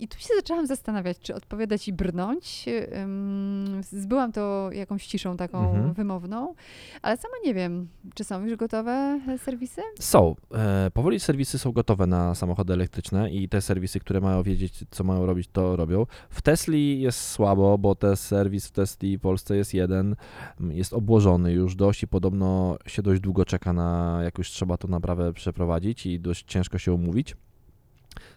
I 0.00 0.08
tu 0.08 0.18
się 0.18 0.28
zaczęłam 0.36 0.66
zastanawiać, 0.66 1.18
czy 1.18 1.34
odpowiadać 1.34 1.88
i 1.88 1.92
brnąć. 1.92 2.66
Ym, 3.02 3.80
Zbyłam 3.84 4.32
to 4.32 4.70
jakąś 4.72 5.06
ciszą 5.06 5.36
taką 5.36 5.58
Mhm. 5.68 5.92
wymowną, 5.92 6.54
ale 7.02 7.16
sama 7.16 7.34
nie 7.44 7.54
wiem, 7.54 7.88
czy 8.14 8.24
są 8.24 8.44
już 8.46 8.56
gotowe 8.56 9.20
serwisy? 9.38 9.80
Są. 10.00 10.34
E, 10.54 10.90
powoli 10.94 11.20
serwisy 11.20 11.58
są 11.58 11.72
gotowe 11.72 12.06
na 12.06 12.34
samochody 12.34 12.72
elektryczne 12.72 13.30
i 13.30 13.48
te 13.48 13.60
serwisy, 13.60 14.00
które 14.00 14.20
mają 14.20 14.42
wiedzieć, 14.42 14.84
co 14.90 15.04
mają 15.04 15.26
robić, 15.26 15.48
to 15.52 15.76
robią. 15.76 16.06
W 16.30 16.42
Tesli 16.42 17.00
jest 17.00 17.20
słabo, 17.30 17.78
bo 17.78 17.94
serwis 18.16 18.66
w 18.66 18.70
Tesli 18.70 19.18
w 19.18 19.20
Polsce 19.20 19.56
jest 19.56 19.74
jeden, 19.74 20.16
jest 20.60 20.92
obłożony 20.92 21.52
już 21.52 21.76
dość 21.76 22.02
i 22.02 22.08
podobno 22.08 22.78
się 22.86 23.02
dość 23.02 23.20
długo 23.20 23.44
czeka 23.44 23.72
na, 23.72 24.20
jak 24.24 24.38
już 24.38 24.50
trzeba 24.50 24.76
to 24.76 24.88
naprawę 24.88 25.32
przeprowadzić 25.32 26.06
i 26.06 26.20
dość 26.20 26.44
ciężko 26.46 26.78
się 26.78 26.92
umówić. 26.92 27.36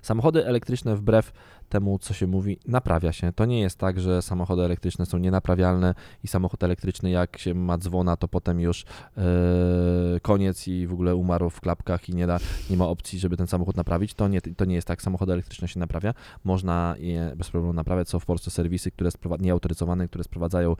Samochody 0.01 0.45
elektryczne 0.45 0.95
wbrew 0.95 1.31
temu, 1.71 1.99
co 1.99 2.13
się 2.13 2.27
mówi, 2.27 2.59
naprawia 2.67 3.11
się. 3.11 3.33
To 3.33 3.45
nie 3.45 3.61
jest 3.61 3.77
tak, 3.77 3.99
że 3.99 4.21
samochody 4.21 4.61
elektryczne 4.61 5.05
są 5.05 5.17
nienaprawialne 5.17 5.95
i 6.23 6.27
samochód 6.27 6.63
elektryczny, 6.63 7.09
jak 7.09 7.37
się 7.37 7.53
ma 7.53 7.77
dzwona, 7.77 8.17
to 8.17 8.27
potem 8.27 8.59
już 8.59 8.85
e, 9.17 9.23
koniec 10.21 10.67
i 10.67 10.87
w 10.87 10.93
ogóle 10.93 11.15
umarł 11.15 11.49
w 11.49 11.61
klapkach 11.61 12.09
i 12.09 12.15
nie, 12.15 12.27
da, 12.27 12.39
nie 12.69 12.77
ma 12.77 12.87
opcji, 12.87 13.19
żeby 13.19 13.37
ten 13.37 13.47
samochód 13.47 13.77
naprawić. 13.77 14.13
To 14.13 14.27
nie, 14.27 14.41
to 14.41 14.65
nie 14.65 14.75
jest 14.75 14.87
tak. 14.87 15.01
Samochody 15.01 15.33
elektryczne 15.33 15.67
się 15.67 15.79
naprawia. 15.79 16.13
Można 16.43 16.95
je 16.99 17.33
bez 17.35 17.49
problemu 17.49 17.73
naprawiać. 17.73 18.09
Są 18.09 18.19
w 18.19 18.25
Polsce 18.25 18.51
serwisy, 18.51 18.91
które 18.91 19.09
nieautoryzowane, 19.39 20.07
które 20.07 20.23
sprowadzają 20.23 20.75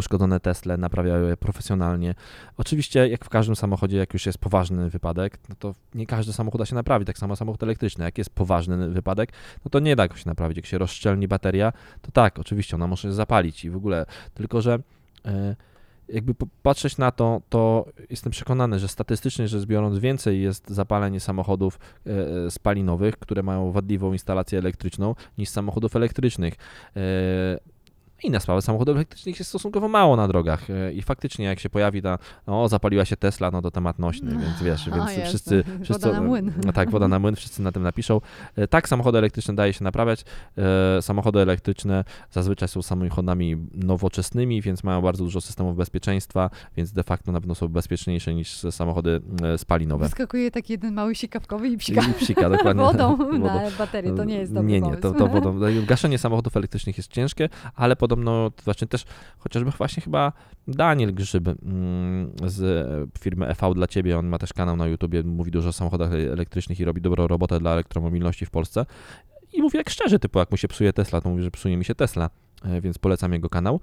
uszkodzone 0.00 0.40
Tesle, 0.40 0.76
naprawiają 0.76 1.28
je 1.28 1.36
profesjonalnie. 1.36 2.14
Oczywiście, 2.56 3.08
jak 3.08 3.24
w 3.24 3.28
każdym 3.28 3.56
samochodzie, 3.56 3.96
jak 3.96 4.12
już 4.12 4.26
jest 4.26 4.38
poważny 4.38 4.90
wypadek, 4.90 5.38
no 5.48 5.54
to 5.58 5.74
nie 5.94 6.06
każdy 6.06 6.32
samochód 6.32 6.60
da 6.60 6.66
się 6.66 6.74
naprawi, 6.74 7.04
tak 7.04 7.18
samo 7.18 7.36
samochód 7.36 7.62
elektryczny. 7.62 8.04
Jak 8.04 8.18
jest 8.18 8.30
poważny 8.30 8.88
wypadek, 8.88 9.32
no 9.64 9.70
to 9.70 9.80
nie 9.80 9.96
da 9.96 10.08
go 10.08 10.16
się 10.16 10.26
naprawić. 10.26 10.56
Jak 10.56 10.66
się 10.66 10.78
rozszczelni 10.78 11.28
bateria, 11.28 11.72
to 12.02 12.12
tak, 12.12 12.38
oczywiście 12.38 12.76
ona 12.76 12.86
może 12.86 13.02
się 13.02 13.12
zapalić 13.12 13.64
i 13.64 13.70
w 13.70 13.76
ogóle, 13.76 14.06
tylko 14.34 14.62
że 14.62 14.78
e, 15.24 15.56
jakby 16.12 16.34
patrzeć 16.62 16.98
na 16.98 17.10
to, 17.10 17.42
to 17.48 17.86
jestem 18.10 18.32
przekonany, 18.32 18.78
że 18.78 18.88
statystycznie 18.88 19.48
rzecz 19.48 19.66
biorąc 19.66 19.98
więcej 19.98 20.42
jest 20.42 20.70
zapalenie 20.70 21.20
samochodów 21.20 21.78
e, 22.06 22.10
e, 22.46 22.50
spalinowych, 22.50 23.16
które 23.16 23.42
mają 23.42 23.72
wadliwą 23.72 24.12
instalację 24.12 24.58
elektryczną, 24.58 25.14
niż 25.38 25.48
samochodów 25.48 25.96
elektrycznych. 25.96 26.54
E, 28.24 28.26
Inna 28.26 28.40
sprawa, 28.40 28.60
samochodów 28.60 28.96
elektrycznych 28.96 29.38
jest 29.38 29.48
stosunkowo 29.48 29.88
mało 29.88 30.16
na 30.16 30.28
drogach 30.28 30.70
e, 30.70 30.92
i 30.92 31.02
faktycznie 31.02 31.44
jak 31.44 31.60
się 31.60 31.70
pojawi 31.70 32.02
ta, 32.02 32.18
o 32.46 32.68
zapaliła 32.68 33.04
się 33.04 33.16
Tesla, 33.16 33.50
no 33.50 33.62
to 33.62 33.70
temat 33.70 33.98
nośny, 33.98 34.30
więc 34.30 34.62
wiesz, 34.62 34.88
A, 34.92 34.96
więc 34.96 35.10
jasne. 35.10 35.26
wszyscy, 35.26 35.62
Woda 35.62 35.84
wszyscy 35.84 36.12
na 36.12 36.20
młyn. 36.20 36.52
No 36.66 36.72
tak, 36.72 36.90
woda 36.90 37.08
na 37.08 37.18
młyn, 37.18 37.36
wszyscy 37.36 37.62
na 37.62 37.72
tym 37.72 37.82
napiszą. 37.82 38.20
E, 38.56 38.68
Tak, 38.68 38.88
samochody 38.88 39.18
elektryczne 39.18 39.54
daje 39.54 39.72
się 39.72 39.84
naprawiać. 39.84 40.24
E, 40.58 41.02
Samochody 41.02 41.40
elektryczne 41.40 42.04
zazwyczaj 42.30 42.68
są 42.68 42.82
samochodami 42.82 43.56
nowoczesnymi, 43.74 44.62
więc 44.62 44.84
mają 44.84 45.02
bardzo 45.02 45.24
dużo 45.24 45.40
systemów 45.40 45.76
bezpieczeństwa, 45.76 46.50
więc 46.76 46.92
de 46.92 47.02
facto 47.02 47.32
na 47.32 47.40
pewno 47.40 47.54
są 47.54 47.68
bezpieczniejsze 47.68 48.34
niż 48.34 48.56
samochody 48.70 49.20
spalinowe. 49.56 50.04
Wyskakuje 50.04 50.50
taki 50.50 50.72
jeden 50.72 50.94
mały 50.94 51.14
sikawkowy 51.14 51.68
i 51.68 51.76
psika. 51.76 52.02
I 52.10 52.14
psika, 52.14 52.50
dokładnie. 52.50 52.82
Wodą 52.90 53.38
na 53.38 53.70
baterię, 53.78 54.12
to 54.12 54.24
nie 54.24 54.34
jest 54.34 54.54
dobry 54.54 54.68
Nie, 54.68 54.80
nie, 54.80 54.96
to, 54.96 55.12
to 55.12 55.28
wodą. 55.28 55.58
Gaszenie 55.86 56.18
samochodów 56.18 56.56
elektrycznych 56.56 56.96
jest 56.96 57.10
ciężkie, 57.10 57.48
ale 57.74 57.96
podobno, 58.10 58.50
to 58.50 58.62
znaczy 58.62 58.86
też, 58.86 59.04
chociażby 59.38 59.70
właśnie 59.70 60.02
chyba 60.02 60.32
Daniel 60.68 61.14
Grzyb 61.14 61.48
mm, 61.48 62.32
z 62.46 62.60
firmy 63.18 63.46
EV 63.46 63.74
dla 63.74 63.86
Ciebie, 63.86 64.18
on 64.18 64.26
ma 64.26 64.38
też 64.38 64.52
kanał 64.52 64.76
na 64.76 64.86
YouTubie, 64.86 65.22
mówi 65.22 65.50
dużo 65.50 65.68
o 65.68 65.72
samochodach 65.72 66.12
elektrycznych 66.12 66.80
i 66.80 66.84
robi 66.84 67.00
dobrą 67.00 67.26
robotę 67.26 67.60
dla 67.60 67.72
elektromobilności 67.72 68.46
w 68.46 68.50
Polsce. 68.50 68.86
I 69.52 69.62
mówi 69.62 69.78
jak 69.78 69.90
szczerze, 69.90 70.18
typu 70.18 70.38
jak 70.38 70.50
mu 70.50 70.56
się 70.56 70.68
psuje 70.68 70.92
Tesla, 70.92 71.20
to 71.20 71.28
mówi, 71.28 71.42
że 71.42 71.50
psuje 71.50 71.76
mi 71.76 71.84
się 71.84 71.94
Tesla, 71.94 72.30
e, 72.64 72.80
więc 72.80 72.98
polecam 72.98 73.32
jego 73.32 73.48
kanał. 73.48 73.80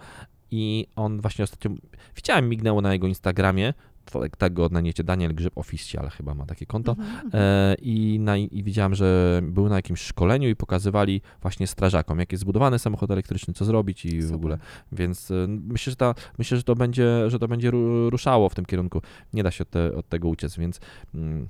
I 0.52 0.88
on 0.96 1.22
właśnie 1.22 1.44
ostatnio, 1.44 1.72
widziałem, 2.16 2.50
mignęło 2.50 2.82
na 2.82 2.94
jego 2.94 3.08
Instagramie, 3.08 3.74
to- 4.12 4.22
tak 4.38 4.54
go 4.54 4.66
odnajdziecie, 4.66 5.04
Daniel 5.04 5.36
Grzyb 5.36 5.58
Official 5.58 6.10
chyba 6.10 6.34
ma 6.34 6.46
takie 6.46 6.66
konto. 6.66 6.92
Mhm, 6.92 7.26
mhm. 7.26 7.32
E, 7.34 7.76
i, 7.82 8.20
na, 8.20 8.38
I 8.38 8.64
widziałem, 8.64 8.96
że 8.96 9.40
był 9.44 9.70
na 9.70 9.76
jakimś 9.76 10.02
szkoleniu 10.02 10.50
i 10.50 10.56
pokazywali 10.56 11.22
właśnie 11.42 11.68
strażakom, 11.68 12.20
jak 12.20 12.32
jest 12.32 12.42
zbudowany 12.42 12.80
samochód 12.80 13.12
elektryczny, 13.12 13.54
co 13.54 13.66
zrobić 13.66 14.06
i 14.06 14.20
w 14.20 14.24
Super. 14.24 14.36
ogóle. 14.36 14.58
Więc 14.92 15.32
e, 15.32 15.48
myślę, 15.48 15.92
że, 15.92 15.96
ta, 15.96 16.16
myślę, 16.38 16.58
że 16.58 16.64
to 16.64 16.76
będzie, 16.76 17.30
że 17.30 17.40
to 17.40 17.48
będzie 17.48 17.72
ru- 17.72 18.10
ruszało 18.10 18.50
w 18.50 18.56
tym 18.56 18.66
kierunku. 18.66 19.02
Nie 19.34 19.44
da 19.44 19.52
się 19.52 19.62
od, 19.62 19.70
te, 19.70 19.96
od 19.96 20.10
tego 20.10 20.28
uciec, 20.28 20.58
więc 20.58 20.80
mm, 21.16 21.48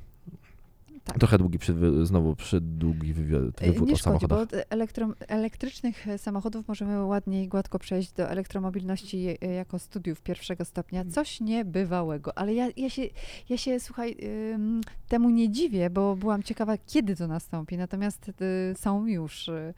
Tak. 1.08 1.18
trochę 1.20 1.38
długi, 1.38 1.60
przy, 1.60 1.76
trochę 2.04 2.36
przydługi 2.36 3.14
wywiad, 3.14 3.42
E, 3.62 3.72
wywód 3.72 3.88
Nie 3.88 3.94
o 3.94 3.98
samochodach. 3.98 4.38
bo 4.38 4.44
od 4.44 4.66
elektro, 4.70 5.14
elektrycznych 5.28 6.08
e, 6.08 6.18
samochodów 6.18 6.68
możemy 6.68 7.06
ładnie 7.06 7.44
i 7.44 7.48
gładko 7.48 7.80
przejść 7.80 8.12
do 8.12 8.30
elektromobilności 8.30 9.38
e, 9.42 9.54
jako 9.54 9.80
studiów 9.80 10.22
pierwszego 10.22 10.66
stopnia. 10.66 11.02
Mm. 11.02 11.14
Coś 11.14 11.42
niebywałego. 11.42 12.38
Ale 12.38 12.54
ja, 12.54 12.68
ja, 12.78 12.90
się, 12.90 13.02
ja 13.50 13.58
się, 13.58 13.80
słuchaj, 13.80 14.18
temu 15.08 15.30
nie 15.30 15.50
dziwię, 15.50 15.90
bo 15.90 16.16
byłam 16.16 16.44
ciekawa, 16.44 16.78
kiedy 16.78 17.16
to 17.16 17.28
nastąpi. 17.28 17.78
Natomiast 17.78 18.30
y, 18.30 18.76
są 18.78 19.06
już 19.06 19.48
y, 19.48 19.74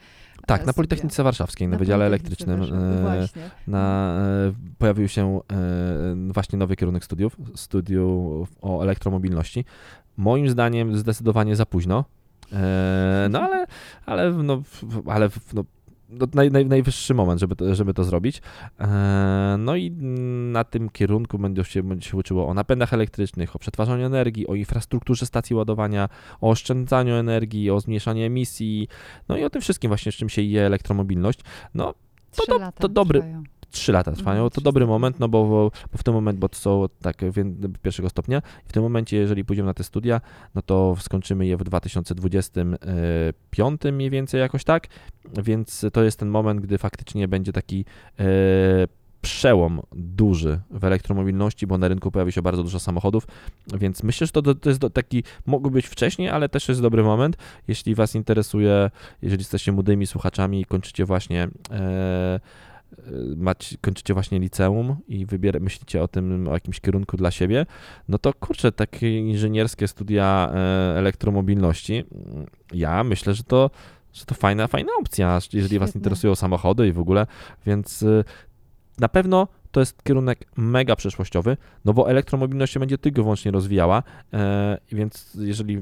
Tak, 0.47 0.61
e, 0.61 0.65
na 0.65 0.71
studia. 0.71 0.73
Politechnice 0.73 1.23
Warszawskiej, 1.23 1.67
na, 1.67 1.77
Wydziale 1.77 2.09
Politechnice 2.09 2.53
Elektrycznym. 2.53 2.81
E, 2.97 3.01
Właśnie. 3.01 3.49
na, 3.67 4.15
e, 4.47 4.53
pojawił 4.77 5.07
się 5.07 5.39
e, 5.51 6.31
właśnie 6.33 6.59
nowy 6.59 6.75
kierunek 6.75 7.05
studiów, 7.05 7.37
studiów 7.55 8.49
o 8.61 8.83
elektromobilności. 8.83 9.65
Moim 10.19 10.49
zdaniem 10.49 10.97
zdecydowanie 10.97 11.55
za 11.55 11.65
późno, 11.65 12.05
e, 12.53 13.27
no 13.29 13.41
ale, 13.41 13.65
ale, 14.05 14.31
no, 14.33 14.61
ale 15.05 15.29
no, 15.53 15.63
no, 16.09 16.27
naj, 16.33 16.51
naj, 16.51 16.65
najwyższy 16.65 17.13
moment, 17.13 17.39
żeby 17.39 17.55
to, 17.55 17.75
żeby 17.75 17.93
to 17.93 18.03
zrobić. 18.03 18.41
E, 18.79 19.55
No 19.59 19.75
i 19.75 19.91
na 20.51 20.63
tym 20.63 20.89
kierunku 20.89 21.39
będzie 21.39 21.63
się, 21.63 21.83
będzie 21.83 22.09
się 22.09 22.17
uczyło 22.17 22.47
o 22.47 22.53
napędach 22.53 22.93
elektrycznych, 22.93 23.55
o 23.55 23.59
przetwarzaniu 23.59 24.05
energii, 24.05 24.47
o 24.47 24.55
infrastrukturze 24.55 25.25
stacji 25.25 25.55
ładowania, 25.55 26.09
o 26.41 26.49
oszczędzaniu 26.49 27.15
energii, 27.15 27.69
o 27.71 27.79
zmniejszaniu 27.79 28.23
emisji, 28.23 28.87
no 29.29 29.37
i 29.37 29.43
o 29.43 29.49
tym 29.49 29.61
wszystkim 29.61 29.89
właśnie, 29.89 30.11
z 30.11 30.15
czym 30.15 30.29
się 30.29 30.41
je 30.41 30.65
elektromobilność. 30.65 31.39
No, 31.73 31.93
to 32.35 32.45
do- 32.45 32.71
to 32.79 32.89
dobry- 32.89 33.19
trwają. 33.19 33.43
Trzy 33.71 33.91
lata 33.91 34.11
trwają. 34.11 34.43
Mhm, 34.43 34.49
To 34.49 34.61
dobry 34.61 34.87
moment, 34.87 35.19
no 35.19 35.29
bo, 35.29 35.45
bo, 35.45 35.71
w 35.97 36.03
tym 36.03 36.13
momencie, 36.13 36.39
bo 36.39 36.49
to 36.49 36.57
są 36.57 36.85
tak 37.01 37.17
pierwszego 37.81 38.09
stopnia. 38.09 38.41
W 38.65 38.73
tym 38.73 38.83
momencie, 38.83 39.17
jeżeli 39.17 39.45
pójdziemy 39.45 39.67
na 39.67 39.73
te 39.73 39.83
studia, 39.83 40.21
no 40.55 40.61
to 40.61 40.95
skończymy 40.99 41.45
je 41.45 41.57
w 41.57 41.63
2025 41.63 43.81
mniej 43.93 44.09
więcej 44.09 44.39
jakoś 44.39 44.63
tak, 44.63 44.87
więc 45.43 45.85
to 45.93 46.03
jest 46.03 46.19
ten 46.19 46.29
moment, 46.29 46.61
gdy 46.61 46.77
faktycznie 46.77 47.27
będzie 47.27 47.53
taki 47.53 47.85
e, 48.19 48.23
przełom 49.21 49.81
duży 49.91 50.59
w 50.71 50.83
elektromobilności, 50.83 51.67
bo 51.67 51.77
na 51.77 51.87
rynku 51.87 52.11
pojawi 52.11 52.31
się 52.31 52.41
bardzo 52.41 52.63
dużo 52.63 52.79
samochodów, 52.79 53.27
więc 53.73 54.03
myślę, 54.03 54.27
że 54.27 54.33
to, 54.33 54.55
to 54.55 54.69
jest 54.69 54.81
taki, 54.93 55.23
mógł 55.45 55.69
być 55.69 55.87
wcześniej, 55.87 56.29
ale 56.29 56.49
też 56.49 56.69
jest 56.69 56.81
dobry 56.81 57.03
moment, 57.03 57.37
jeśli 57.67 57.95
Was 57.95 58.15
interesuje, 58.15 58.91
jeżeli 59.21 59.41
jesteście 59.41 59.71
młodymi 59.71 60.07
słuchaczami 60.07 60.61
i 60.61 60.65
kończycie 60.65 61.05
właśnie 61.05 61.47
e, 61.71 62.39
macie, 63.37 63.77
kończycie 63.81 64.13
właśnie 64.13 64.39
liceum 64.39 64.95
i 65.07 65.25
wybier, 65.25 65.61
myślicie 65.61 66.03
o 66.03 66.07
tym, 66.07 66.47
o 66.47 66.53
jakimś 66.53 66.79
kierunku 66.79 67.17
dla 67.17 67.31
siebie, 67.31 67.65
no 68.09 68.17
to 68.17 68.33
kurczę, 68.33 68.71
takie 68.71 69.19
inżynierskie 69.19 69.87
studia 69.87 70.51
e, 70.53 70.97
elektromobilności, 70.97 72.03
ja 72.73 73.03
myślę, 73.03 73.33
że 73.33 73.43
to, 73.43 73.71
że 74.13 74.25
to 74.25 74.35
fajna, 74.35 74.67
fajna 74.67 74.91
opcja, 74.99 75.35
jeżeli 75.35 75.61
Świetne. 75.61 75.79
Was 75.79 75.95
interesują 75.95 76.35
samochody 76.35 76.87
i 76.87 76.91
w 76.91 76.99
ogóle, 76.99 77.27
więc 77.65 78.03
e, 78.03 78.23
na 78.99 79.09
pewno 79.09 79.47
to 79.71 79.79
jest 79.79 80.03
kierunek 80.03 80.45
mega 80.57 80.95
przyszłościowy, 80.95 81.57
no 81.85 81.93
bo 81.93 82.09
elektromobilność 82.09 82.73
się 82.73 82.79
będzie 82.79 82.97
tylko 82.97 83.23
wyłącznie 83.23 83.51
rozwijała, 83.51 84.03
e, 84.33 84.77
więc 84.91 85.37
jeżeli 85.39 85.81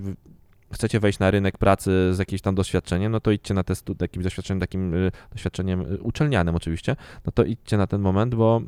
chcecie 0.74 0.99
wejść 0.99 1.20
na 1.20 1.32
rynek 1.32 1.57
pracy 1.57 2.13
z 2.13 2.20
jakimś 2.20 2.41
tam 2.41 2.55
doświadczeniem, 2.55 3.11
no 3.11 3.20
to 3.20 3.32
idźcie 3.32 3.53
na 3.53 3.63
test 3.63 3.86
takim 3.97 4.24
doświadczeniem, 4.24 4.59
takim 4.59 4.93
y, 4.93 5.11
doświadczeniem 5.32 5.82
y, 5.82 6.01
uczelnianym 6.01 6.55
oczywiście, 6.55 6.95
no 7.26 7.32
to 7.32 7.43
idźcie 7.43 7.78
na 7.78 7.88
ten 7.88 8.01
moment, 8.01 8.36
bo 8.36 8.61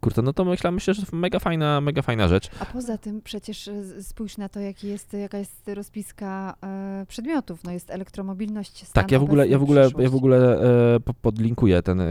Kurczę, 0.00 0.22
no 0.22 0.32
to 0.32 0.44
myślę, 0.44 0.72
myślę, 0.72 0.94
że 0.94 1.06
to 1.06 1.16
mega 1.16 1.38
fajna, 1.38 1.80
mega 1.80 2.02
fajna 2.02 2.28
rzecz. 2.28 2.50
A 2.60 2.66
poza 2.66 2.98
tym 2.98 3.22
przecież 3.22 3.70
spójrz 4.02 4.38
na 4.38 4.48
to, 4.48 4.60
jaki 4.60 4.88
jest, 4.88 5.12
jaka 5.12 5.38
jest 5.38 5.68
rozpiska 5.68 6.54
e, 6.62 7.06
przedmiotów. 7.08 7.64
No 7.64 7.72
jest 7.72 7.90
elektromobilność. 7.90 8.84
Tak, 8.92 9.12
ja 9.12 9.18
w 9.18 9.22
ogóle, 9.22 9.48
ja 9.48 9.58
w 9.58 9.62
ogóle, 9.62 9.90
ja 9.98 10.10
w 10.10 10.14
ogóle 10.14 10.60
e, 10.96 11.00
podlinkuję 11.22 11.82
ten, 11.82 12.00
e, 12.00 12.06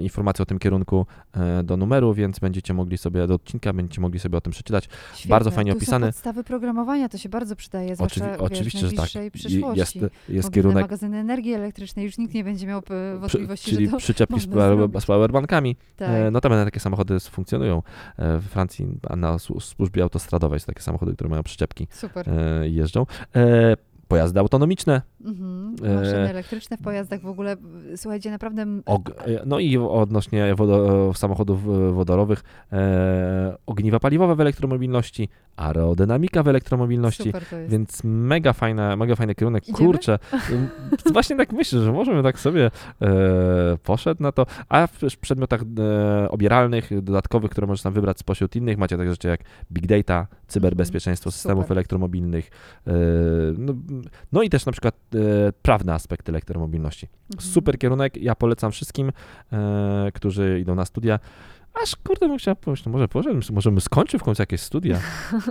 informację 0.00 0.42
o 0.42 0.46
tym 0.46 0.58
kierunku 0.58 1.06
e, 1.32 1.62
do 1.62 1.76
numeru, 1.76 2.14
więc 2.14 2.38
będziecie 2.38 2.74
mogli 2.74 2.98
sobie, 2.98 3.26
do 3.26 3.34
odcinka 3.34 3.72
będziecie 3.72 4.00
mogli 4.00 4.18
sobie 4.20 4.38
o 4.38 4.40
tym 4.40 4.52
przeczytać. 4.52 4.88
Świetne. 5.14 5.30
Bardzo 5.30 5.50
fajnie 5.50 5.72
tu 5.72 5.78
opisany. 5.78 6.06
Są 6.06 6.12
podstawy 6.12 6.44
programowania, 6.44 7.08
to 7.08 7.18
się 7.18 7.28
bardzo 7.28 7.56
przydaje, 7.56 7.96
zwłaszcza 7.96 8.20
Oczywi- 8.20 8.30
wiesz, 8.30 8.40
oczywiście, 8.40 8.78
że 8.78 8.92
tak. 8.92 9.08
Przyszłości. 9.32 9.98
Jest, 9.98 10.14
jest 10.28 10.52
kierunek. 10.52 10.82
magazyny 10.82 11.18
energii 11.18 11.52
elektrycznej, 11.52 12.04
już 12.04 12.18
nikt 12.18 12.34
nie 12.34 12.44
będzie 12.44 12.66
miał 12.66 12.82
wątpliwości, 13.18 13.70
Czyli 13.70 13.86
że 13.86 13.92
to 13.92 13.98
przyczepki 13.98 14.40
z, 14.40 14.46
power, 14.46 15.00
z 15.00 15.06
powerbankami. 15.06 15.76
Tak. 15.96 16.08
E, 16.10 16.30
notabene 16.30 16.64
takie 16.64 16.80
samochody 16.80 17.20
funkcjonują 17.28 17.82
e, 18.16 18.38
w 18.38 18.44
Francji 18.44 18.86
na 19.16 19.38
służbie 19.38 20.02
autostradowej. 20.02 20.60
Są 20.60 20.66
takie 20.66 20.82
samochody, 20.82 21.14
które 21.14 21.30
mają 21.30 21.42
przyczepki 21.42 21.88
Super. 21.90 22.28
E, 22.30 22.68
jeżdżą. 22.68 23.06
E, 24.12 24.18
pojazdy 24.18 24.40
autonomiczne. 24.40 25.02
Mhm. 25.24 25.76
Maszyny 25.80 26.30
elektryczne 26.30 26.76
w 26.76 26.82
pojazdach 26.82 27.20
w 27.20 27.26
ogóle, 27.26 27.56
słuchajcie, 27.96 28.30
naprawdę... 28.30 28.66
no 29.46 29.58
i 29.58 29.76
odnośnie 29.76 30.54
wodo, 30.54 31.12
samochodów 31.14 31.64
wodorowych, 31.94 32.44
e, 32.72 33.56
ogniwa 33.66 34.00
paliwowe 34.00 34.34
w 34.34 34.40
elektromobilności, 34.40 35.28
aerodynamika 35.56 36.42
w 36.42 36.48
elektromobilności, 36.48 37.22
Super 37.22 37.46
to 37.50 37.56
jest. 37.56 37.72
więc 37.72 38.04
mega, 38.04 38.52
fajna, 38.52 38.96
mega 38.96 39.16
fajny 39.16 39.34
kierunek. 39.34 39.68
Idziemy? 39.68 39.78
Kurczę, 39.78 40.18
właśnie 41.12 41.36
tak 41.36 41.52
myślę, 41.52 41.80
że 41.80 41.92
możemy 41.92 42.22
tak 42.22 42.38
sobie 42.38 42.70
e, 43.02 43.10
poszedł 43.82 44.22
na 44.22 44.32
to, 44.32 44.46
a 44.68 44.86
w 44.86 45.16
przedmiotach 45.20 45.60
e, 45.62 46.30
obieralnych, 46.30 47.02
dodatkowych, 47.02 47.50
które 47.50 47.66
możesz 47.66 47.82
tam 47.82 47.92
wybrać 47.92 48.18
spośród 48.18 48.56
innych, 48.56 48.78
macie 48.78 48.96
takie 48.96 49.10
rzeczy 49.10 49.28
jak 49.28 49.40
big 49.72 49.86
data, 49.86 50.26
cyberbezpieczeństwo 50.46 51.28
mhm. 51.28 51.32
systemów 51.32 51.70
elektromobilnych, 51.70 52.50
e, 52.86 52.92
no, 53.58 53.74
no, 54.32 54.42
i 54.42 54.50
też 54.50 54.66
na 54.66 54.72
przykład 54.72 54.94
e, 55.14 55.18
prawne 55.62 55.94
aspekty 55.94 56.32
elektromobilności. 56.32 57.08
Mhm. 57.34 57.52
Super 57.52 57.78
kierunek, 57.78 58.16
ja 58.16 58.34
polecam 58.34 58.72
wszystkim, 58.72 59.12
e, 59.52 60.12
którzy 60.14 60.60
idą 60.60 60.74
na 60.74 60.84
studia. 60.84 61.18
Aż 61.82 61.96
kurde, 61.96 62.28
bym 62.28 62.38
chciała 62.38 62.54
powiedzieć, 62.54 62.86
no 62.86 62.92
może 62.92 63.08
możemy, 63.14 63.40
możemy 63.52 63.80
skończyć 63.80 64.20
w 64.20 64.24
końcu 64.24 64.42
jakieś 64.42 64.60
studia. 64.60 65.00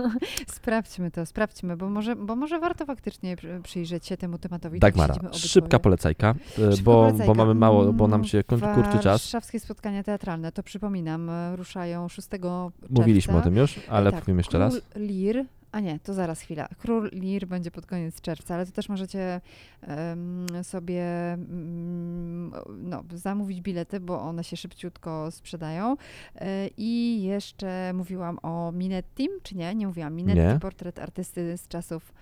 sprawdźmy 0.56 1.10
to, 1.10 1.26
sprawdźmy, 1.26 1.76
bo 1.76 1.90
może, 1.90 2.16
bo 2.16 2.36
może 2.36 2.60
warto 2.60 2.86
faktycznie 2.86 3.36
przyjrzeć 3.62 4.06
się 4.06 4.16
temu 4.16 4.38
tematowi. 4.38 4.80
Tak 4.80 4.94
szybka 5.32 5.78
polecajka, 5.78 6.34
e, 6.58 6.82
bo, 6.82 6.92
polecajka. 6.92 7.26
bo 7.26 7.34
mamy 7.34 7.54
mało, 7.54 7.92
bo 7.92 8.08
nam 8.08 8.24
się 8.24 8.44
kurczy 8.44 8.98
czas. 8.98 9.04
Warszawskie 9.04 9.60
spotkania 9.60 10.02
teatralne, 10.02 10.52
to 10.52 10.62
przypominam, 10.62 11.30
e, 11.30 11.56
ruszają 11.56 12.08
6 12.08 12.28
czerwca. 12.28 12.70
Mówiliśmy 12.90 13.36
o 13.36 13.40
tym 13.40 13.56
już, 13.56 13.80
ale 13.88 14.12
tak, 14.12 14.20
powiem 14.20 14.38
jeszcze 14.38 14.58
raz. 14.58 14.80
Lir, 14.96 15.44
a 15.72 15.80
nie, 15.80 15.98
to 15.98 16.14
zaraz 16.14 16.40
chwila. 16.40 16.68
Król 16.78 17.10
Lir 17.12 17.46
będzie 17.46 17.70
pod 17.70 17.86
koniec 17.86 18.20
czerwca, 18.20 18.54
ale 18.54 18.66
to 18.66 18.72
też 18.72 18.88
możecie 18.88 19.40
um, 19.88 20.46
sobie 20.62 21.04
um, 21.38 22.52
no, 22.78 23.04
zamówić 23.14 23.60
bilety, 23.60 24.00
bo 24.00 24.20
one 24.20 24.44
się 24.44 24.56
szybciutko 24.56 25.30
sprzedają. 25.30 25.96
E, 26.34 26.68
I 26.76 27.22
jeszcze 27.22 27.92
mówiłam 27.94 28.38
o 28.42 28.72
Minettim, 28.72 29.30
czy 29.42 29.56
nie? 29.56 29.74
Nie 29.74 29.86
mówiłam. 29.86 30.14
Minetti, 30.14 30.40
nie. 30.40 30.58
portret 30.60 30.98
artysty 30.98 31.56
z 31.56 31.68
czasów 31.68 32.12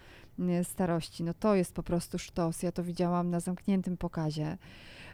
starości. 0.62 1.24
No 1.24 1.34
to 1.34 1.54
jest 1.54 1.74
po 1.74 1.82
prostu 1.82 2.18
sztos. 2.18 2.62
Ja 2.62 2.72
to 2.72 2.84
widziałam 2.84 3.30
na 3.30 3.40
zamkniętym 3.40 3.96
pokazie. 3.96 4.58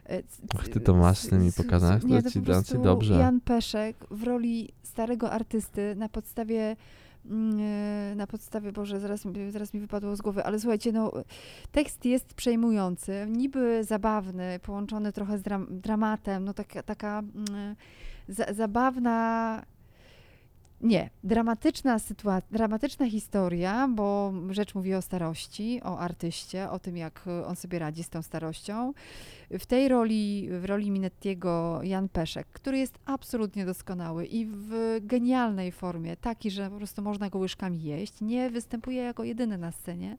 E, 0.09 0.23
Ach, 0.59 0.69
ty 0.69 0.79
to 0.79 0.95
masz 0.95 1.17
z 1.17 1.29
tymi 1.29 1.53
pokazach? 1.53 2.03
Nie, 2.03 2.23
to 2.23 2.29
po 2.31 2.41
prostu 2.41 2.81
dobrze. 2.81 3.13
Jan 3.13 3.41
Peszek 3.41 3.97
w 4.11 4.23
roli 4.23 4.69
starego 4.83 5.31
artysty 5.31 5.95
na 5.95 6.09
podstawie 6.09 6.59
Mm, 6.69 6.77
na 8.15 8.27
podstawie, 8.27 8.71
Boże, 8.71 8.99
zaraz, 8.99 9.23
zaraz 9.49 9.73
mi 9.73 9.79
wypadło 9.79 10.15
z 10.15 10.21
głowy, 10.21 10.43
ale 10.43 10.59
słuchajcie, 10.59 10.91
no, 10.91 11.11
tekst 11.71 12.05
jest 12.05 12.33
przejmujący, 12.33 13.27
niby 13.29 13.83
zabawny, 13.83 14.59
połączony 14.59 15.11
trochę 15.13 15.37
z 15.37 15.41
dram 15.41 15.67
dramatem, 15.69 16.45
no 16.45 16.53
taka, 16.53 16.83
taka 16.83 17.19
mm, 17.19 17.75
za, 18.27 18.53
zabawna 18.53 19.63
nie, 20.81 21.09
dramatyczna 21.23 21.99
sytuacja, 21.99 22.49
dramatyczna 22.51 23.09
historia, 23.09 23.87
bo 23.87 24.33
rzecz 24.49 24.75
mówi 24.75 24.93
o 24.93 25.01
starości, 25.01 25.81
o 25.83 25.99
artyście, 25.99 26.69
o 26.69 26.79
tym, 26.79 26.97
jak 26.97 27.25
on 27.47 27.55
sobie 27.55 27.79
radzi 27.79 28.03
z 28.03 28.09
tą 28.09 28.21
starością. 28.21 28.93
W 29.51 29.65
tej 29.65 29.87
roli, 29.87 30.49
w 30.51 30.65
roli 30.65 30.91
Minettiego 30.91 31.79
Jan 31.83 32.09
Peszek, 32.09 32.47
który 32.47 32.77
jest 32.77 32.99
absolutnie 33.05 33.65
doskonały 33.65 34.25
i 34.25 34.45
w 34.45 34.97
genialnej 35.01 35.71
formie, 35.71 36.17
taki, 36.17 36.51
że 36.51 36.69
po 36.69 36.77
prostu 36.77 37.01
można 37.01 37.29
go 37.29 37.39
łyżkami 37.39 37.83
jeść, 37.83 38.13
nie 38.21 38.49
występuje 38.49 39.03
jako 39.03 39.23
jedyny 39.23 39.57
na 39.57 39.71
scenie. 39.71 40.17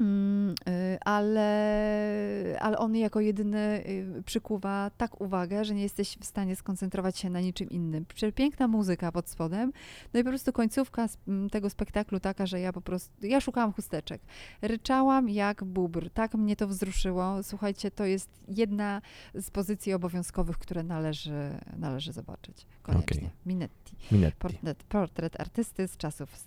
Mm, 0.00 0.54
y, 0.68 0.98
ale, 1.00 2.58
ale 2.60 2.78
on 2.78 2.96
jako 2.96 3.20
jedyny 3.20 3.84
y, 4.18 4.22
przykuwa 4.26 4.90
tak 4.96 5.20
uwagę, 5.20 5.64
że 5.64 5.74
nie 5.74 5.82
jesteś 5.82 6.18
w 6.20 6.24
stanie 6.24 6.56
skoncentrować 6.56 7.18
się 7.18 7.30
na 7.30 7.40
niczym 7.40 7.70
innym. 7.70 8.06
Przepiękna 8.14 8.68
muzyka 8.68 9.12
pod 9.12 9.28
spodem, 9.28 9.72
no 10.14 10.20
i 10.20 10.24
po 10.24 10.30
prostu 10.30 10.52
końcówka 10.52 11.06
tego 11.50 11.70
spektaklu 11.70 12.20
taka, 12.20 12.46
że 12.46 12.60
ja 12.60 12.72
po 12.72 12.80
prostu, 12.80 13.26
ja 13.26 13.40
szukałam 13.40 13.72
chusteczek. 13.72 14.22
Ryczałam 14.62 15.28
jak 15.28 15.64
bubr, 15.64 16.10
tak 16.10 16.34
mnie 16.34 16.56
to 16.56 16.68
wzruszyło. 16.68 17.42
Słuchajcie, 17.42 17.90
to 17.90 18.04
jest 18.04 18.30
jedna 18.48 19.02
z 19.34 19.50
pozycji 19.50 19.92
obowiązkowych, 19.92 20.58
które 20.58 20.82
należy, 20.82 21.58
należy 21.76 22.12
zobaczyć. 22.12 22.66
Koniecznie. 22.82 23.18
Okay. 23.18 23.30
Minetti. 23.46 23.96
Minetti. 24.12 24.38
Portret, 24.38 24.84
portret 24.84 25.40
artysty 25.40 25.88
z 25.88 25.96
czasów 25.96 26.44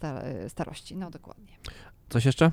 starości, 0.47 0.97
no 0.97 1.09
dokładnie. 1.09 1.53
Coś 2.09 2.25
jeszcze? 2.25 2.51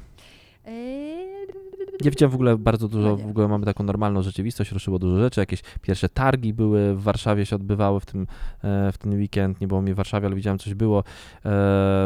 Ja 2.04 2.10
widziałem 2.10 2.30
w 2.30 2.34
ogóle 2.34 2.58
bardzo 2.58 2.88
dużo, 2.88 3.16
w 3.16 3.30
ogóle 3.30 3.48
mamy 3.48 3.66
taką 3.66 3.84
normalną 3.84 4.22
rzeczywistość, 4.22 4.72
ruszyło 4.72 4.98
dużo 4.98 5.18
rzeczy, 5.18 5.40
jakieś 5.40 5.62
pierwsze 5.82 6.08
targi 6.08 6.54
były 6.54 6.94
w 6.94 7.02
Warszawie 7.02 7.46
się 7.46 7.56
odbywały 7.56 8.00
w 8.00 8.06
tym, 8.06 8.26
e, 8.64 8.92
w 8.92 8.98
ten 8.98 9.14
weekend, 9.14 9.60
nie 9.60 9.66
było 9.66 9.82
mnie 9.82 9.94
w 9.94 9.96
Warszawie, 9.96 10.26
ale 10.26 10.36
widziałem 10.36 10.58
coś 10.58 10.74
było, 10.74 10.98
e, 10.98 11.02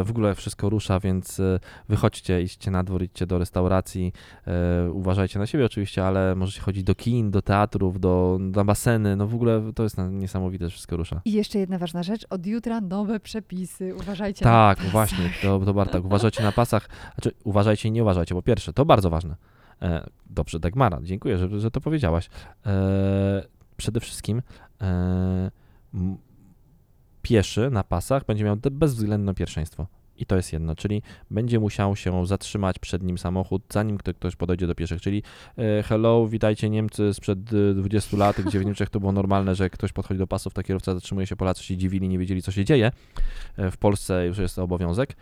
w 0.05 0.07
ogóle 0.09 0.35
wszystko 0.35 0.69
rusza, 0.69 0.99
więc 0.99 1.39
e, 1.39 1.59
wychodźcie, 1.89 2.41
idźcie 2.41 2.71
na 2.71 2.83
dwór, 2.83 3.03
idźcie 3.03 3.25
do 3.25 3.37
restauracji, 3.37 4.13
uważajcie 4.93 5.39
na 5.39 5.45
siebie 5.45 5.65
oczywiście, 5.65 6.05
ale 6.05 6.35
możecie 6.35 6.61
chodzić 6.61 6.83
do 6.83 6.95
kin, 6.95 7.31
do 7.31 7.41
teatrów, 7.41 7.99
do, 7.99 8.39
baseny, 8.65 9.15
no 9.15 9.27
w 9.27 9.35
ogóle 9.35 9.71
to 9.75 9.83
jest 9.83 9.97
niesamowite, 10.11 10.65
że 10.65 10.71
wszystko 10.71 10.97
rusza. 10.97 11.21
I 11.25 11.31
jeszcze 11.31 11.59
jedna 11.59 11.77
ważna 11.77 12.03
rzecz, 12.03 12.25
od 12.29 12.45
jutra 12.45 12.81
nowe 12.81 13.19
przepisy, 13.19 13.95
uważajcie 13.95 14.43
Tak, 14.43 14.79
właśnie, 14.79 15.29
to, 15.41 15.59
to 15.59 15.73
Bartek, 15.73 16.05
uważajcie 16.05 16.43
na 16.43 16.51
pasach, 16.51 16.89
znaczy 17.15 17.31
uważajcie 17.43 17.89
i 17.89 17.91
nie 17.91 18.01
uważajcie, 18.01 18.35
bo 18.35 18.41
pierwsze, 18.51 18.73
to 18.73 18.85
bardzo 18.85 19.09
ważne. 19.09 19.35
E, 19.81 20.09
dobrze, 20.29 20.59
Dagmara, 20.59 20.99
dziękuję, 21.03 21.37
że, 21.37 21.59
że 21.59 21.71
to 21.71 21.81
powiedziałaś. 21.81 22.29
E, 22.65 23.43
przede 23.77 23.99
wszystkim 23.99 24.41
e, 24.81 25.51
pieszy 27.21 27.69
na 27.69 27.83
pasach 27.83 28.25
będzie 28.25 28.43
miał 28.43 28.57
bezwzględne 28.71 29.33
pierwszeństwo. 29.33 29.87
I 30.17 30.25
to 30.25 30.35
jest 30.35 30.53
jedno, 30.53 30.75
czyli 30.75 31.01
będzie 31.31 31.59
musiał 31.59 31.95
się 31.95 32.27
zatrzymać 32.27 32.79
przed 32.79 33.03
nim 33.03 33.17
samochód, 33.17 33.63
zanim 33.69 33.97
ktoś 33.97 34.35
podejdzie 34.35 34.67
do 34.67 34.75
pieszych. 34.75 35.01
Czyli 35.01 35.23
hello, 35.85 36.27
witajcie 36.27 36.69
Niemcy 36.69 37.13
sprzed 37.13 37.43
20 37.75 38.17
lat, 38.17 38.41
gdzie 38.41 38.59
w 38.59 38.65
Niemczech 38.65 38.89
to 38.89 38.99
było 38.99 39.11
normalne, 39.11 39.55
że 39.55 39.69
ktoś 39.69 39.91
podchodzi 39.91 40.17
do 40.17 40.27
pasów, 40.27 40.53
to 40.53 40.63
kierowca 40.63 40.93
zatrzymuje 40.93 41.27
się, 41.27 41.35
Polacy 41.35 41.63
się 41.63 41.77
dziwili, 41.77 42.09
nie 42.09 42.19
wiedzieli 42.19 42.41
co 42.41 42.51
się 42.51 42.65
dzieje. 42.65 42.91
W 43.57 43.77
Polsce 43.77 44.25
już 44.25 44.37
jest 44.37 44.55
to 44.55 44.63
obowiązek. 44.63 45.15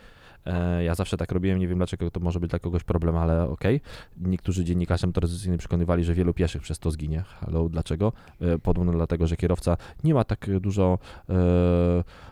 E, 0.46 0.84
ja 0.84 0.96
zawsze 0.96 1.18
tak 1.18 1.32
robiłem, 1.32 1.60
nie 1.60 1.68
wiem 1.68 1.78
dlaczego 1.78 2.12
to 2.12 2.20
może 2.20 2.40
być 2.40 2.50
dla 2.50 2.60
kogoś 2.60 2.84
problem, 2.84 3.18
ale 3.18 3.44
okej. 3.50 3.82
Niektórzy 4.18 4.64
dziennikarze 4.64 5.08
motoryzacyjni 5.08 5.58
przekonywali, 5.58 6.04
że 6.04 6.14
wielu 6.14 6.34
pieszych 6.34 6.62
przez 6.62 6.80
to 6.80 6.92
zginie. 6.92 7.24
Hello, 7.40 7.70
dlaczego? 7.70 8.14
E, 8.42 8.60
podobno 8.60 8.92
dlatego, 8.92 9.28
że 9.28 9.38
kierowca 9.38 9.78
nie 10.04 10.14
ma 10.14 10.24
tak 10.24 10.60
dużo 10.60 11.00
e, 11.30 11.34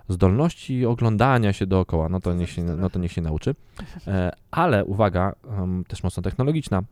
zdolności 0.10 0.86
oglądania 0.86 1.53
się 1.53 1.66
dookoła, 1.66 2.10
no 2.10 2.20
to, 2.20 2.34
niech 2.34 2.49
się, 2.49 2.64
no 2.64 2.89
to 2.89 2.99
niech 2.99 3.12
się 3.12 3.22
nauczy. 3.22 3.55
Ale 4.51 4.86
uwaga, 4.86 5.36
też 5.88 6.03
mocno 6.03 6.24
technologiczna, 6.24 6.84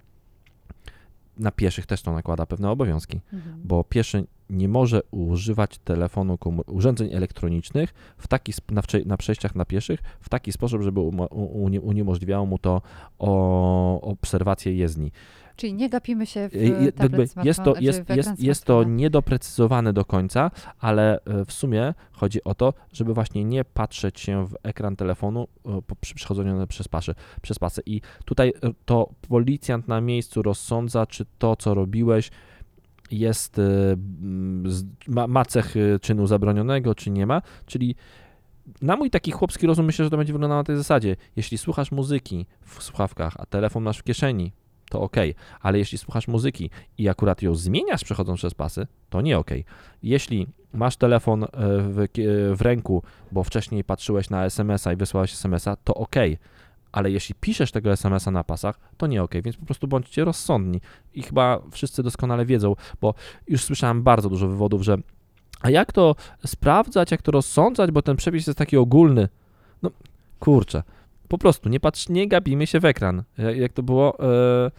na 1.37 1.51
pieszych 1.51 1.85
też 1.85 2.01
to 2.01 2.13
nakłada 2.13 2.45
pewne 2.45 2.69
obowiązki, 2.71 3.21
Mhm. 3.33 3.61
bo 3.63 3.83
pieszy 3.83 4.25
nie 4.49 4.67
może 4.67 5.01
używać 5.11 5.77
telefonu, 5.77 6.37
urządzeń 6.67 7.13
elektronicznych 7.13 7.93
w 8.17 8.27
taki, 8.27 8.53
na, 8.71 8.81
na 9.05 9.17
przejściach 9.17 9.55
na 9.55 9.65
pieszych 9.65 9.99
w 10.21 10.29
taki 10.29 10.51
sposób, 10.51 10.81
żeby 10.81 10.99
uniemożliwiało 11.81 12.45
mu 12.45 12.57
to 12.57 12.81
o, 13.19 14.01
obserwację 14.01 14.75
jezdni. 14.75 15.11
Czyli 15.55 15.73
nie 15.73 15.89
gapimy 15.89 16.25
się 16.25 16.49
w 16.49 16.91
tablet 16.95 17.35
jest, 17.43 17.63
to, 17.63 17.73
jest, 17.79 18.09
jest, 18.09 18.39
jest 18.39 18.65
to 18.65 18.83
niedoprecyzowane 18.83 19.93
do 19.93 20.05
końca, 20.05 20.51
ale 20.79 21.19
e, 21.25 21.45
w 21.45 21.53
sumie 21.53 21.93
chodzi 22.11 22.43
o 22.43 22.55
to, 22.55 22.73
żeby 22.93 23.13
właśnie 23.13 23.43
nie 23.43 23.65
patrzeć 23.65 24.19
się 24.19 24.47
w 24.47 24.55
ekran 24.63 24.95
telefonu 24.95 25.47
e, 25.65 25.81
przy 26.01 26.15
przechodzeniu 26.15 26.67
przez, 26.67 26.87
paszy, 26.87 27.15
przez 27.41 27.59
pasy. 27.59 27.81
I 27.85 28.01
tutaj 28.25 28.53
e, 28.63 28.69
to 28.85 29.09
policjant 29.29 29.87
na 29.87 30.01
miejscu 30.01 30.41
rozsądza, 30.41 31.05
czy 31.05 31.25
to, 31.37 31.55
co 31.55 31.73
robiłeś, 31.73 32.31
jest, 33.11 33.59
e, 33.59 33.61
mm, 33.91 34.63
ma, 35.07 35.27
ma 35.27 35.45
cechy 35.45 35.99
czynu 36.01 36.27
zabronionego, 36.27 36.95
czy 36.95 37.11
nie 37.11 37.25
ma. 37.25 37.41
Czyli 37.65 37.95
na 38.81 38.95
mój 38.95 39.09
taki 39.09 39.31
chłopski 39.31 39.67
rozum 39.67 39.85
myślę, 39.85 40.05
że 40.05 40.11
to 40.11 40.17
będzie 40.17 40.33
wyglądało 40.33 40.59
na 40.59 40.65
tej 40.65 40.77
zasadzie. 40.77 41.15
Jeśli 41.35 41.57
słuchasz 41.57 41.91
muzyki 41.91 42.45
w 42.61 42.83
słuchawkach, 42.83 43.33
a 43.37 43.45
telefon 43.45 43.83
masz 43.83 43.97
w 43.97 44.03
kieszeni, 44.03 44.51
to 44.89 45.01
ok, 45.01 45.15
ale 45.61 45.77
jeśli 45.77 45.97
słuchasz 45.97 46.27
muzyki 46.27 46.69
i 46.97 47.09
akurat 47.09 47.41
ją 47.41 47.55
zmieniasz 47.55 48.03
przechodząc 48.03 48.39
przez 48.39 48.53
pasy, 48.53 48.87
to 49.09 49.21
nie 49.21 49.37
ok. 49.37 49.51
Jeśli 50.03 50.47
masz 50.73 50.97
telefon 50.97 51.43
e, 51.43 51.47
w, 51.79 52.07
w 52.55 52.61
ręku, 52.61 53.03
bo 53.31 53.43
wcześniej 53.43 53.83
patrzyłeś 53.83 54.29
na 54.29 54.45
SMS-a 54.45 54.93
i 54.93 54.95
wysłałeś 54.95 55.33
SMS-a, 55.33 55.75
to 55.75 55.93
ok. 55.93 56.15
Ale 56.95 57.11
jeśli 57.11 57.35
piszesz 57.35 57.71
tego 57.71 57.91
SMS-a 57.91 58.31
na 58.31 58.43
pasach, 58.43 58.79
to 58.97 59.07
nie 59.07 59.23
ok, 59.23 59.31
więc 59.43 59.57
po 59.57 59.65
prostu 59.65 59.87
bądźcie 59.87 60.25
rozsądni. 60.25 60.81
I 61.13 61.23
chyba 61.23 61.61
wszyscy 61.71 62.03
doskonale 62.03 62.45
wiedzą, 62.45 62.75
bo 63.01 63.13
już 63.47 63.63
słyszałem 63.63 64.03
bardzo 64.03 64.29
dużo 64.29 64.47
wywodów, 64.47 64.81
że 64.81 64.97
a 65.61 65.69
jak 65.69 65.91
to 65.93 66.15
sprawdzać, 66.45 67.11
jak 67.11 67.21
to 67.21 67.31
rozsądzać, 67.31 67.91
bo 67.91 68.01
ten 68.01 68.15
przepis 68.15 68.47
jest 68.47 68.59
taki 68.59 68.77
ogólny. 68.77 69.29
No 69.83 69.91
kurczę, 70.39 70.83
po 71.27 71.37
prostu 71.37 71.69
nie 71.69 71.79
patrz, 71.79 72.09
nie 72.09 72.27
gapimy 72.27 72.67
się 72.67 72.79
w 72.79 72.85
ekran. 72.85 73.23
Jak, 73.37 73.57
jak 73.57 73.73
to 73.73 73.83
było? 73.83 74.19
E, 74.19 74.71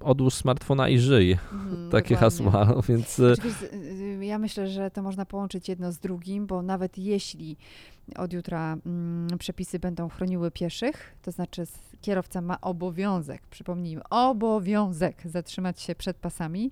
odłóż 0.00 0.34
smartfona 0.34 0.88
i 0.88 0.98
żyj. 0.98 1.32
Mhm, 1.32 1.90
Takie 1.90 2.14
dokładnie. 2.14 2.16
hasła, 2.16 2.74
więc 2.88 3.20
e, 3.20 3.34
Znaczy, 3.34 3.50
y, 3.72 4.26
Ja 4.26 4.38
myślę, 4.38 4.68
że 4.68 4.90
to 4.90 5.02
można 5.02 5.26
połączyć 5.26 5.68
jedno 5.68 5.92
z 5.92 5.98
drugim, 5.98 6.46
bo 6.46 6.62
nawet 6.62 6.98
jeśli 6.98 7.56
od 8.16 8.32
jutra 8.32 8.76
mm, 8.86 9.38
przepisy 9.38 9.78
będą 9.78 10.08
chroniły 10.08 10.50
pieszych, 10.50 11.14
to 11.22 11.30
znaczy 11.32 11.66
kierowca 12.00 12.40
ma 12.40 12.60
obowiązek, 12.60 13.46
przypomnijmy, 13.46 14.02
obowiązek 14.10 15.22
zatrzymać 15.24 15.80
się 15.80 15.94
przed 15.94 16.16
pasami, 16.16 16.70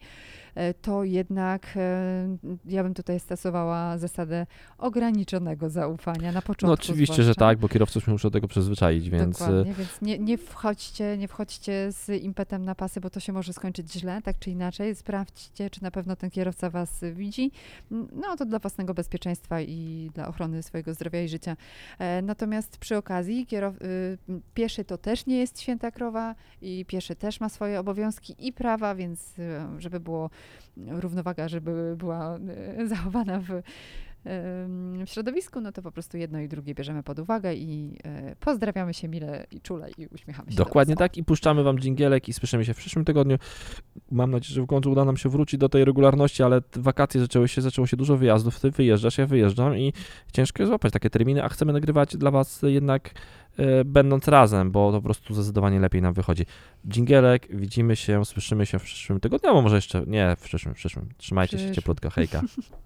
e, 0.55 0.75
to 0.75 1.05
jednak 1.05 1.67
e, 1.77 2.37
ja 2.65 2.83
bym 2.83 2.95
tutaj 2.95 3.21
stosowała 3.21 3.99
zasadę 3.99 4.47
ograniczonego 4.79 5.71
zaufania 5.71 6.33
na 6.33 6.43
początku. 6.43 6.67
no 6.67 6.73
oczywiście, 6.73 7.17
że 7.17 7.23
zwłaszcza. 7.23 7.41
tak, 7.41 7.59
bo 7.59 7.69
kierowcy 7.69 7.99
już 7.99 8.09
muszą 8.09 8.29
do 8.29 8.33
tego 8.33 8.49
przyzwyczaić, 8.49 9.11
więc 9.11 9.43
e, 9.43 9.47
Dokładnie, 9.47 9.75
więc 9.75 10.03
nie, 10.03 10.19
nie, 10.19 10.39
wchodźcie, 10.39 11.19
nie 11.19 11.29
wchodźcie 11.29 11.93
z 11.93 12.23
impetem 12.23 12.65
na 12.65 12.75
pasy, 12.75 13.01
bo 13.01 13.11
to 13.11 13.21
się 13.21 13.33
może 13.33 13.53
skończyć 13.53 13.93
źle, 13.93 14.23
tak 14.23 14.39
czy 14.39 14.51
inaczej. 14.51 14.95
Sprawdźcie, 14.95 15.71
czy 15.71 15.83
na 15.83 15.91
pewno 15.91 16.17
ten 16.17 16.31
kierowca 16.31 16.71
was 16.71 17.05
widzi. 17.13 17.51
No 17.91 18.37
to 18.39 18.47
dla 18.47 18.59
własnego 18.59 18.95
bezpieczeństwa 18.95 19.61
i 19.61 20.11
dla 20.15 20.29
ochrony 20.29 20.63
swojego 20.63 20.95
zdrowia 20.95 21.23
i 21.23 21.29
życia. 21.29 21.57
Natomiast 22.23 22.79
przy 22.79 22.97
okazji 22.97 23.47
kierow- 23.47 23.83
y, 23.83 24.19
pieszy 24.55 24.85
to 24.85 24.99
też 24.99 25.16
nie 25.27 25.39
jest 25.39 25.61
święta 25.61 25.91
krowa 25.91 26.35
i 26.63 26.85
pieszy 26.89 27.17
też 27.17 27.41
ma 27.41 27.49
swoje 27.49 27.81
obowiązki 27.81 28.35
i 28.39 28.53
prawa, 28.53 28.95
więc 28.95 29.39
y, 29.39 29.43
żeby 29.79 30.01
było 30.01 30.31
równowaga, 30.77 31.49
żeby 31.49 31.97
była 31.97 32.39
y, 32.79 32.89
zachowana 32.89 33.41
w, 33.41 33.63
w 35.07 35.11
środowisku, 35.11 35.61
no 35.61 35.73
to 35.73 35.83
po 35.83 35.93
prostu 35.93 36.17
jedno 36.17 36.41
i 36.41 36.49
drugie 36.49 36.75
bierzemy 36.75 37.03
pod 37.03 37.19
uwagę 37.19 37.55
i 37.55 37.99
e, 38.05 38.37
pozdrawiamy 38.41 38.95
się 38.95 39.09
mile 39.09 39.47
i 39.51 39.61
czule 39.61 39.91
i 39.99 40.07
uśmiechamy 40.07 40.51
się. 40.51 40.57
do 40.57 40.65
Dokładnie 40.65 40.95
was. 40.95 40.99
tak 40.99 41.17
i 41.17 41.25
puszczamy 41.25 41.63
wam 41.63 41.79
dżingielek 41.79 42.29
i 42.29 42.33
słyszymy 42.33 42.65
się 42.65 42.75
w 42.75 42.77
przyszłym 42.77 43.05
tygodniu. 43.05 43.37
Mam 44.11 44.31
nadzieję, 44.31 44.55
że 44.55 44.63
w 44.63 44.67
końcu 44.67 44.91
uda 44.91 45.05
nam 45.05 45.17
się 45.17 45.29
wrócić 45.29 45.61
do 45.61 45.69
tej 45.69 45.85
regularności, 45.85 46.43
ale 46.43 46.63
wakacje 46.77 47.21
zaczęły 47.21 47.49
się, 47.49 47.63
zaczęło 47.63 47.87
się 47.87 47.97
dużo 47.97 48.17
wyjazdów, 48.17 48.61
ty 48.61 48.71
wyjeżdżasz, 48.71 49.19
ja 49.19 49.27
wyjeżdżam 49.27 49.79
i 49.79 49.93
ciężko 50.33 50.63
jest 50.63 50.69
złapać 50.69 50.93
takie 50.93 51.11
terminy, 51.11 51.45
a 51.45 51.49
chcemy 51.49 51.73
nagrywać 51.73 52.17
dla 52.17 52.31
was 52.31 52.63
jednak 52.63 53.11
e, 53.11 53.15
będąc 53.85 54.29
razem, 54.29 54.71
bo 54.71 54.93
to 54.93 54.99
po 54.99 55.05
prostu 55.05 55.35
zdecydowanie 55.35 55.81
lepiej 55.81 56.03
nam 56.03 56.15
wychodzi. 56.15 56.47
Dżingielek, 56.89 57.49
widzimy 57.51 57.97
się, 57.97 58.25
słyszymy 58.25 58.67
się 58.67 58.79
w 58.79 58.83
przyszłym 58.83 59.21
tygodniu, 59.21 59.49
albo 59.49 59.63
może 59.63 59.77
jeszcze, 59.77 60.05
nie, 60.07 60.37
w 60.39 60.43
przyszłym, 60.43 60.75
w 60.75 60.77
przyszłym. 60.79 61.09
Trzymajcie 61.19 61.51
się 61.51 61.57
Przyszłym. 61.57 61.75
cieplutko, 61.75 62.11
hejka. 62.11 62.43